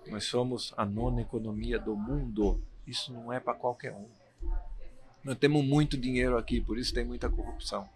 [0.06, 2.62] Nós somos a nona economia do mundo.
[2.86, 4.08] Isso não é para qualquer um.
[5.24, 7.88] Nós temos muito dinheiro aqui, por isso tem muita corrupção.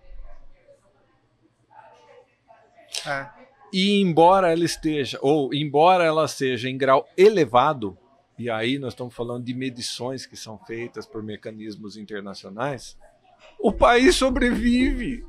[3.07, 3.31] É.
[3.73, 7.97] E embora ela esteja, ou embora ela seja em grau elevado,
[8.37, 12.99] e aí nós estamos falando de medições que são feitas por mecanismos internacionais,
[13.61, 15.25] o país sobrevive.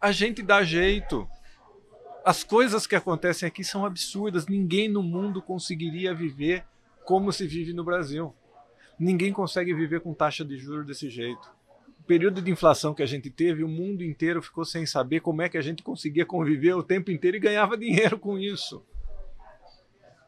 [0.00, 1.28] A gente dá jeito.
[2.24, 4.46] As coisas que acontecem aqui são absurdas.
[4.46, 6.64] Ninguém no mundo conseguiria viver
[7.04, 8.32] como se vive no Brasil.
[8.98, 11.50] Ninguém consegue viver com taxa de juros desse jeito.
[12.00, 15.42] O período de inflação que a gente teve, o mundo inteiro ficou sem saber como
[15.42, 18.84] é que a gente conseguia conviver o tempo inteiro e ganhava dinheiro com isso.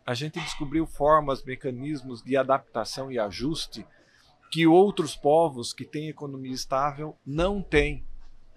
[0.05, 3.87] A gente descobriu formas, mecanismos de adaptação e ajuste
[4.51, 8.05] que outros povos que têm economia estável não têm.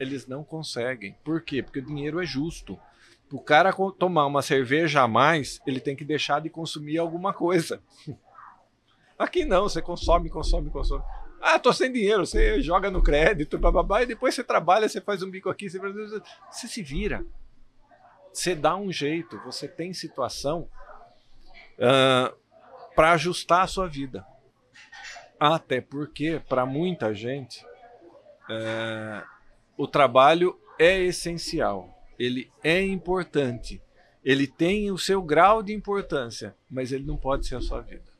[0.04, 1.16] Eles não conseguem.
[1.24, 1.64] Por quê?
[1.64, 2.78] Porque o dinheiro é justo.
[3.32, 7.82] O cara tomar uma cerveja a mais, ele tem que deixar de consumir alguma coisa.
[9.18, 11.04] Aqui não, você consome, consome, consome.
[11.42, 15.24] Ah, tô sem dinheiro, você joga no crédito, bababá, e depois você trabalha, você faz
[15.24, 15.80] um bico aqui, você,
[16.50, 17.26] você se vira.
[18.32, 20.68] Você dá um jeito, você tem situação
[22.96, 24.26] para ajustar a sua vida.
[25.40, 27.66] Até porque, para muita gente,
[28.50, 29.26] ah,
[29.78, 33.82] o trabalho é essencial, ele é importante,
[34.24, 38.12] ele tem o seu grau de importância, mas ele não pode ser a sua vida.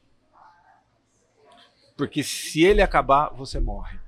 [1.96, 4.00] Porque se ele acabar, você morre.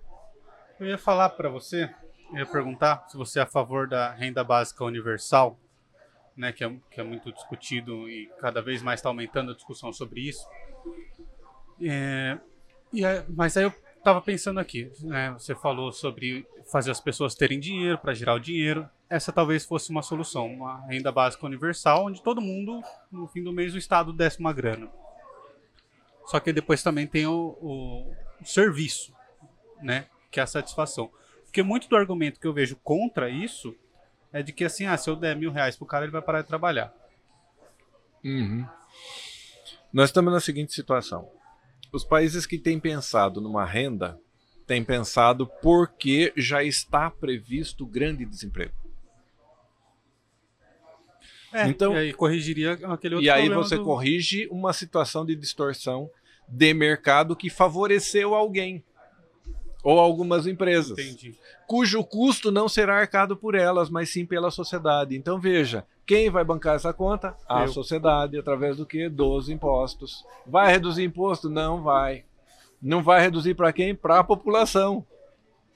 [0.80, 1.90] Eu ia falar para você,
[2.32, 5.58] eu ia perguntar se você é a favor da renda básica universal,
[6.36, 9.94] né, que é, que é muito discutido e cada vez mais está aumentando a discussão
[9.94, 10.46] sobre isso.
[11.82, 12.38] É,
[12.94, 13.74] aí- mas aí eu
[14.06, 18.40] estava pensando aqui, né, você falou sobre fazer as pessoas terem dinheiro para gerar o
[18.40, 18.88] dinheiro.
[19.10, 23.52] Essa talvez fosse uma solução, uma renda básica universal, onde todo mundo, no fim do
[23.52, 24.88] mês, o Estado desse uma grana.
[26.28, 29.12] Só que depois também tem o, o- o serviço,
[29.82, 30.06] né?
[30.32, 31.12] Que é a satisfação.
[31.44, 33.76] Porque muito do argumento que eu vejo contra isso
[34.32, 36.42] é de que assim, ah, se eu der mil reais pro cara, ele vai parar
[36.42, 36.94] de trabalhar.
[39.94, 41.30] Nós estamos na seguinte situação:
[41.96, 44.20] os países que têm pensado numa renda
[44.68, 48.74] têm pensado porque já está previsto grande desemprego.
[51.54, 55.36] É, Então- e aí corrigiria aquele outro E aí você do- corrige uma situação de
[55.36, 56.10] distorção
[56.48, 58.84] de mercado que favoreceu alguém
[59.84, 61.36] ou algumas empresas, Entendi.
[61.68, 65.16] cujo custo não será arcado por elas, mas sim pela sociedade.
[65.16, 67.36] Então veja, quem vai bancar essa conta?
[67.48, 67.68] A Eu.
[67.70, 69.10] sociedade, através do que?
[69.10, 70.24] Dos impostos.
[70.46, 71.50] Vai reduzir imposto?
[71.50, 72.26] Não vai.
[72.82, 73.96] Não vai reduzir para quem?
[73.96, 75.06] Para a população.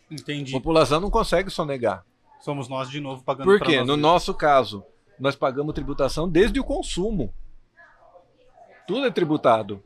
[0.09, 0.51] A Entendi.
[0.51, 2.05] população não consegue sonegar.
[2.41, 3.79] Somos nós de novo pagando Por quê?
[3.79, 3.99] No mesmos.
[4.01, 4.83] nosso caso,
[5.19, 7.33] nós pagamos tributação desde o consumo.
[8.87, 9.83] Tudo é tributado.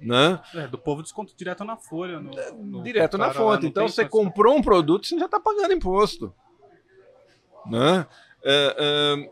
[0.00, 0.40] Né?
[0.54, 2.20] É, do povo desconto direto na folha.
[2.20, 3.66] No, no Direto na lá, fonte.
[3.66, 6.32] Então você comprou um produto, você já está pagando imposto.
[7.66, 8.06] Né?
[8.44, 9.30] É, é,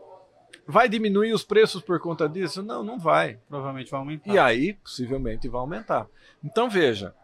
[0.67, 2.61] vai diminuir os preços por conta disso?
[2.61, 3.39] Não, não vai.
[3.47, 4.33] Provavelmente vai aumentar.
[4.33, 6.07] E aí, possivelmente, vai aumentar.
[6.43, 7.15] Então, veja,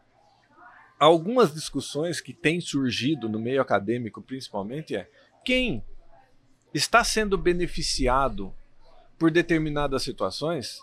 [0.97, 5.09] algumas discussões que têm surgido no meio acadêmico, principalmente, é
[5.43, 5.83] quem
[6.73, 8.53] está sendo beneficiado
[9.19, 10.81] por determinadas situações,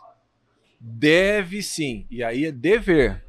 [0.78, 3.24] deve sim, e aí é dever,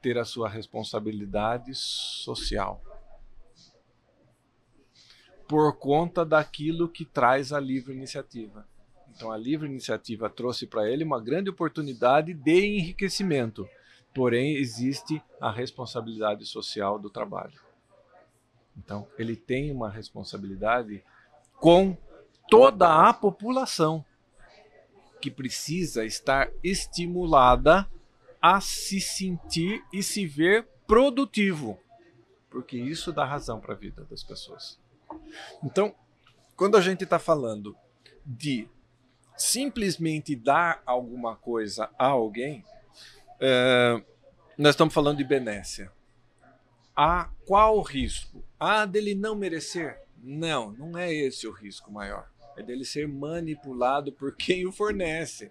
[0.00, 2.82] ter a sua responsabilidade social.
[5.52, 8.66] Por conta daquilo que traz a livre iniciativa.
[9.14, 13.68] Então, a livre iniciativa trouxe para ele uma grande oportunidade de enriquecimento.
[14.14, 17.60] Porém, existe a responsabilidade social do trabalho.
[18.78, 21.04] Então, ele tem uma responsabilidade
[21.60, 21.98] com
[22.48, 24.02] toda a população
[25.20, 27.86] que precisa estar estimulada
[28.40, 31.78] a se sentir e se ver produtivo,
[32.48, 34.80] porque isso dá razão para a vida das pessoas.
[35.62, 35.94] Então,
[36.56, 37.76] quando a gente está falando
[38.24, 38.68] de
[39.36, 42.64] simplesmente dar alguma coisa a alguém,
[43.40, 44.02] é,
[44.56, 45.90] nós estamos falando de benécia.
[46.94, 48.44] A qual o risco?
[48.60, 50.00] Ah, dele não merecer?
[50.22, 52.30] Não, não é esse o risco maior.
[52.56, 55.50] É dele ser manipulado por quem o fornece.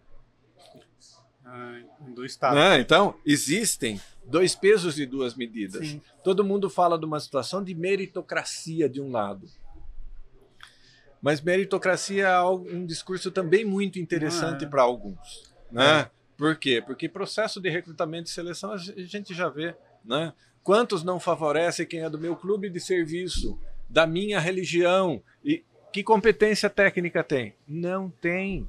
[1.43, 2.55] Ah, do Estado.
[2.55, 2.79] Né?
[2.79, 5.88] Então, existem dois pesos e duas medidas.
[5.88, 6.02] Sim.
[6.23, 9.48] Todo mundo fala de uma situação de meritocracia de um lado.
[11.22, 14.68] Mas meritocracia é um discurso também muito interessante é.
[14.68, 15.53] para alguns.
[15.72, 16.02] Né?
[16.02, 16.10] É.
[16.35, 16.81] Por quê?
[16.84, 19.76] Porque processo de recrutamento e seleção a gente já vê.
[20.03, 20.34] Né?
[20.64, 25.22] Quantos não favorece quem é do meu clube de serviço, da minha religião?
[25.45, 27.53] E que competência técnica tem?
[27.68, 28.68] Não tem.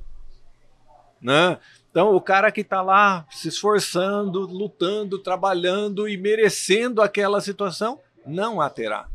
[1.23, 1.59] Né?
[1.91, 8.61] Então, o cara que está lá se esforçando, lutando, trabalhando e merecendo aquela situação, não
[8.61, 9.09] a terá.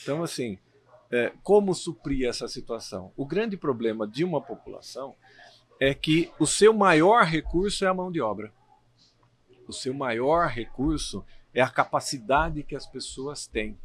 [0.00, 0.58] Então, assim,
[1.10, 3.12] é, como suprir essa situação?
[3.16, 5.14] O grande problema de uma população
[5.80, 8.52] é que o seu maior recurso é a mão de obra.
[9.66, 13.78] O seu maior recurso é a capacidade que as pessoas têm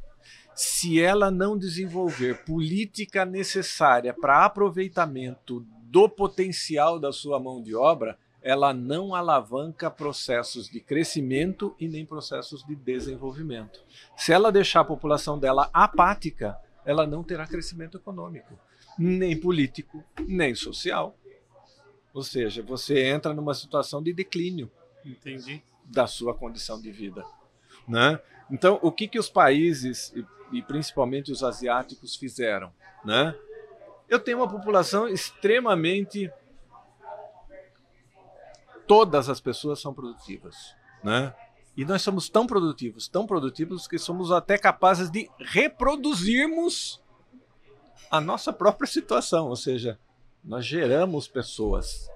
[0.56, 8.18] se ela não desenvolver política necessária para aproveitamento do potencial da sua mão de obra,
[8.42, 13.82] ela não alavanca processos de crescimento e nem processos de desenvolvimento.
[14.18, 18.60] Se ela deixar a população dela apática, ela não terá crescimento econômico,
[18.98, 21.18] nem político, nem social.
[22.14, 24.70] Ou seja, você entra numa situação de declínio
[25.06, 25.64] Entendi.
[25.86, 27.26] da sua condição de vida.
[27.88, 28.20] Né?
[28.52, 30.14] Então, o que, que os países,
[30.54, 32.72] e principalmente os asiáticos, fizeram?
[33.04, 33.36] Né?
[34.08, 36.32] Eu tenho uma população extremamente.
[38.88, 40.76] Todas as pessoas são produtivas.
[41.04, 41.34] Né?
[41.76, 47.02] E nós somos tão produtivos, tão produtivos, que somos até capazes de reproduzirmos
[48.12, 49.48] a nossa própria situação.
[49.48, 50.00] Ou seja,
[50.44, 52.08] nós geramos pessoas.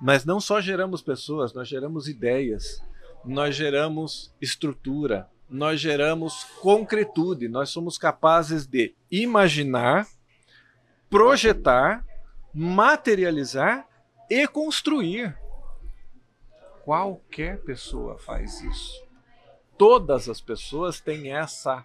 [0.00, 2.82] Mas não só geramos pessoas, nós geramos ideias,
[3.24, 10.06] nós geramos estrutura, nós geramos concretude, nós somos capazes de imaginar,
[11.08, 12.04] projetar,
[12.52, 13.86] materializar
[14.28, 15.36] e construir.
[16.84, 19.04] Qualquer pessoa faz isso.
[19.78, 21.84] Todas as pessoas têm essa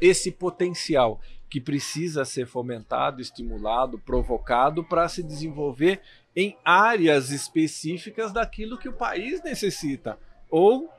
[0.00, 6.00] esse potencial que precisa ser fomentado, estimulado, provocado para se desenvolver
[6.34, 10.18] em áreas específicas daquilo que o país necessita
[10.50, 10.90] ou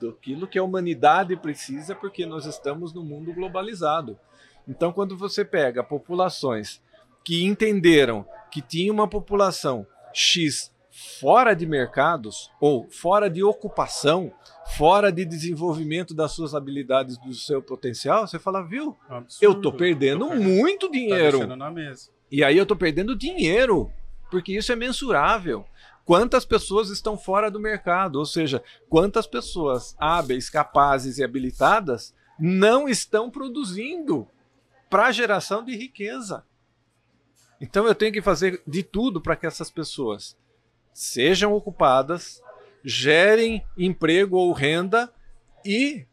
[0.00, 4.18] daquilo que a humanidade precisa, porque nós estamos no mundo globalizado.
[4.66, 6.80] Então, quando você pega populações
[7.24, 10.72] que entenderam que tinha uma população X
[11.20, 14.32] fora de mercados ou fora de ocupação,
[14.76, 18.96] fora de desenvolvimento das suas habilidades, do seu potencial, você fala, viu?
[19.08, 19.44] Absurdo.
[19.44, 21.46] Eu tô perdendo, tô perdendo muito tá dinheiro.
[21.46, 21.72] Tá
[22.30, 23.90] e aí eu tô perdendo dinheiro,
[24.30, 25.64] porque isso é mensurável
[26.08, 32.88] quantas pessoas estão fora do mercado, ou seja, quantas pessoas hábeis, capazes e habilitadas não
[32.88, 34.26] estão produzindo
[34.88, 36.46] para geração de riqueza.
[37.60, 40.34] Então eu tenho que fazer de tudo para que essas pessoas
[40.94, 42.42] sejam ocupadas,
[42.82, 45.12] gerem emprego ou renda
[45.62, 46.06] e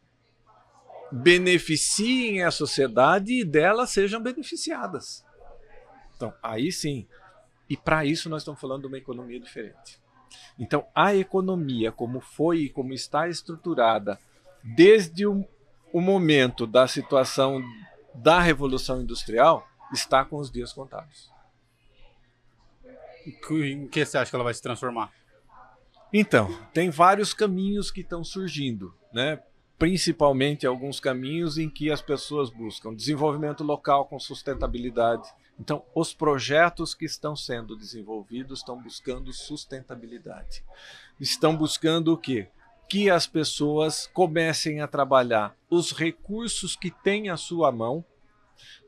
[1.09, 5.23] beneficiem a sociedade e delas sejam beneficiadas.
[6.17, 7.07] Então, aí sim,
[7.69, 9.99] e para isso nós estamos falando de uma economia diferente.
[10.57, 14.19] Então, a economia, como foi e como está estruturada
[14.63, 15.45] desde o,
[15.91, 17.63] o momento da situação
[18.13, 21.31] da Revolução Industrial, está com os dias contados.
[23.25, 25.11] Em que você acha que ela vai se transformar?
[26.13, 29.41] Então, tem vários caminhos que estão surgindo, né?
[29.77, 35.29] Principalmente alguns caminhos em que as pessoas buscam desenvolvimento local com sustentabilidade,
[35.59, 40.63] então, os projetos que estão sendo desenvolvidos estão buscando sustentabilidade.
[41.19, 42.49] Estão buscando o quê?
[42.89, 48.03] Que as pessoas comecem a trabalhar os recursos que têm à sua mão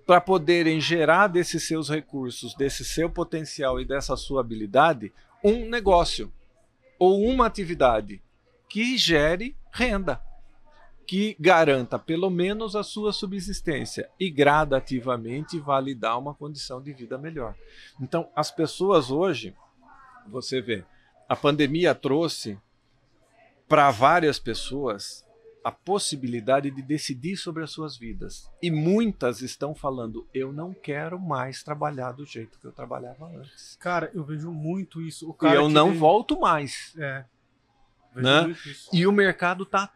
[0.05, 5.11] para poderem gerar desses seus recursos, desse seu potencial e dessa sua habilidade,
[5.43, 6.31] um negócio
[6.99, 8.21] ou uma atividade
[8.69, 10.21] que gere renda,
[11.07, 17.55] que garanta pelo menos a sua subsistência e gradativamente validar uma condição de vida melhor.
[17.99, 19.55] Então, as pessoas hoje,
[20.27, 20.83] você vê,
[21.29, 22.59] a pandemia trouxe
[23.69, 25.25] para várias pessoas
[25.63, 28.49] a possibilidade de decidir sobre as suas vidas.
[28.61, 33.77] E muitas estão falando: eu não quero mais trabalhar do jeito que eu trabalhava antes.
[33.79, 35.35] Cara, eu vejo muito isso.
[35.41, 35.97] e eu não tem...
[35.97, 36.93] volto mais.
[36.97, 37.25] É.
[38.15, 38.55] Né?
[38.91, 39.91] E o mercado está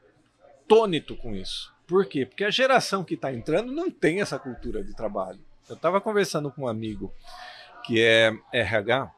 [0.71, 1.73] atônito com isso.
[1.85, 2.25] Por quê?
[2.25, 5.39] Porque a geração que está entrando não tem essa cultura de trabalho.
[5.67, 7.13] Eu estava conversando com um amigo
[7.83, 9.11] que é RH,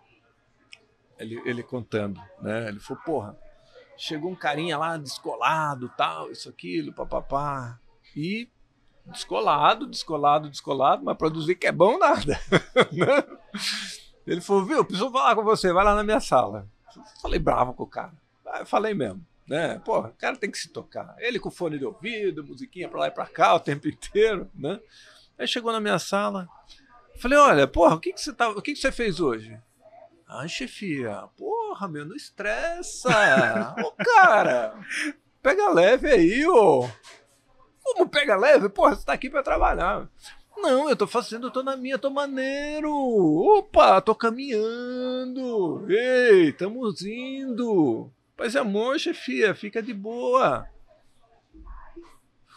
[1.19, 2.69] ele, ele contando, né?
[2.69, 3.37] Ele falou, porra,
[3.95, 7.79] chegou um carinha lá descolado, tal, isso, aquilo, papapá.
[8.15, 8.49] E
[9.05, 12.39] descolado, descolado, descolado, mas produzir que é bom nada.
[12.91, 13.23] Né?
[14.25, 16.67] Ele falou, viu, preciso falar com você, vai lá na minha sala.
[17.21, 18.13] Falei bravo com o cara.
[18.59, 19.81] Eu falei mesmo, né?
[19.83, 21.15] Pô, o cara tem que se tocar.
[21.19, 24.79] Ele com fone de ouvido, musiquinha pra lá e pra cá o tempo inteiro, né?
[25.37, 26.47] Aí chegou na minha sala,
[27.17, 29.59] falei, olha, porra, o que que você, tá, o que que você fez hoje?
[30.27, 33.09] Ah, chefia, porra, meu, não estressa.
[33.83, 34.75] ô, cara,
[35.41, 36.89] pega leve aí, ô.
[37.83, 38.69] Como pega leve?
[38.69, 40.09] Porra, você tá aqui pra trabalhar.
[40.57, 42.89] Não, eu tô fazendo, eu tô na minha, tô maneiro.
[42.89, 45.85] Opa, tô caminhando.
[45.89, 48.09] Ei, estamos indo.
[48.43, 50.67] Paz e amor, chefia, fica de boa.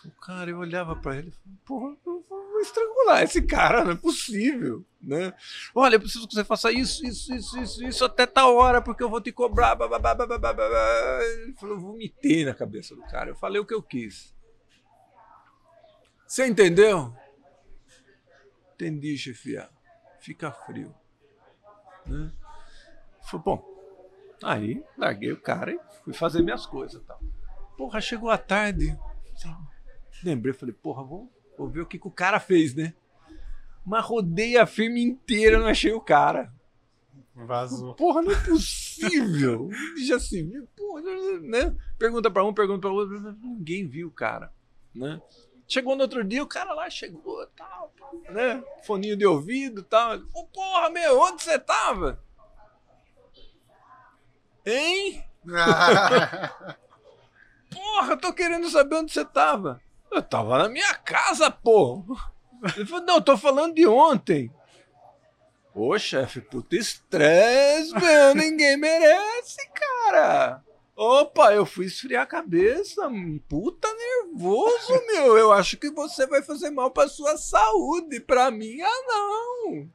[0.05, 3.95] O cara, eu olhava para ele e porra, eu vou estrangular esse cara, não é
[3.95, 5.33] possível, né?
[5.73, 9.01] Olha, eu preciso que você faça isso, isso, isso, isso, isso até tal hora, porque
[9.01, 9.79] eu vou te cobrar.
[9.79, 13.31] Ele falou, eu vomitei na cabeça do cara.
[13.31, 14.35] Eu falei o que eu quis.
[16.27, 17.15] Você entendeu?
[18.75, 19.71] Entendi, chefia.
[20.19, 20.93] Fica frio.
[22.05, 22.33] Né?
[23.23, 23.76] Falei, bom,
[24.43, 27.03] aí larguei o cara e fui fazer minhas coisas.
[27.05, 27.21] Tal.
[27.77, 28.99] Porra, chegou a tarde.
[30.25, 32.95] Lembrei, falei, porra, vou, vou ver o que, que o cara fez, né?
[33.85, 36.53] Mas rodei a firma inteira, não achei o cara.
[37.35, 37.95] Vazou.
[37.95, 39.69] Porra, não é possível.
[40.07, 41.03] Já se viu, porra,
[41.43, 41.77] né?
[41.99, 44.51] Pergunta pra um, pergunta pra outro, ninguém viu o cara,
[44.95, 45.21] né?
[45.69, 47.93] Chegou no outro dia, o cara lá chegou, tal,
[48.31, 48.65] né?
[48.85, 50.19] Foninho de ouvido, tal.
[50.19, 52.25] Falou, porra, meu, onde você tava?
[54.67, 55.25] Hein?
[57.71, 59.81] porra, eu tô querendo saber onde você tava.
[60.11, 62.05] Eu tava na minha casa, pô.
[62.75, 64.51] Ele falou, não, eu tô falando de ontem.
[65.75, 68.35] Ô, chefe, puta estresse, meu.
[68.35, 70.65] Ninguém merece, cara.
[70.97, 73.09] Opa, eu fui esfriar a cabeça.
[73.47, 75.37] Puta nervoso, meu.
[75.37, 78.19] Eu acho que você vai fazer mal pra sua saúde.
[78.21, 79.91] Pra mim, ah, não.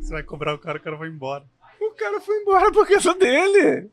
[0.00, 1.44] Você vai cobrar o cara, o cara vai embora.
[1.78, 3.90] O cara foi embora por causa dele.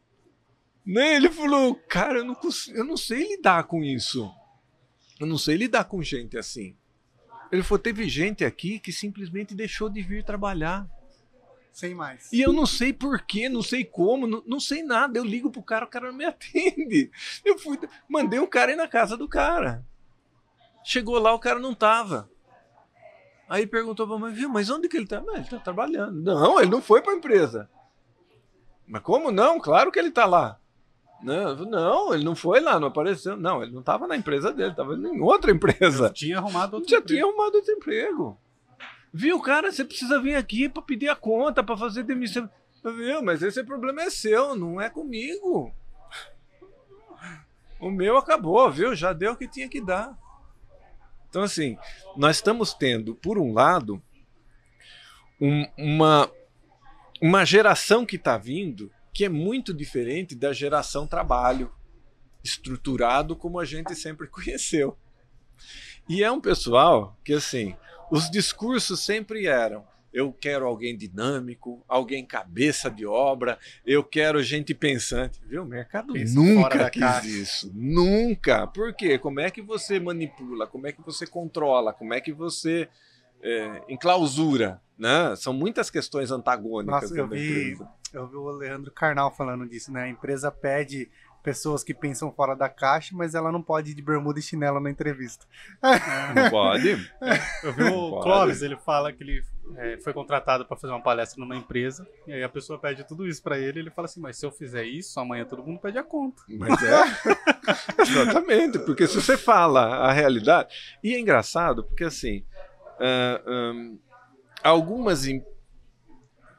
[0.87, 1.17] Né?
[1.17, 4.31] Ele falou, cara, eu não, consigo, eu não sei lidar com isso.
[5.19, 6.77] Eu não sei lidar com gente assim.
[7.51, 10.87] Ele falou: teve gente aqui que simplesmente deixou de vir trabalhar.
[11.73, 12.31] Sem mais.
[12.31, 15.19] E eu não sei porquê, não sei como, não, não, sei nada.
[15.19, 17.11] Eu ligo pro cara, o cara não me atende.
[17.43, 17.77] Eu fui,
[18.07, 19.85] mandei um cara ir na casa do cara.
[20.85, 22.29] Chegou lá, o cara não tava.
[23.49, 25.23] Aí perguntou pra mãe, viu, mas onde que ele tá?
[25.35, 26.21] ele tá trabalhando.
[26.21, 27.69] Não, ele não foi pra empresa.
[28.87, 29.59] Mas como não?
[29.59, 30.59] Claro que ele tá lá.
[31.21, 33.35] Não, não, ele não foi lá, não apareceu.
[33.35, 36.05] Não, ele não estava na empresa dele, estava em outra empresa.
[36.05, 37.07] Eu tinha arrumado outro Já emprego.
[37.07, 38.37] tinha arrumado outro emprego.
[39.11, 42.49] Viu, cara, você precisa vir aqui para pedir a conta, para fazer demissão.
[42.83, 45.73] Viu, mas esse problema é seu, não é comigo.
[47.79, 48.95] O meu acabou, viu?
[48.95, 50.17] Já deu o que tinha que dar.
[51.29, 51.77] Então, assim,
[52.15, 54.01] nós estamos tendo, por um lado,
[55.39, 56.31] um, uma,
[57.21, 61.71] uma geração que está vindo que é muito diferente da geração trabalho
[62.43, 64.95] estruturado como a gente sempre conheceu.
[66.07, 67.75] E é um pessoal que, assim,
[68.11, 69.83] os discursos sempre eram:
[70.13, 75.41] eu quero alguém dinâmico, alguém cabeça de obra, eu quero gente pensante.
[75.47, 75.63] Viu?
[75.63, 77.27] O mercado Pensa nunca quis caixa.
[77.27, 77.71] isso.
[77.73, 78.67] Nunca.
[78.67, 79.17] Por quê?
[79.17, 80.67] Como é que você manipula?
[80.67, 81.91] Como é que você controla?
[81.91, 82.87] Como é que você
[83.41, 84.79] é, enclausura?
[84.95, 85.35] Né?
[85.35, 87.09] São muitas questões antagônicas.
[87.09, 87.77] Nossa, eu vi.
[88.17, 90.03] Eu vi o Leandro Carnal falando disso, né?
[90.03, 91.09] A empresa pede
[91.43, 94.81] pessoas que pensam fora da caixa, mas ela não pode ir de bermuda e chinelo
[94.81, 95.45] na entrevista.
[96.35, 96.89] Não pode?
[97.63, 99.41] Eu vi o Clóvis, ele fala que ele
[99.77, 103.25] é, foi contratado para fazer uma palestra numa empresa, e aí a pessoa pede tudo
[103.25, 105.79] isso para ele, e ele fala assim, mas se eu fizer isso, amanhã todo mundo
[105.79, 106.41] pede a conta.
[106.49, 112.43] Mas é, exatamente, porque se você fala a realidade, e é engraçado, porque assim,
[112.99, 113.99] uh, um,
[114.61, 115.41] algumas em,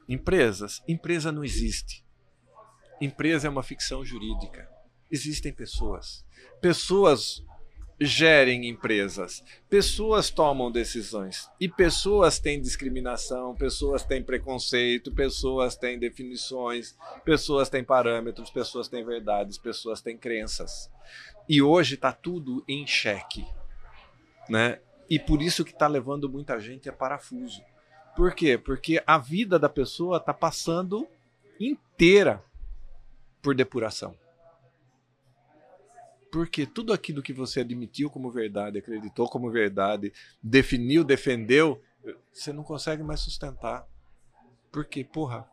[0.09, 2.05] empresas, empresa não existe.
[3.01, 4.69] Empresa é uma ficção jurídica.
[5.11, 6.25] Existem pessoas.
[6.61, 7.45] Pessoas
[8.01, 9.43] gerem empresas.
[9.69, 11.51] Pessoas tomam decisões.
[11.61, 19.05] E pessoas têm discriminação, pessoas têm preconceito, pessoas têm definições, pessoas têm parâmetros, pessoas têm
[19.05, 20.91] verdades, pessoas têm crenças.
[21.49, 23.47] E hoje está tudo em xeque.
[24.49, 24.81] Né?
[25.11, 27.63] E por isso que está levando muita gente a parafuso.
[28.19, 28.59] Por quê?
[28.59, 31.07] Porque a vida da pessoa está passando
[31.61, 32.43] inteira
[33.41, 34.13] por depuração.
[36.33, 40.13] Porque tudo aquilo que você admitiu como verdade, acreditou como verdade,
[40.43, 41.81] definiu, defendeu,
[42.33, 43.87] você não consegue mais sustentar.
[44.73, 45.49] Porque, porra,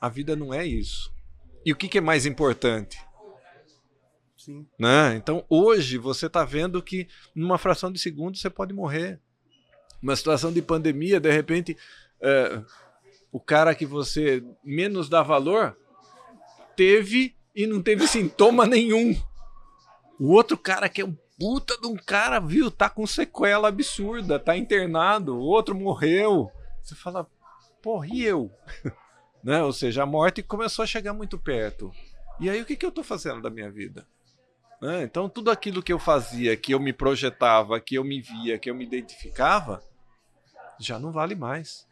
[0.00, 1.14] a vida não é isso.
[1.64, 2.98] E o que, que é mais importante?
[4.36, 4.66] Sim.
[4.76, 5.14] Né?
[5.14, 9.20] Então, hoje, você está vendo que numa fração de segundo você pode morrer.
[10.02, 11.76] Uma situação de pandemia, de repente,
[12.20, 12.62] é,
[13.30, 15.76] o cara que você menos dá valor
[16.76, 19.20] teve e não teve sintoma nenhum.
[20.18, 24.40] O outro cara que é um puta de um cara, viu, tá com sequela absurda,
[24.40, 26.50] tá internado, o outro morreu.
[26.82, 27.28] Você fala,
[27.80, 28.50] porra, e eu?
[29.42, 29.62] né?
[29.62, 31.92] Ou seja, a morte começou a chegar muito perto.
[32.40, 34.06] E aí o que, que eu tô fazendo da minha vida?
[34.80, 35.02] Né?
[35.02, 38.70] Então tudo aquilo que eu fazia, que eu me projetava, que eu me via, que
[38.70, 39.82] eu me identificava,
[40.78, 41.87] já não vale mais.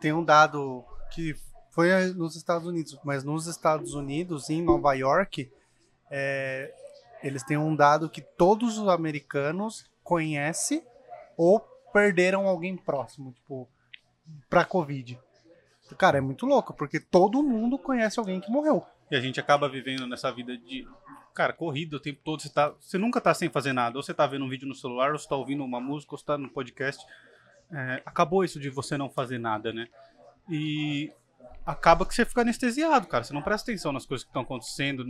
[0.00, 1.34] Tem um dado que
[1.70, 5.50] foi nos Estados Unidos, mas nos Estados Unidos, em Nova York,
[6.10, 6.74] é,
[7.22, 10.82] eles têm um dado que todos os americanos conhecem
[11.36, 11.60] ou
[11.92, 13.68] perderam alguém próximo, tipo,
[14.48, 15.18] pra Covid.
[15.98, 18.84] Cara, é muito louco, porque todo mundo conhece alguém que morreu.
[19.10, 20.86] E a gente acaba vivendo nessa vida de,
[21.34, 22.40] cara, corrida o tempo todo.
[22.40, 23.98] Você, tá, você nunca tá sem fazer nada.
[23.98, 26.18] Ou você tá vendo um vídeo no celular, ou você tá ouvindo uma música, ou
[26.18, 27.04] você tá no podcast.
[27.72, 29.86] É, acabou isso de você não fazer nada, né?
[30.48, 31.12] E
[31.64, 33.24] acaba que você fica anestesiado, cara.
[33.24, 35.04] Você não presta atenção nas coisas que estão acontecendo.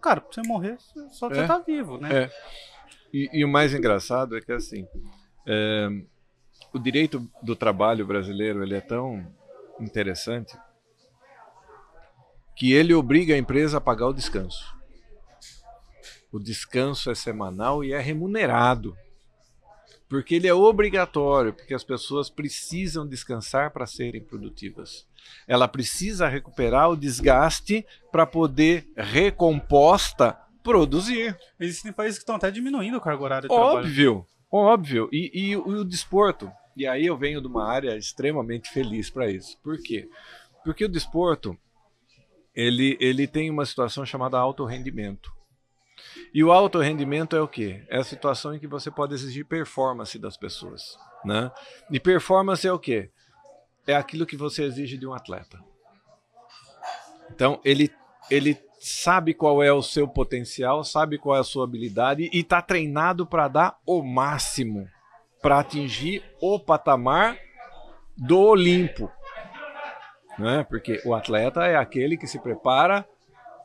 [0.00, 0.76] Cara, pra você morrer,
[1.10, 2.24] só é, você tá vivo, né?
[2.24, 2.30] É.
[3.12, 4.86] E, e, o mais engraçado é que, assim,
[5.46, 5.88] é,
[6.72, 9.24] o direito do trabalho brasileiro ele é tão
[9.80, 10.56] interessante
[12.56, 14.74] que ele obriga a empresa a pagar o descanso.
[16.32, 18.96] O descanso é semanal e é remunerado.
[20.08, 25.06] Porque ele é obrigatório, porque as pessoas precisam descansar para serem produtivas.
[25.46, 31.36] Ela precisa recuperar o desgaste para poder, recomposta, produzir.
[31.58, 33.86] Existem países que estão até diminuindo o cargo horário de óbvio, trabalho.
[33.86, 34.26] Óbvio,
[35.12, 36.50] E, e, e o desporto?
[36.76, 39.58] E aí eu venho de uma área extremamente feliz para isso.
[39.62, 40.08] Por quê?
[40.64, 41.56] Porque o desporto,
[42.54, 45.33] ele, ele tem uma situação chamada alto rendimento.
[46.32, 47.84] E o alto rendimento é o quê?
[47.88, 50.96] É a situação em que você pode exigir performance das pessoas.
[51.24, 51.50] Né?
[51.90, 53.10] E performance é o quê?
[53.86, 55.58] É aquilo que você exige de um atleta.
[57.30, 57.90] Então, ele,
[58.30, 62.60] ele sabe qual é o seu potencial, sabe qual é a sua habilidade e está
[62.60, 64.88] treinado para dar o máximo
[65.40, 67.38] para atingir o patamar
[68.16, 69.10] do Olimpo.
[70.38, 70.64] Né?
[70.68, 73.06] Porque o atleta é aquele que se prepara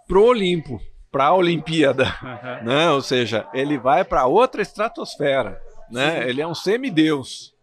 [0.07, 0.79] pro Olimpo
[1.11, 2.65] para a Olimpíada, uhum.
[2.65, 2.91] né?
[2.91, 6.21] Ou seja, ele vai para outra estratosfera, né?
[6.21, 6.29] Sim.
[6.29, 7.53] Ele é um semideus,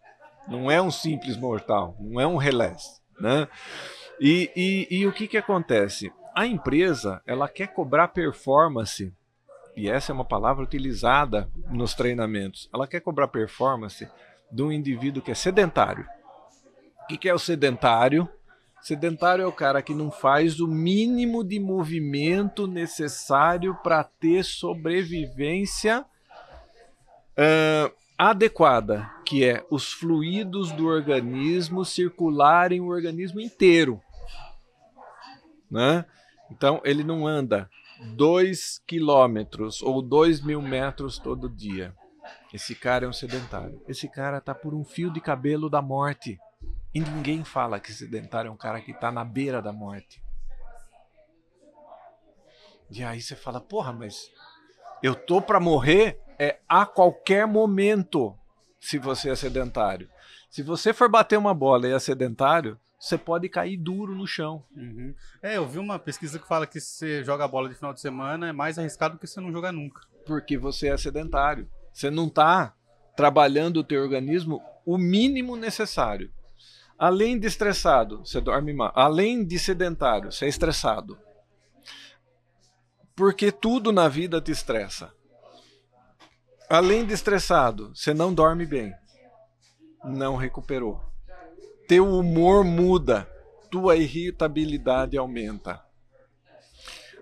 [0.48, 3.48] não é um simples mortal, não é um relés, né?
[4.20, 6.12] E, e, e o que que acontece?
[6.34, 9.12] A empresa ela quer cobrar performance
[9.76, 12.68] e essa é uma palavra utilizada nos treinamentos.
[12.72, 14.08] Ela quer cobrar performance
[14.50, 16.06] de um indivíduo que é sedentário.
[17.02, 18.28] O que, que é o sedentário?
[18.86, 26.06] Sedentário é o cara que não faz o mínimo de movimento necessário para ter sobrevivência
[27.32, 34.00] uh, adequada, que é os fluidos do organismo circularem o organismo inteiro.
[35.68, 36.04] Né?
[36.48, 37.68] Então ele não anda
[38.14, 41.92] 2 quilômetros ou 2 mil metros todo dia.
[42.54, 43.82] Esse cara é um sedentário.
[43.88, 46.38] Esse cara tá por um fio de cabelo da morte.
[46.94, 50.22] E ninguém fala que sedentário é um cara que está na beira da morte.
[52.90, 54.30] E aí você fala, porra, mas
[55.02, 58.36] eu tô para morrer é a qualquer momento
[58.80, 60.08] se você é sedentário.
[60.50, 64.64] Se você for bater uma bola e é sedentário, você pode cair duro no chão.
[64.74, 65.14] Uhum.
[65.42, 68.00] É, eu vi uma pesquisa que fala que se você joga bola de final de
[68.00, 70.02] semana é mais arriscado do que você não jogar nunca.
[70.24, 71.68] Porque você é sedentário.
[71.92, 72.74] Você não está
[73.14, 76.32] trabalhando o teu organismo o mínimo necessário.
[76.98, 78.90] Além de estressado, você dorme mal.
[78.94, 81.18] Além de sedentário, você é estressado.
[83.14, 85.12] Porque tudo na vida te estressa.
[86.68, 88.94] Além de estressado, você não dorme bem.
[90.04, 91.00] não recuperou.
[91.88, 93.28] Teu humor muda,
[93.70, 95.84] tua irritabilidade aumenta.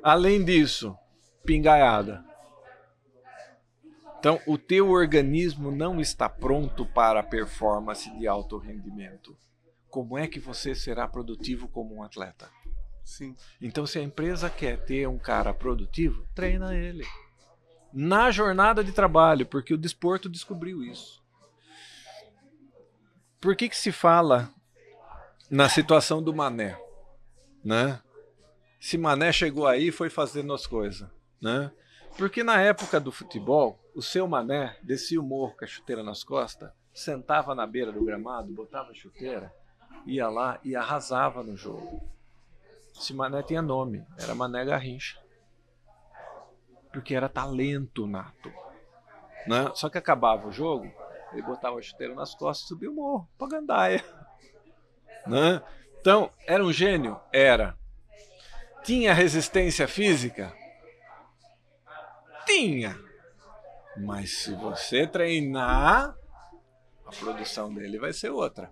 [0.02, 0.96] Além disso,
[1.44, 2.24] pingaiada.
[4.18, 9.36] Então, o teu organismo não está pronto para a performance de alto rendimento.
[9.94, 12.50] Como é que você será produtivo como um atleta?
[13.04, 13.36] Sim.
[13.62, 17.06] Então, se a empresa quer ter um cara produtivo, treina ele.
[17.92, 21.22] Na jornada de trabalho, porque o desporto descobriu isso.
[23.40, 24.52] Por que, que se fala
[25.48, 26.76] na situação do Mané?
[27.64, 28.02] Né?
[28.80, 31.08] Se Mané chegou aí, foi fazendo as coisas.
[31.40, 31.70] Né?
[32.18, 36.24] Porque na época do futebol, o seu Mané descia o morro com a chuteira nas
[36.24, 39.54] costas, sentava na beira do gramado, botava a chuteira,
[40.06, 42.02] ia lá e arrasava no jogo.
[42.96, 45.18] Esse Mané tinha nome, era Mané Garrincha.
[46.92, 48.52] Porque era talento nato.
[49.46, 49.70] Né?
[49.74, 50.90] Só que acabava o jogo,
[51.32, 54.04] ele botava a chuteira nas costas e subia o morro, pra gandaia.
[55.26, 55.62] Né?
[55.98, 57.18] Então, era um gênio?
[57.32, 57.78] Era.
[58.84, 60.54] Tinha resistência física?
[62.44, 62.94] Tinha.
[63.96, 66.14] Mas se você treinar,
[67.06, 68.70] a produção dele vai ser outra.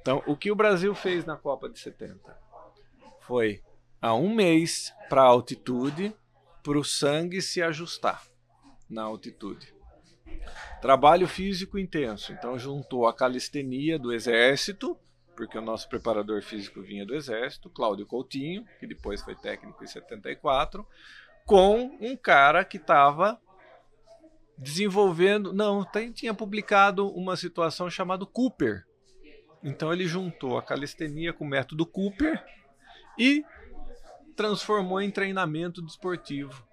[0.00, 2.36] Então, o que o Brasil fez na Copa de 70?
[3.20, 3.62] Foi
[4.00, 6.14] há um mês para a altitude,
[6.62, 8.22] para o sangue se ajustar
[8.88, 9.74] na altitude.
[10.80, 12.32] Trabalho físico intenso.
[12.32, 14.98] Então, juntou a calistenia do exército,
[15.36, 19.86] porque o nosso preparador físico vinha do exército, Cláudio Coutinho, que depois foi técnico em
[19.86, 20.86] 74,
[21.44, 23.40] com um cara que estava
[24.56, 25.52] desenvolvendo.
[25.52, 28.86] Não, tem, tinha publicado uma situação chamada Cooper.
[29.62, 32.42] Então ele juntou a calistenia com o método Cooper
[33.18, 33.44] e
[34.34, 36.66] transformou em treinamento desportivo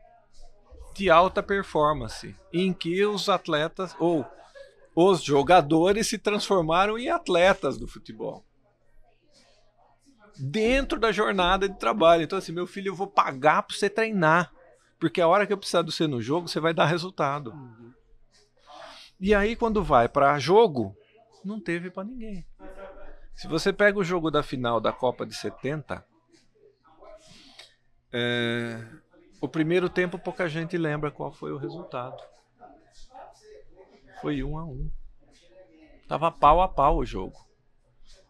[0.96, 4.26] de alta performance, em que os atletas ou
[4.96, 8.44] os jogadores se transformaram em atletas do futebol.
[10.40, 12.24] Dentro da jornada de trabalho.
[12.24, 14.52] Então, assim, meu filho, eu vou pagar para você treinar.
[15.00, 17.52] Porque a hora que eu precisar de você no jogo, você vai dar resultado.
[17.52, 17.94] Uhum.
[19.20, 20.96] E aí, quando vai para jogo,
[21.46, 22.46] não teve para ninguém.
[23.38, 26.04] Se você pega o jogo da final da Copa de 70,
[28.12, 28.84] é,
[29.40, 32.18] o primeiro tempo pouca gente lembra qual foi o resultado.
[34.22, 34.90] Foi um a um.
[36.08, 37.38] Tava pau a pau o jogo.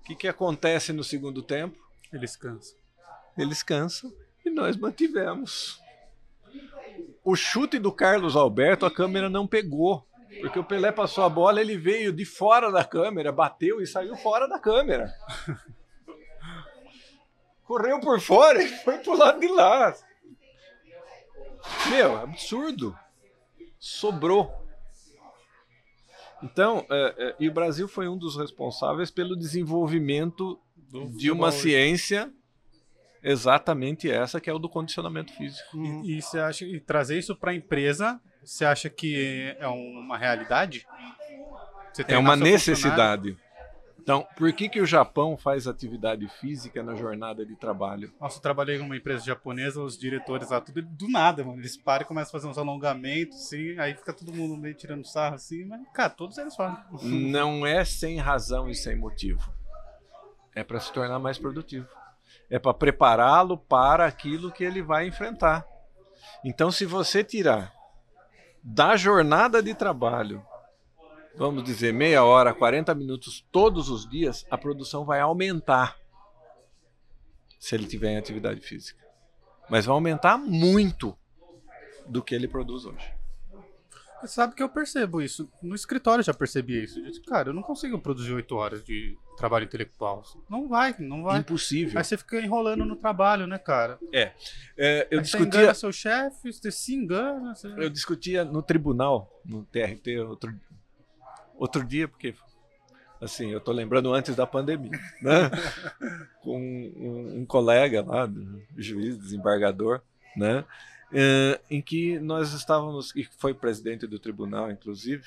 [0.02, 1.80] O que, que acontece no segundo tempo?
[2.12, 2.78] Eles cansam.
[3.38, 4.14] Eles cansam
[4.46, 5.82] e nós mantivemos.
[7.24, 10.06] O chute do Carlos Alberto a câmera não pegou.
[10.42, 14.16] Porque o Pelé passou a bola, ele veio de fora da câmera, bateu e saiu
[14.16, 15.12] fora da câmera.
[17.64, 19.94] Correu por fora e foi pro lado de lá.
[21.90, 22.98] Meu, absurdo.
[23.80, 24.52] Sobrou.
[26.42, 31.52] Então, é, é, e o Brasil foi um dos responsáveis pelo desenvolvimento do de uma
[31.52, 32.32] ciência
[33.24, 35.78] exatamente essa que é o do condicionamento físico.
[35.78, 40.18] E, e você acha e trazer isso para a empresa você acha que é uma
[40.18, 40.86] realidade?
[42.08, 43.38] é uma necessidade.
[44.08, 48.14] Então, por que, que o Japão faz atividade física na jornada de trabalho?
[48.22, 51.60] Nossa, eu trabalhei numa empresa japonesa, os diretores lá, tudo do nada, mano.
[51.60, 55.06] Eles param e começam a fazer uns alongamentos, assim, aí fica todo mundo meio tirando
[55.06, 56.78] sarro, assim, mas, cara, todos eles fazem.
[57.04, 59.52] Não é sem razão e sem motivo.
[60.56, 61.90] É para se tornar mais produtivo.
[62.50, 65.68] É para prepará-lo para aquilo que ele vai enfrentar.
[66.46, 67.77] Então, se você tirar
[68.70, 70.46] da jornada de trabalho,
[71.38, 75.98] vamos dizer meia hora, 40 minutos todos os dias, a produção vai aumentar
[77.58, 79.02] se ele tiver em atividade física.
[79.70, 81.18] Mas vai aumentar muito
[82.06, 83.17] do que ele produz hoje.
[84.22, 85.50] Você sabe que eu percebo isso.
[85.62, 87.00] No escritório já percebi isso.
[87.00, 90.24] Eu disse, cara, eu não consigo produzir oito horas de trabalho intelectual.
[90.50, 91.40] Não vai, não vai.
[91.40, 91.98] Impossível.
[91.98, 94.00] Aí você fica enrolando no trabalho, né, cara?
[94.12, 94.32] É.
[94.76, 95.52] é eu Aí discutia.
[95.52, 97.54] Você engana seu chefe, você se engana.
[97.54, 97.68] Você...
[97.68, 100.54] Eu discutia no tribunal, no TRT, outro,
[101.56, 102.34] outro dia, porque
[103.22, 105.50] assim, eu tô lembrando antes da pandemia, né?
[106.42, 108.30] Com um, um, colega lá,
[108.76, 110.02] juiz, desembargador,
[110.36, 110.64] né?
[111.12, 115.24] Uh, em que nós estávamos, e foi presidente do tribunal, inclusive,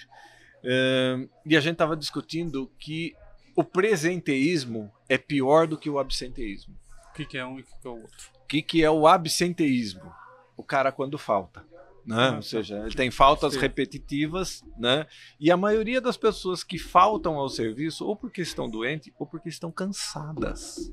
[0.65, 3.15] uh, e a gente estava discutindo que
[3.57, 6.75] o presenteísmo é pior do que o absenteísmo.
[7.11, 8.31] O que, que é um e o que, que é o outro?
[8.35, 10.13] O que, que é o absenteísmo?
[10.57, 11.65] O cara quando falta.
[12.07, 12.17] Né?
[12.17, 15.07] Ah, Ou seja, ele tem faltas repetitivas, né?
[15.39, 19.49] E a maioria das pessoas que faltam ao serviço, ou porque estão doentes, ou porque
[19.49, 20.91] estão cansadas.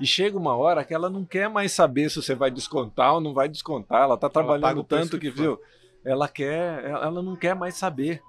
[0.00, 3.20] E chega uma hora que ela não quer mais saber se você vai descontar ou
[3.20, 4.02] não vai descontar.
[4.02, 5.60] Ela está trabalhando tanto que, viu?
[6.04, 8.22] Ela quer, ela não quer mais saber.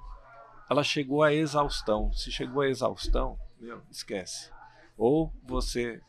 [0.69, 2.11] ela chegou à exaustão.
[2.13, 4.51] Se chegou à exaustão, meu, esquece.
[4.97, 6.01] Ou você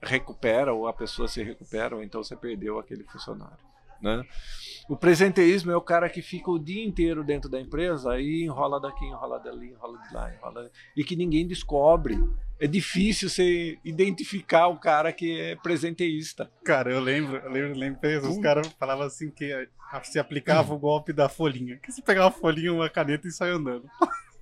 [0.00, 3.65] recupera, ou a pessoa se recupera, ou então você perdeu aquele funcionário.
[4.00, 4.24] Né?
[4.88, 8.80] O presenteísmo é o cara que fica o dia inteiro dentro da empresa e enrola
[8.80, 12.16] daqui, enrola dali, enrola de lá, enrola e que ninguém descobre.
[12.58, 16.50] É difícil você identificar o cara que é presenteísta.
[16.64, 19.68] Cara, eu lembro, eu lembro, lembro os caras falavam assim que
[20.04, 21.76] se aplicava o golpe da folhinha.
[21.78, 23.90] Que você pegava a folhinha, uma caneta e saia andando.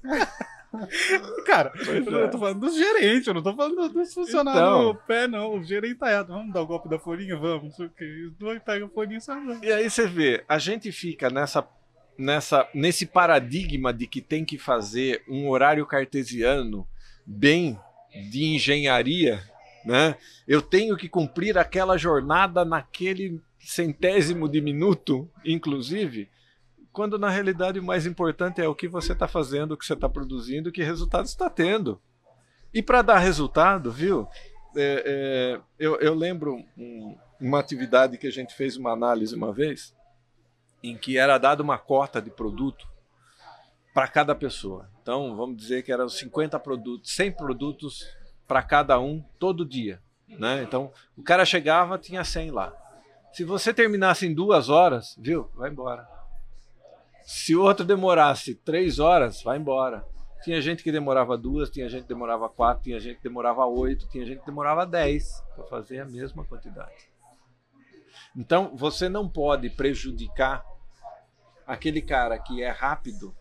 [1.47, 5.29] Cara, eu tô falando dos gerentes, eu não tô falando dos funcionários então, no pé,
[5.29, 5.55] não.
[5.55, 6.29] O gerente tá errado.
[6.29, 7.37] Vamos dar o golpe da folhinha?
[7.37, 8.27] Vamos, não sei o quê.
[8.29, 9.59] Os dois pegam a folhinha e saem.
[9.63, 11.67] E aí você vê, a gente fica nessa,
[12.19, 16.87] nessa, nesse paradigma de que tem que fazer um horário cartesiano
[17.27, 17.79] bem
[18.31, 19.43] de engenharia,
[19.85, 20.17] né?
[20.47, 26.29] Eu tenho que cumprir aquela jornada naquele centésimo de minuto, inclusive
[26.95, 29.95] quando na realidade o mais importante é o que você está fazendo, o que você
[29.95, 32.01] está produzindo, que resultado está tendo.
[32.73, 34.29] E para dar resultado, viu?
[34.77, 39.53] É, é, eu, eu, lembro um, uma atividade que a gente fez uma análise uma
[39.53, 39.93] vez,
[40.85, 42.87] em que era dada uma cota de produto
[43.93, 44.89] para cada pessoa.
[45.03, 48.09] Então, vamos dizer que eram 50 produtos, 100 produtos
[48.47, 50.01] para cada um todo dia.
[50.29, 50.63] Né?
[50.63, 52.73] Então, o cara chegava, tinha 100 lá.
[53.33, 55.51] Se você terminasse em duas horas, viu?
[55.57, 56.14] Vai embora.
[57.25, 60.07] Se o outro demorasse três horas, vai embora.
[60.43, 64.07] Tinha gente que demorava duas, tinha gente que demorava quatro, tinha gente que demorava oito,
[64.09, 67.11] tinha gente que demorava dez para fazer a mesma quantidade.
[68.37, 70.63] Então, você não pode prejudicar
[71.67, 73.35] aquele cara que é rápido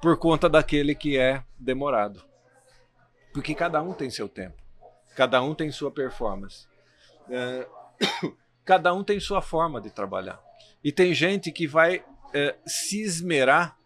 [0.00, 2.22] por conta daquele que é demorado.
[3.32, 4.62] Porque cada um tem seu tempo,
[5.16, 6.68] cada um tem sua performance,
[7.28, 7.66] é,
[8.64, 10.40] cada um tem sua forma de trabalhar.
[10.84, 12.04] E tem gente que vai
[12.34, 13.76] é, se esmerar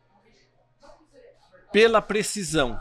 [1.73, 2.81] pela precisão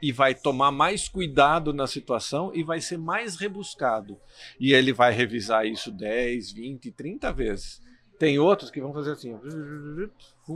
[0.00, 4.18] e vai tomar mais cuidado na situação e vai ser mais rebuscado.
[4.58, 7.82] E ele vai revisar isso 10, 20, 30 vezes.
[8.18, 9.38] Tem outros que vão fazer assim,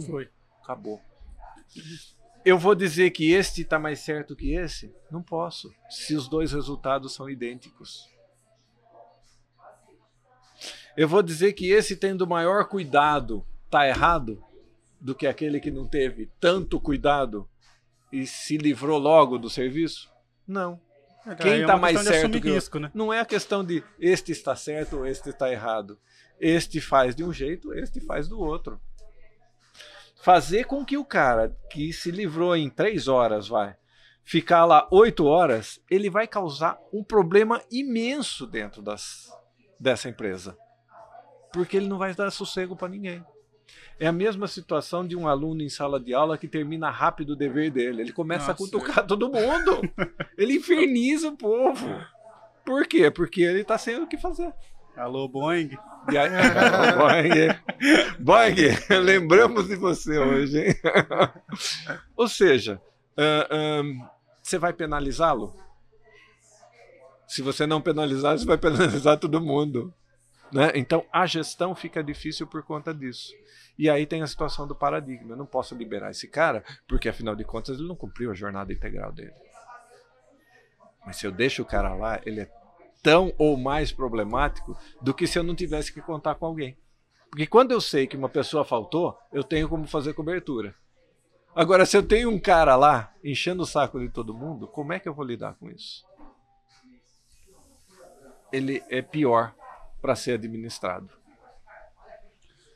[0.07, 0.29] foi,
[0.63, 1.01] acabou.
[2.45, 4.93] Eu vou dizer que este está mais certo que esse?
[5.11, 8.11] Não posso, se os dois resultados são idênticos.
[10.97, 14.45] Eu vou dizer que esse tendo maior cuidado está errado
[15.01, 17.49] do que aquele que não teve tanto cuidado
[18.13, 20.13] e se livrou logo do serviço?
[20.47, 20.79] Não.
[21.27, 22.91] É, Quem está é tá mais certo que risco, né?
[22.93, 25.99] Não é a questão de este está certo ou este está errado.
[26.39, 28.79] Este faz de um jeito, este faz do outro.
[30.21, 33.75] Fazer com que o cara que se livrou em três horas, vai,
[34.23, 39.33] ficar lá oito horas, ele vai causar um problema imenso dentro das,
[39.81, 40.57] dessa empresa.
[41.53, 43.25] Porque ele não vai dar sossego para ninguém.
[43.99, 47.37] É a mesma situação de um aluno em sala de aula que termina rápido o
[47.37, 48.03] dever dele.
[48.03, 49.81] Ele começa Nossa, a cutucar todo mundo.
[50.37, 51.89] ele inferniza o povo.
[52.65, 53.11] Por quê?
[53.11, 54.53] Porque ele está sem o que fazer.
[54.97, 55.71] Alô, Boeing.
[56.11, 56.29] E aí,
[58.19, 58.19] Boeing.
[58.21, 60.75] Boeing, lembramos de você hoje, hein?
[62.17, 62.81] Ou seja,
[63.17, 64.09] uh,
[64.43, 65.55] você vai penalizá-lo?
[67.27, 69.95] Se você não penalizar, você vai penalizar todo mundo.
[70.53, 70.73] Né?
[70.75, 73.33] Então a gestão fica difícil por conta disso.
[73.79, 75.33] E aí tem a situação do paradigma.
[75.33, 78.73] Eu não posso liberar esse cara, porque afinal de contas ele não cumpriu a jornada
[78.73, 79.33] integral dele.
[81.07, 82.51] Mas se eu deixo o cara lá, ele é
[83.03, 86.77] tão ou mais problemático do que se eu não tivesse que contar com alguém.
[87.31, 90.75] Porque quando eu sei que uma pessoa faltou, eu tenho como fazer cobertura.
[91.55, 95.01] Agora, se eu tenho um cara lá enchendo o saco de todo mundo, como é
[95.01, 96.05] que eu vou lidar com isso?
[98.53, 99.55] Ele é pior
[100.03, 101.09] para ser administrado.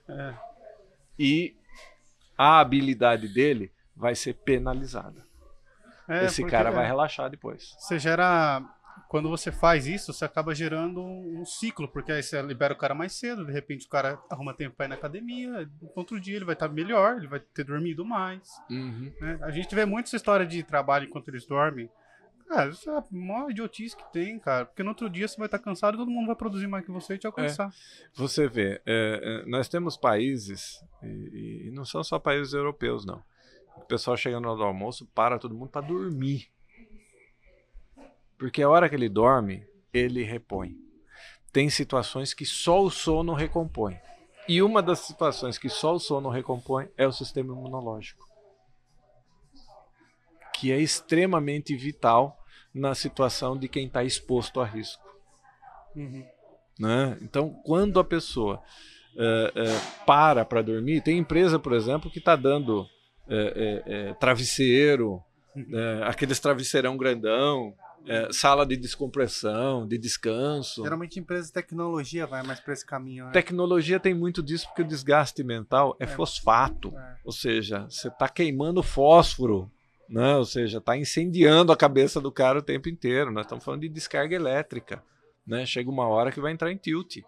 [0.09, 0.47] É
[1.19, 1.57] e
[2.36, 5.24] a habilidade dele vai ser penalizada.
[6.09, 7.74] É, Esse cara vai relaxar depois.
[7.78, 8.62] Você gera.
[9.09, 12.94] Quando você faz isso, você acaba gerando um ciclo, porque aí você libera o cara
[12.94, 16.44] mais cedo, de repente o cara arruma tempo para ir na academia, outro dia ele
[16.44, 18.48] vai estar melhor, ele vai ter dormido mais.
[18.70, 19.12] Uhum.
[19.20, 19.39] Né?
[19.43, 21.90] A gente vê muito essa história de trabalho enquanto eles dormem.
[22.48, 24.66] Cara, isso é a maior idiotice que tem, cara.
[24.66, 26.93] Porque no outro dia você vai estar cansado e todo mundo vai produzir mais que
[26.93, 27.68] você e te alcançar.
[27.68, 33.05] É, você vê, é, é, nós temos países, e, e, não são só países europeus,
[33.05, 33.23] não.
[33.77, 36.48] O pessoal chega no almoço, para todo mundo para dormir.
[38.39, 40.77] Porque a hora que ele dorme, ele repõe.
[41.52, 43.98] Tem situações que só o sono recompõe.
[44.48, 48.35] E uma das situações que só o sono recompõe é o sistema imunológico
[50.58, 52.36] que é extremamente vital
[52.74, 55.02] na situação de quem está exposto a risco.
[55.94, 56.24] Uhum.
[56.78, 57.18] Né?
[57.22, 58.62] Então, quando a pessoa
[59.14, 62.86] uh, uh, para para dormir, tem empresa, por exemplo, que está dando
[63.28, 65.20] é travesseiro,
[65.56, 67.74] é, aqueles travesseirão grandão,
[68.06, 70.82] é, sala de descompressão, de descanso.
[70.82, 73.26] Geralmente empresas de tecnologia vai mais para esse caminho.
[73.26, 73.32] Né?
[73.32, 76.06] Tecnologia tem muito disso porque o desgaste mental é, é.
[76.06, 77.16] fosfato, é.
[77.24, 79.70] ou seja, você está queimando fósforo,
[80.08, 80.36] né?
[80.36, 83.30] ou seja, está incendiando a cabeça do cara o tempo inteiro.
[83.30, 85.02] Nós estamos falando de descarga elétrica.
[85.46, 85.64] Né?
[85.64, 87.18] Chega uma hora que vai entrar em tilt.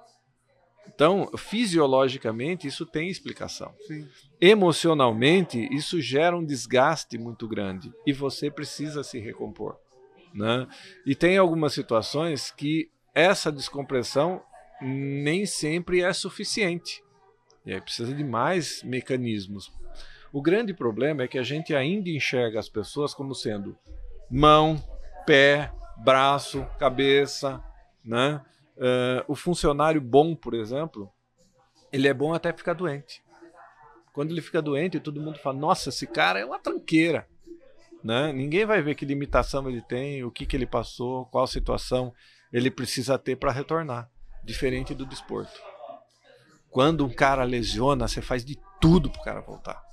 [0.87, 3.75] Então, fisiologicamente, isso tem explicação.
[3.87, 4.09] Sim.
[4.41, 9.77] Emocionalmente, isso gera um desgaste muito grande e você precisa se recompor.
[10.35, 10.67] Né?
[11.05, 14.43] E tem algumas situações que essa descompressão
[14.81, 17.03] nem sempre é suficiente.
[17.67, 19.71] E aí precisa de mais mecanismos.
[20.33, 23.77] O grande problema é que a gente ainda enxerga as pessoas como sendo
[24.31, 24.83] mão,
[25.27, 27.63] pé, braço, cabeça,
[28.05, 28.43] né?
[28.77, 31.11] Uh, o funcionário bom, por exemplo,
[31.93, 33.23] ele é bom até ficar doente.
[34.13, 37.27] Quando ele fica doente, todo mundo fala: Nossa, esse cara é uma tranqueira.
[38.03, 38.33] Né?
[38.33, 42.13] Ninguém vai ver que limitação ele tem, o que, que ele passou, qual situação
[42.53, 44.09] ele precisa ter para retornar.
[44.45, 45.61] Diferente do desporto.
[46.71, 49.88] Quando um cara lesiona, você faz de tudo para o cara voltar.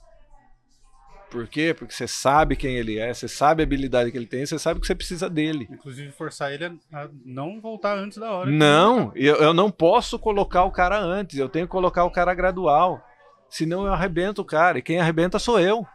[1.36, 1.76] Por quê?
[1.78, 4.80] Porque você sabe quem ele é, você sabe a habilidade que ele tem, você sabe
[4.80, 5.68] que você precisa dele.
[5.70, 8.50] Inclusive forçar ele a não voltar antes da hora.
[8.50, 12.34] Não, eu, eu não posso colocar o cara antes, eu tenho que colocar o cara
[12.34, 13.06] gradual.
[13.50, 15.86] Senão eu arrebento o cara, e quem arrebenta sou eu.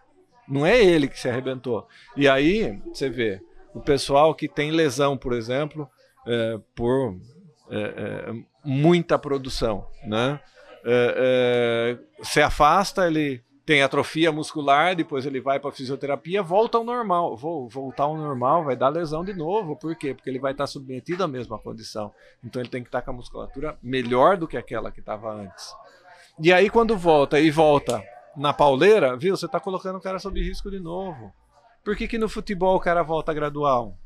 [0.47, 1.89] Não é ele que se arrebentou.
[2.15, 3.41] E aí, você vê,
[3.73, 5.89] o pessoal que tem lesão, por exemplo,
[6.27, 7.17] é, por
[7.71, 10.39] é, é, muita produção, né?
[10.85, 16.83] É, é, se afasta, ele tem atrofia muscular, depois ele vai para fisioterapia, volta ao
[16.83, 17.37] normal.
[17.37, 19.77] Vou voltar ao normal, vai dar lesão de novo.
[19.77, 20.13] Por quê?
[20.13, 22.13] Porque ele vai estar submetido à mesma condição.
[22.43, 25.73] Então ele tem que estar com a musculatura melhor do que aquela que estava antes.
[26.43, 28.03] E aí quando volta e volta
[28.37, 29.37] na pauleira, viu?
[29.37, 31.33] Você está colocando o cara sob risco de novo.
[31.85, 33.97] Por que, que no futebol o cara volta gradual?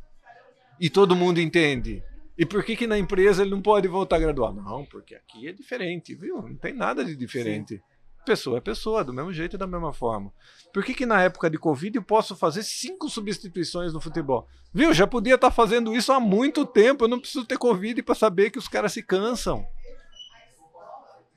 [0.78, 2.04] E todo mundo entende.
[2.36, 4.52] E por que, que na empresa ele não pode voltar gradual?
[4.52, 6.42] Não, porque aqui é diferente, viu?
[6.42, 7.76] Não tem nada de diferente.
[7.76, 7.93] Sim.
[8.24, 10.32] Pessoa é pessoa, do mesmo jeito e da mesma forma.
[10.72, 14.48] Por que, que na época de Covid eu posso fazer cinco substituições no futebol?
[14.72, 14.94] Viu?
[14.94, 17.04] Já podia estar tá fazendo isso há muito tempo.
[17.04, 19.66] Eu não preciso ter Covid para saber que os caras se cansam.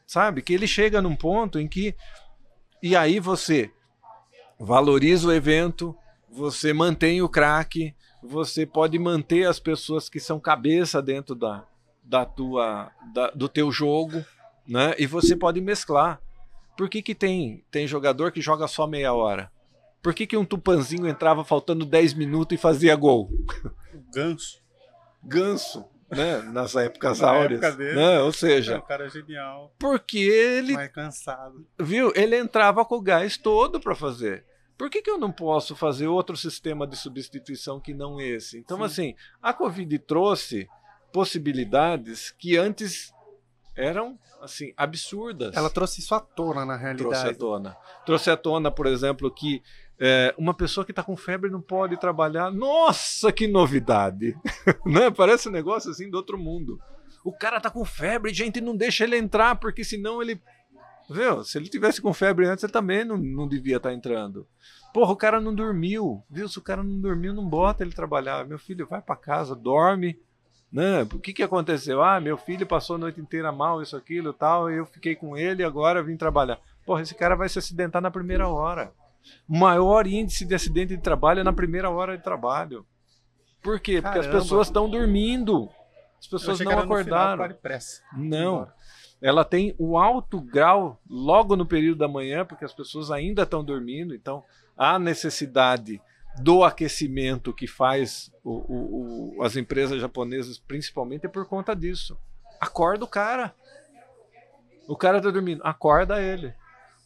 [0.05, 0.41] Sabe?
[0.41, 1.93] Que ele chega num ponto em que.
[2.81, 3.71] E aí você
[4.59, 5.95] valoriza o evento,
[6.29, 7.93] você mantém o craque,
[8.23, 11.65] você pode manter as pessoas que são cabeça dentro da,
[12.03, 14.23] da tua, da, do teu jogo,
[14.67, 14.95] né?
[14.97, 16.21] E você pode mesclar.
[16.77, 19.51] Por que, que tem, tem jogador que joga só meia hora?
[20.01, 23.29] Por que, que um tupanzinho entrava faltando 10 minutos e fazia gol?
[24.13, 24.61] Ganso.
[25.23, 26.41] Ganso, né?
[26.43, 27.61] Nas épocas Na áureas.
[27.61, 28.19] Época dele, né?
[28.21, 28.75] Ou seja.
[28.75, 29.73] É um cara genial.
[29.79, 30.73] Porque ele.
[30.73, 31.67] Mais cansado.
[31.79, 32.13] Viu?
[32.15, 34.45] Ele entrava com o gás todo para fazer.
[34.77, 38.59] Por que, que eu não posso fazer outro sistema de substituição que não esse?
[38.59, 38.83] Então, Sim.
[38.83, 40.69] assim, a Covid trouxe
[41.11, 43.11] possibilidades que antes
[43.75, 45.55] eram assim absurdas.
[45.55, 47.09] Ela trouxe isso à tona na realidade.
[47.09, 47.77] Trouxe à tona.
[48.05, 49.61] Trouxe à tona, por exemplo, que
[49.99, 52.51] é, uma pessoa que está com febre não pode trabalhar.
[52.51, 54.37] Nossa, que novidade!
[54.85, 55.09] né?
[55.09, 56.79] Parece um negócio assim do outro mundo.
[57.23, 60.39] O cara tá com febre, gente, não deixa ele entrar, porque senão ele.
[61.09, 61.43] Viu?
[61.43, 64.45] Se ele tivesse com febre antes, ele também não, não devia estar tá entrando.
[64.93, 66.23] Porra, o cara não dormiu.
[66.29, 66.47] Viu?
[66.47, 68.45] Se o cara não dormiu, não bota ele trabalhar.
[68.45, 70.19] Meu filho, vai para casa, dorme,
[70.71, 71.03] né?
[71.03, 72.03] O que, que aconteceu?
[72.03, 75.61] Ah, meu filho passou a noite inteira mal, isso, aquilo tal, eu fiquei com ele
[75.61, 76.59] e agora vim trabalhar.
[76.85, 78.91] Porra, esse cara vai se acidentar na primeira hora.
[79.47, 82.85] O maior índice de acidente de trabalho é na primeira hora de trabalho.
[83.61, 84.01] Por quê?
[84.01, 84.37] Porque Caramba.
[84.37, 85.69] as pessoas estão dormindo.
[86.19, 87.55] As pessoas não acordaram.
[88.13, 88.67] não.
[89.21, 93.63] Ela tem o alto grau logo no período da manhã, porque as pessoas ainda estão
[93.63, 94.43] dormindo, então
[94.77, 95.99] há necessidade
[96.41, 102.17] do aquecimento que faz o, o, o, as empresas japonesas, principalmente, é por conta disso.
[102.59, 103.53] Acorda o cara.
[104.87, 106.53] O cara tá dormindo, acorda ele.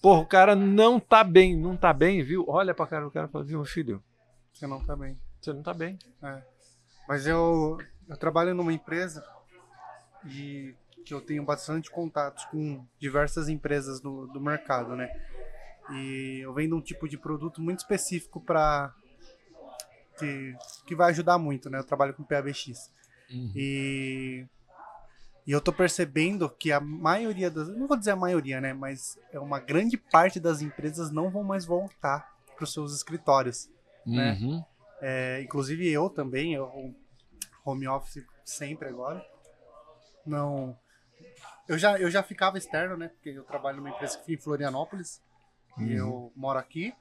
[0.01, 2.45] Porra, o cara não tá bem, não tá bem, viu?
[2.47, 4.03] Olha pra cara do cara e fala, viu, filho?
[4.53, 5.17] Você não tá bem.
[5.39, 5.97] Você não tá bem.
[6.23, 6.41] É.
[7.07, 7.77] Mas eu,
[8.07, 9.23] eu trabalho numa empresa
[10.25, 15.09] e que eu tenho bastante contatos com diversas empresas do, do mercado, né?
[15.91, 18.93] E eu vendo um tipo de produto muito específico para
[20.21, 21.79] que, que vai ajudar muito, né?
[21.79, 22.91] Eu trabalho com PABX.
[23.29, 23.51] Uhum.
[23.55, 24.45] E,
[25.45, 27.67] e eu tô percebendo que a maioria das.
[27.67, 28.73] Não vou dizer a maioria, né?
[28.73, 33.69] Mas é uma grande parte das empresas não vão mais voltar para os seus escritórios.
[34.05, 34.37] Né?
[34.39, 34.57] Uhum.
[34.57, 34.65] Né?
[35.01, 36.93] É, inclusive eu também, eu
[37.65, 39.25] home office sempre agora.
[40.25, 40.77] Não.
[41.67, 43.07] Eu já, eu já ficava externo, né?
[43.07, 45.21] Porque eu trabalho numa empresa que fica em Florianópolis.
[45.77, 45.85] Uhum.
[45.85, 46.93] E eu moro aqui.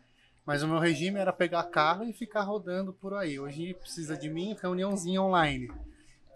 [0.45, 3.39] Mas o meu regime era pegar carro e ficar rodando por aí.
[3.39, 5.71] Hoje precisa de mim, reuniãozinha online.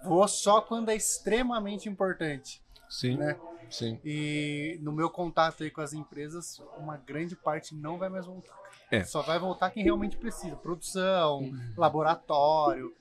[0.04, 2.62] Vou só quando é extremamente importante.
[2.88, 3.36] Sim, Né?
[3.70, 3.98] sim.
[4.04, 8.54] E no meu contato aí com as empresas, uma grande parte não vai mais voltar.
[8.90, 9.02] É.
[9.02, 10.54] Só vai voltar quem realmente precisa.
[10.54, 12.94] Produção, laboratório,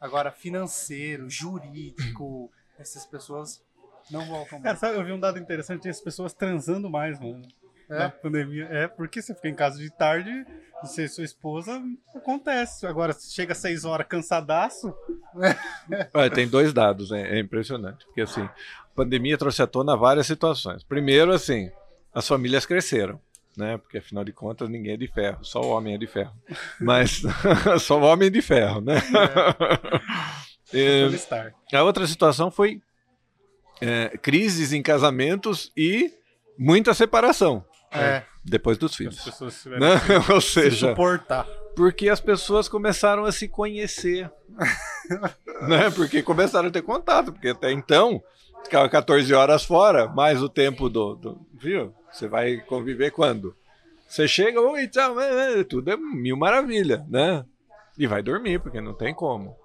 [0.00, 2.50] agora financeiro, jurídico.
[2.78, 3.62] Essas pessoas
[4.10, 4.78] não voltam Cara, mais.
[4.80, 7.46] sabe, eu vi um dado interessante, as pessoas transando mais, mano.
[7.90, 7.98] É?
[7.98, 8.66] Na pandemia.
[8.70, 10.30] É, porque você fica em casa de tarde,
[10.82, 11.82] você e sua esposa,
[12.14, 12.86] acontece.
[12.86, 14.94] Agora, chega às 6 horas cansadaço,
[16.14, 17.36] Olha, tem dois dados, né?
[17.36, 18.04] é impressionante.
[18.06, 18.54] Porque assim, a
[18.94, 20.82] pandemia trouxe à tona várias situações.
[20.84, 21.70] Primeiro, assim,
[22.12, 23.20] as famílias cresceram.
[23.56, 23.76] Né?
[23.76, 26.32] Porque afinal de contas ninguém é de ferro, só o homem é de ferro.
[26.80, 27.22] Mas
[27.80, 28.94] só o homem é de ferro, né?
[30.72, 31.56] E- Tony Stark.
[31.74, 32.80] a outra situação foi
[33.80, 36.12] é, crises em casamentos e
[36.58, 38.22] muita separação É.
[38.44, 39.16] depois dos filhos.
[39.62, 39.94] tiveram Né?
[40.30, 41.46] Ou que se seja, suportar.
[41.74, 44.30] porque as pessoas começaram a se conhecer.
[45.68, 45.90] né?
[45.94, 48.22] Porque começaram a ter contato, porque até então
[48.64, 51.94] ficava 14 horas fora, mais o tempo do, do- Viu?
[52.12, 53.54] Você vai conviver quando?
[54.08, 57.44] Você chega, oi, tchau, é, é, tudo é mil maravilha, né?
[57.98, 59.56] E vai dormir, porque não tem como.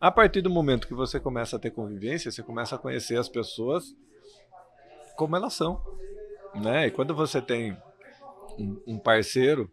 [0.00, 3.28] A partir do momento que você começa a ter convivência, você começa a conhecer as
[3.28, 3.94] pessoas
[5.16, 5.82] como elas são.
[6.54, 6.86] Né?
[6.86, 7.76] E quando você tem
[8.58, 9.70] um, um parceiro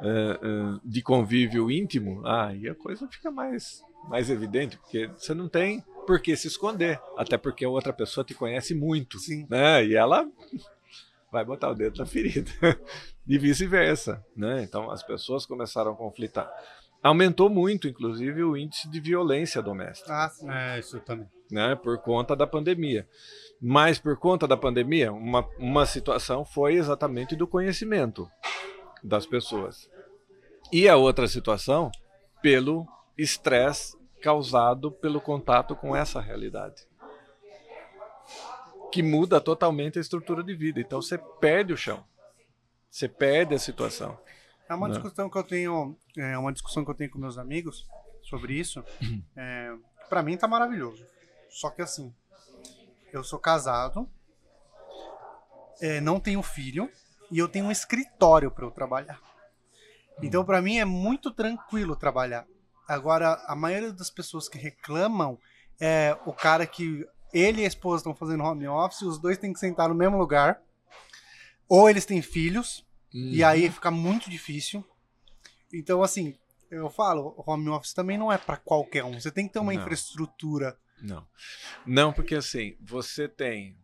[0.00, 5.48] é, é, de convívio íntimo, aí a coisa fica mais, mais evidente, porque você não
[5.48, 9.46] tem por que se esconder, até porque a outra pessoa te conhece muito, Sim.
[9.48, 9.84] né?
[9.84, 10.28] E ela
[11.30, 12.50] vai botar o dedo na ferida
[13.26, 14.62] e vice-versa, né?
[14.62, 16.50] Então as pessoas começaram a conflitar.
[17.02, 20.48] Aumentou muito, inclusive, o índice de violência doméstica Ah, sim.
[20.48, 21.26] É, isso também.
[21.52, 23.06] Né, por conta da pandemia.
[23.60, 28.28] Mas por conta da pandemia, uma, uma situação foi exatamente do conhecimento
[29.04, 29.88] das pessoas.
[30.72, 31.90] E a outra situação,
[32.40, 36.86] pelo estresse causado pelo contato com essa realidade.
[38.90, 40.80] Que muda totalmente a estrutura de vida.
[40.80, 42.04] Então você perde o chão.
[42.90, 44.18] Você perde a situação.
[44.68, 44.94] É uma Né?
[44.94, 47.86] discussão que eu tenho, é uma discussão que eu tenho com meus amigos
[48.22, 48.82] sobre isso.
[49.02, 49.22] Uhum.
[49.36, 49.74] É,
[50.08, 51.04] para mim tá maravilhoso.
[51.52, 52.12] Só que assim,
[53.12, 54.08] eu sou casado,
[55.80, 56.90] é, não tenho filho
[57.30, 59.20] e eu tenho um escritório para eu trabalhar.
[60.22, 62.46] Então para mim é muito tranquilo trabalhar.
[62.88, 65.38] Agora a maioria das pessoas que reclamam
[65.80, 69.52] é o cara que ele e a esposa estão fazendo home office, os dois têm
[69.52, 70.60] que sentar no mesmo lugar.
[71.68, 74.84] Ou eles têm filhos, e aí fica muito difícil.
[75.72, 76.36] Então, assim,
[76.70, 79.20] eu falo, home office também não é para qualquer um.
[79.20, 79.80] Você tem que ter uma Não.
[79.80, 80.76] infraestrutura.
[81.02, 81.26] Não.
[81.84, 83.76] Não, porque assim, você tem.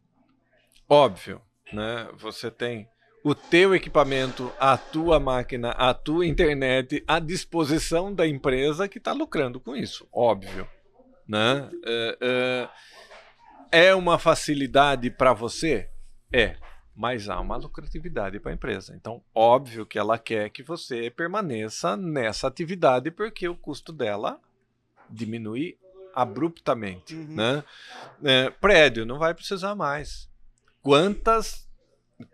[0.88, 1.42] Óbvio,
[1.72, 2.08] né?
[2.16, 2.88] Você tem
[3.24, 9.12] o teu equipamento, a tua máquina, a tua internet à disposição da empresa que está
[9.12, 10.08] lucrando com isso.
[10.12, 10.66] Óbvio.
[11.26, 11.68] Né?
[11.84, 12.68] É,
[13.72, 15.90] é, é uma facilidade para você?
[16.32, 16.56] É.
[16.94, 18.94] Mas há uma lucratividade para a empresa.
[18.96, 24.40] Então, óbvio que ela quer que você permaneça nessa atividade, porque o custo dela
[25.10, 25.78] diminui
[26.14, 27.14] abruptamente.
[27.14, 27.34] Uhum.
[27.36, 27.64] Né?
[28.24, 30.28] É, prédio não vai precisar mais.
[30.82, 31.68] Quantas,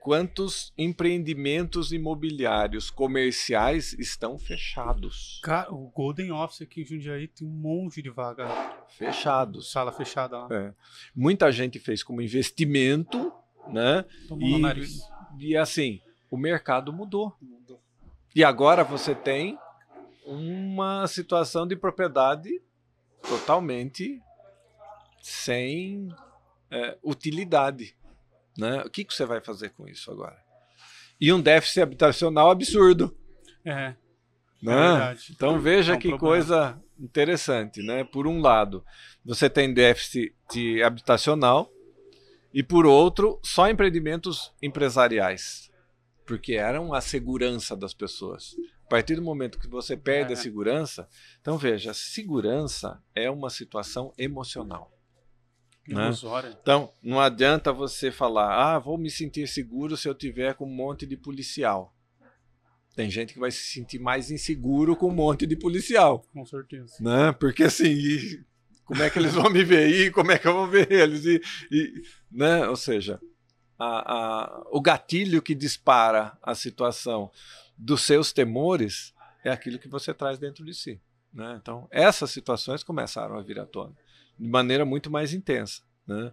[0.00, 5.40] quantos empreendimentos imobiliários comerciais estão fechados?
[5.42, 8.46] Cara, o Golden Office aqui em Jundiaí tem um monte de vaga.
[8.88, 9.70] Fechados.
[9.72, 10.48] Sala fechada lá.
[10.50, 10.72] É.
[11.14, 13.32] Muita gente fez como investimento,
[13.68, 14.04] né?
[14.28, 15.00] Tomou E, no nariz.
[15.38, 17.36] e assim, o mercado mudou.
[18.36, 19.58] E agora você tem
[20.26, 22.50] uma situação de propriedade
[23.28, 24.20] totalmente
[25.22, 26.08] sem
[26.70, 27.96] é, utilidade.
[28.56, 28.82] Né?
[28.82, 30.36] O que, que você vai fazer com isso agora?
[31.20, 33.16] E um déficit habitacional absurdo.
[33.64, 33.96] É, é
[34.62, 34.74] Né?
[34.90, 35.32] verdade.
[35.34, 36.34] Então veja É um que problema.
[36.34, 38.04] coisa interessante, né?
[38.04, 38.84] Por um lado,
[39.24, 40.32] você tem déficit
[40.84, 41.70] habitacional
[42.52, 45.70] e por outro, só empreendimentos empresariais,
[46.24, 48.54] porque eram a segurança das pessoas.
[48.84, 50.34] A partir do momento que você perde É.
[50.34, 51.08] a segurança,
[51.40, 54.90] então veja, segurança é uma situação emocional.
[55.86, 56.10] né?
[56.62, 60.74] Então, não adianta você falar, ah, vou me sentir seguro se eu tiver com um
[60.74, 61.94] monte de policial.
[62.96, 66.94] Tem gente que vai se sentir mais inseguro com um monte de policial, Com certeza.
[67.00, 67.32] né?
[67.32, 68.44] Porque assim, e
[68.84, 69.88] como é que eles vão me ver?
[69.88, 71.24] E como é que eu vou ver eles?
[71.26, 71.40] E,
[71.70, 72.66] e, né?
[72.68, 73.20] Ou seja,
[73.78, 77.30] a, a, o gatilho que dispara a situação
[77.76, 79.14] dos seus temores
[79.44, 81.00] é aquilo que você traz dentro de si.
[81.32, 81.58] Né?
[81.60, 83.94] Então, essas situações começaram a vir à tona
[84.38, 85.82] de maneira muito mais intensa.
[86.06, 86.32] Né?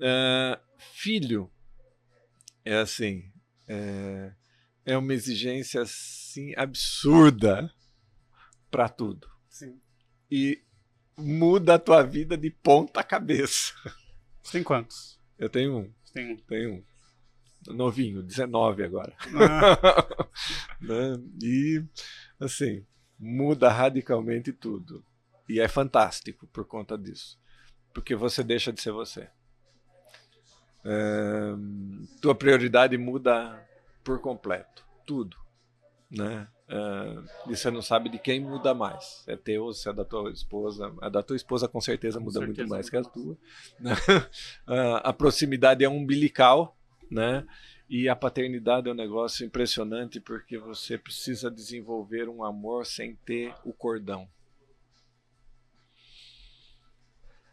[0.00, 1.50] É, filho
[2.64, 3.30] é assim,
[3.68, 4.32] é,
[4.84, 7.72] é uma exigência assim absurda
[8.70, 9.28] para tudo.
[9.48, 9.80] Sim.
[10.30, 10.62] E
[11.16, 13.74] muda a tua vida de ponta cabeça.
[14.42, 15.18] Você tem quantos?
[15.38, 15.92] Eu tenho um.
[16.12, 16.36] Tem um.
[16.36, 16.84] Tenho um.
[17.68, 19.14] Novinho, 19 agora.
[19.34, 20.06] Ah,
[20.80, 21.20] né?
[21.42, 21.84] E,
[22.38, 22.84] assim,
[23.18, 25.04] muda radicalmente tudo.
[25.48, 27.38] E é fantástico por conta disso.
[27.92, 29.28] Porque você deixa de ser você.
[30.84, 31.54] É,
[32.20, 33.62] tua prioridade muda
[34.02, 34.86] por completo.
[35.04, 35.36] Tudo.
[36.10, 36.48] Né?
[36.68, 39.24] É, e você não sabe de quem muda mais.
[39.26, 40.92] É teu, se é da tua esposa.
[41.00, 43.36] A da tua esposa com certeza Com muda certeza muito mais que a tua.
[43.78, 43.92] né?
[45.02, 46.76] A proximidade é umbilical,
[47.10, 47.46] né?
[47.88, 53.52] E a paternidade é um negócio impressionante porque você precisa desenvolver um amor sem ter
[53.64, 54.28] o cordão.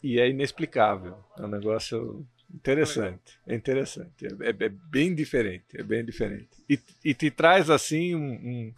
[0.04, 1.18] E é inexplicável.
[1.38, 3.40] É um negócio interessante.
[3.48, 4.26] É interessante.
[4.28, 5.66] É, é- é bem diferente.
[5.76, 6.50] É bem diferente.
[6.70, 8.74] E, e te traz assim um- um-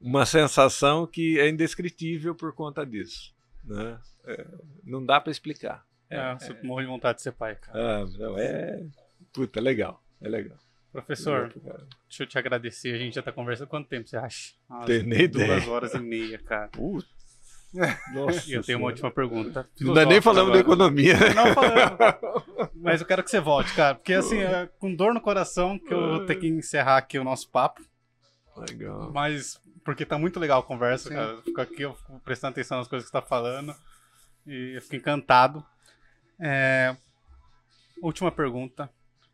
[0.00, 3.34] uma sensação que é indescritível por conta disso.
[3.64, 4.00] Né?
[4.24, 4.46] É,
[4.82, 5.86] não dá para explicar.
[6.08, 8.02] é, você morre de vontade de ser pai, cara.
[8.02, 8.84] Ah, não, é.
[9.32, 10.02] Puta, é legal.
[10.20, 10.58] É legal.
[10.92, 11.78] Professor, Legal,
[12.08, 12.92] deixa eu te agradecer.
[12.94, 14.54] A gente já tá conversando quanto tempo você acha?
[14.68, 15.70] Umas Tenho nem duas ideia.
[15.70, 16.68] horas e meia, cara.
[16.68, 17.08] Putz.
[18.12, 18.50] Nossa.
[18.50, 18.92] E eu tenho uma Senhora.
[18.92, 19.68] última pergunta.
[19.80, 20.60] Não nem filosófica falando de agora.
[20.60, 21.14] economia.
[21.34, 22.70] Não falando.
[22.74, 23.94] Mas eu quero que você volte, cara.
[23.94, 27.24] Porque assim, é com dor no coração que eu vou ter que encerrar aqui o
[27.24, 27.80] nosso papo.
[28.56, 29.12] Legal.
[29.12, 31.14] Mas porque tá muito legal a conversa, Sim.
[31.14, 31.30] cara.
[31.30, 33.72] Eu fico aqui, eu fico prestando atenção nas coisas que você tá falando.
[34.44, 35.64] E eu fico encantado.
[36.40, 36.96] É,
[38.02, 38.90] Última pergunta,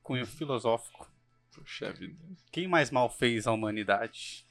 [0.07, 1.11] cunho filosófico.
[1.53, 2.17] Puxa vida.
[2.53, 4.47] Quem mais mal fez a humanidade?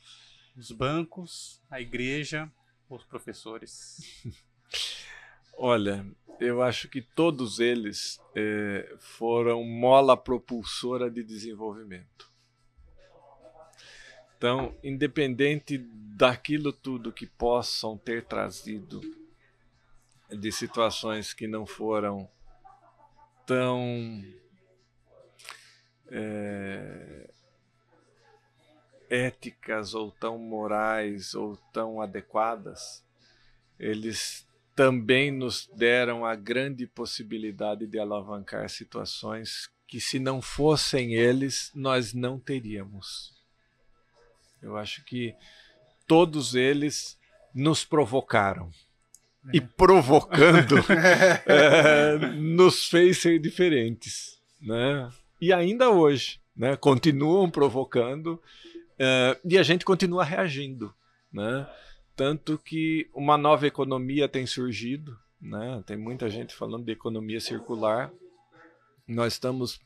[0.57, 2.52] Os bancos, a igreja
[2.90, 4.26] os professores?
[5.57, 6.06] Olha,
[6.41, 12.30] eu acho que todos eles eh, foram mola propulsora de desenvolvimento.
[14.38, 18.99] Então, independente daquilo tudo que possam ter trazido
[20.30, 22.30] de situações que não foram
[23.45, 24.22] tão
[26.11, 27.30] eh,
[29.10, 33.03] éticas ou tão morais ou tão adequadas,
[33.80, 41.72] eles também nos deram a grande possibilidade de alavancar situações que, se não fossem eles,
[41.73, 43.34] nós não teríamos.
[44.61, 45.36] Eu acho que
[46.07, 47.18] todos eles
[47.53, 48.69] nos provocaram.
[49.53, 50.76] E provocando,
[51.45, 54.40] eh, nos fez ser diferentes.
[54.60, 55.07] Né?
[55.40, 56.76] E ainda hoje, né?
[56.76, 58.41] continuam provocando
[58.98, 60.94] eh, e a gente continua reagindo.
[61.32, 61.68] Né?
[62.16, 65.84] Tanto que uma nova economia tem surgido, né?
[65.86, 68.12] tem muita gente falando de economia circular.
[69.07, 69.82] Nós estamos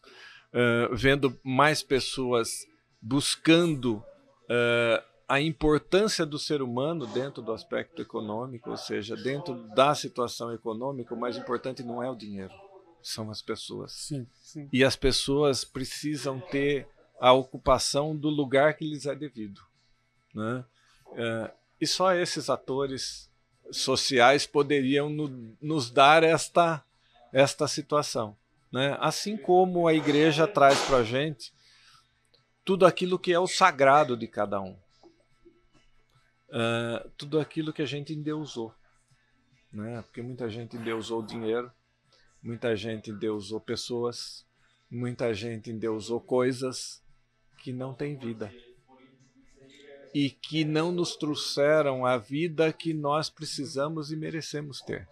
[0.53, 2.67] eh, vendo mais pessoas
[3.01, 4.03] buscando
[4.49, 10.51] eh, a importância do ser humano dentro do aspecto econômico, ou seja, dentro da situação
[10.51, 12.51] econômica, o mais importante não é o dinheiro,
[13.01, 13.91] são as pessoas.
[13.93, 14.69] Sim, sim.
[14.71, 16.87] E as pessoas precisam ter
[17.19, 19.61] a ocupação do lugar que lhes é devido.
[20.33, 20.63] Né?
[21.13, 21.51] Eh,
[21.81, 23.29] e só esses atores
[23.71, 26.83] sociais poderiam no- nos dar esta,
[27.31, 28.37] esta situação.
[28.71, 28.95] Né?
[28.99, 31.53] Assim como a igreja traz para a gente
[32.63, 34.77] tudo aquilo que é o sagrado de cada um.
[36.51, 38.73] Eh, tudo aquilo que a gente endeusou.
[39.71, 40.01] Né?
[40.03, 41.71] Porque muita gente endeusou o dinheiro,
[42.41, 44.45] muita gente endeusou pessoas,
[44.89, 47.03] muita gente endeusou coisas
[47.57, 48.51] que não têm vida
[50.13, 55.07] e que não nos trouxeram a vida que nós precisamos e merecemos ter,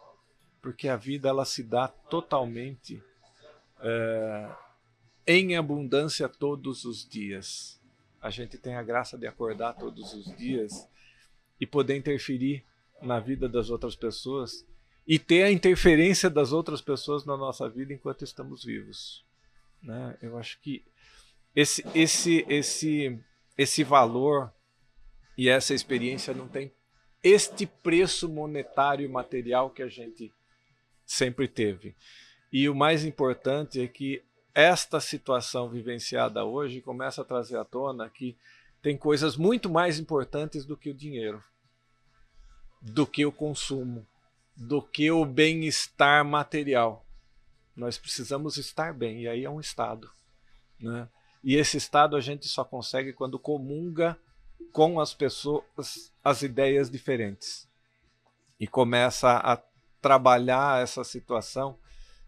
[0.61, 3.03] porque a vida ela se dá totalmente
[3.79, 4.55] eh,
[5.27, 7.79] em abundância todos os dias.
[8.19, 10.87] A gente tem a graça de acordar todos os dias
[11.59, 12.65] e poder interferir
[13.01, 14.65] na vida das outras pessoas
[15.07, 19.25] e ter a interferência das outras pessoas na nossa vida enquanto estamos vivos.
[19.81, 20.17] Né?
[20.21, 20.83] Eu acho que
[21.55, 23.19] esse, esse, esse,
[23.57, 24.51] esse valor
[25.37, 26.73] e essa experiência não tem
[27.23, 30.33] este preço monetário e material que a gente
[31.05, 31.95] sempre teve.
[32.51, 34.23] E o mais importante é que
[34.53, 38.37] esta situação vivenciada hoje começa a trazer à tona que
[38.81, 41.43] tem coisas muito mais importantes do que o dinheiro,
[42.81, 44.05] do que o consumo,
[44.57, 47.05] do que o bem-estar material.
[47.75, 50.09] Nós precisamos estar bem, e aí é um estado.
[50.79, 51.07] Né?
[51.43, 54.17] E esse estado a gente só consegue quando comunga
[54.71, 57.67] com as pessoas as ideias diferentes
[58.59, 59.61] e começa a
[60.01, 61.77] trabalhar essa situação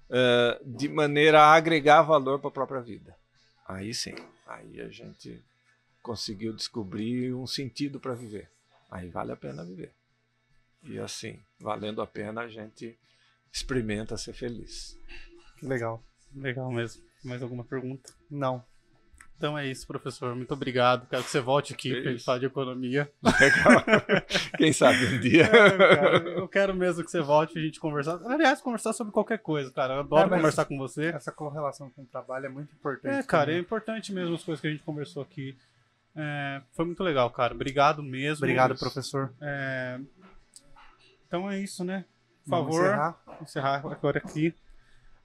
[0.09, 3.15] eh, de maneira a agregar valor para a própria vida.
[3.67, 4.15] Aí sim,
[4.47, 5.43] aí a gente
[6.01, 8.49] conseguiu descobrir um sentido para viver.
[8.89, 9.93] Aí vale a pena viver.
[10.83, 12.97] E assim, valendo a pena, a gente
[13.51, 14.97] experimenta ser feliz.
[15.61, 16.03] Legal.
[16.35, 17.01] Legal mesmo.
[17.23, 18.13] Mais alguma pergunta?
[18.29, 18.63] Não.
[19.37, 20.35] Então é isso, professor.
[20.35, 21.07] Muito obrigado.
[21.07, 23.09] Quero que você volte aqui É para a gente falar de economia.
[23.23, 23.83] Legal.
[24.57, 25.43] Quem sabe um dia.
[25.45, 28.19] É, cara, eu quero mesmo que você volte e a gente conversar.
[28.25, 29.93] Aliás, conversar sobre qualquer coisa, cara.
[29.95, 31.05] Eu adoro É, conversar com você.
[31.05, 33.15] Essa correlação com o trabalho é muito importante.
[33.15, 33.61] É, cara, é também.
[33.61, 35.57] importante mesmo as coisas que a gente conversou aqui.
[36.15, 37.53] É, foi muito legal, cara.
[37.53, 38.43] Obrigado mesmo.
[38.43, 39.33] Obrigado, professor.
[39.41, 39.99] É,
[41.29, 42.03] então é isso, né?
[42.43, 43.23] Por Vamos favor, encerrar.
[43.41, 44.53] encerrar agora aqui.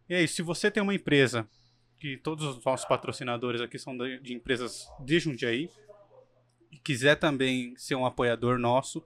[0.09, 1.47] E aí, se você tem uma empresa,
[2.05, 5.70] que todos os nossos patrocinadores aqui são de, de empresas de Jundiaí,
[6.70, 9.02] e quiser também ser um apoiador nosso,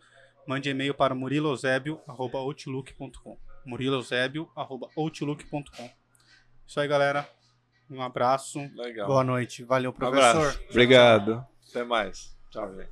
[0.48, 5.90] mande e-mail para murilozebio.outlook.com murilozebio.outlook.com
[6.66, 7.30] Isso aí, galera.
[7.88, 8.58] Um abraço.
[8.74, 9.06] Legal.
[9.06, 9.62] Boa noite.
[9.62, 10.26] Valeu, Um professor.
[10.26, 10.60] abraço.
[10.68, 11.46] Obrigado.
[11.70, 12.36] Até mais.
[12.50, 12.90] Tchau, gente.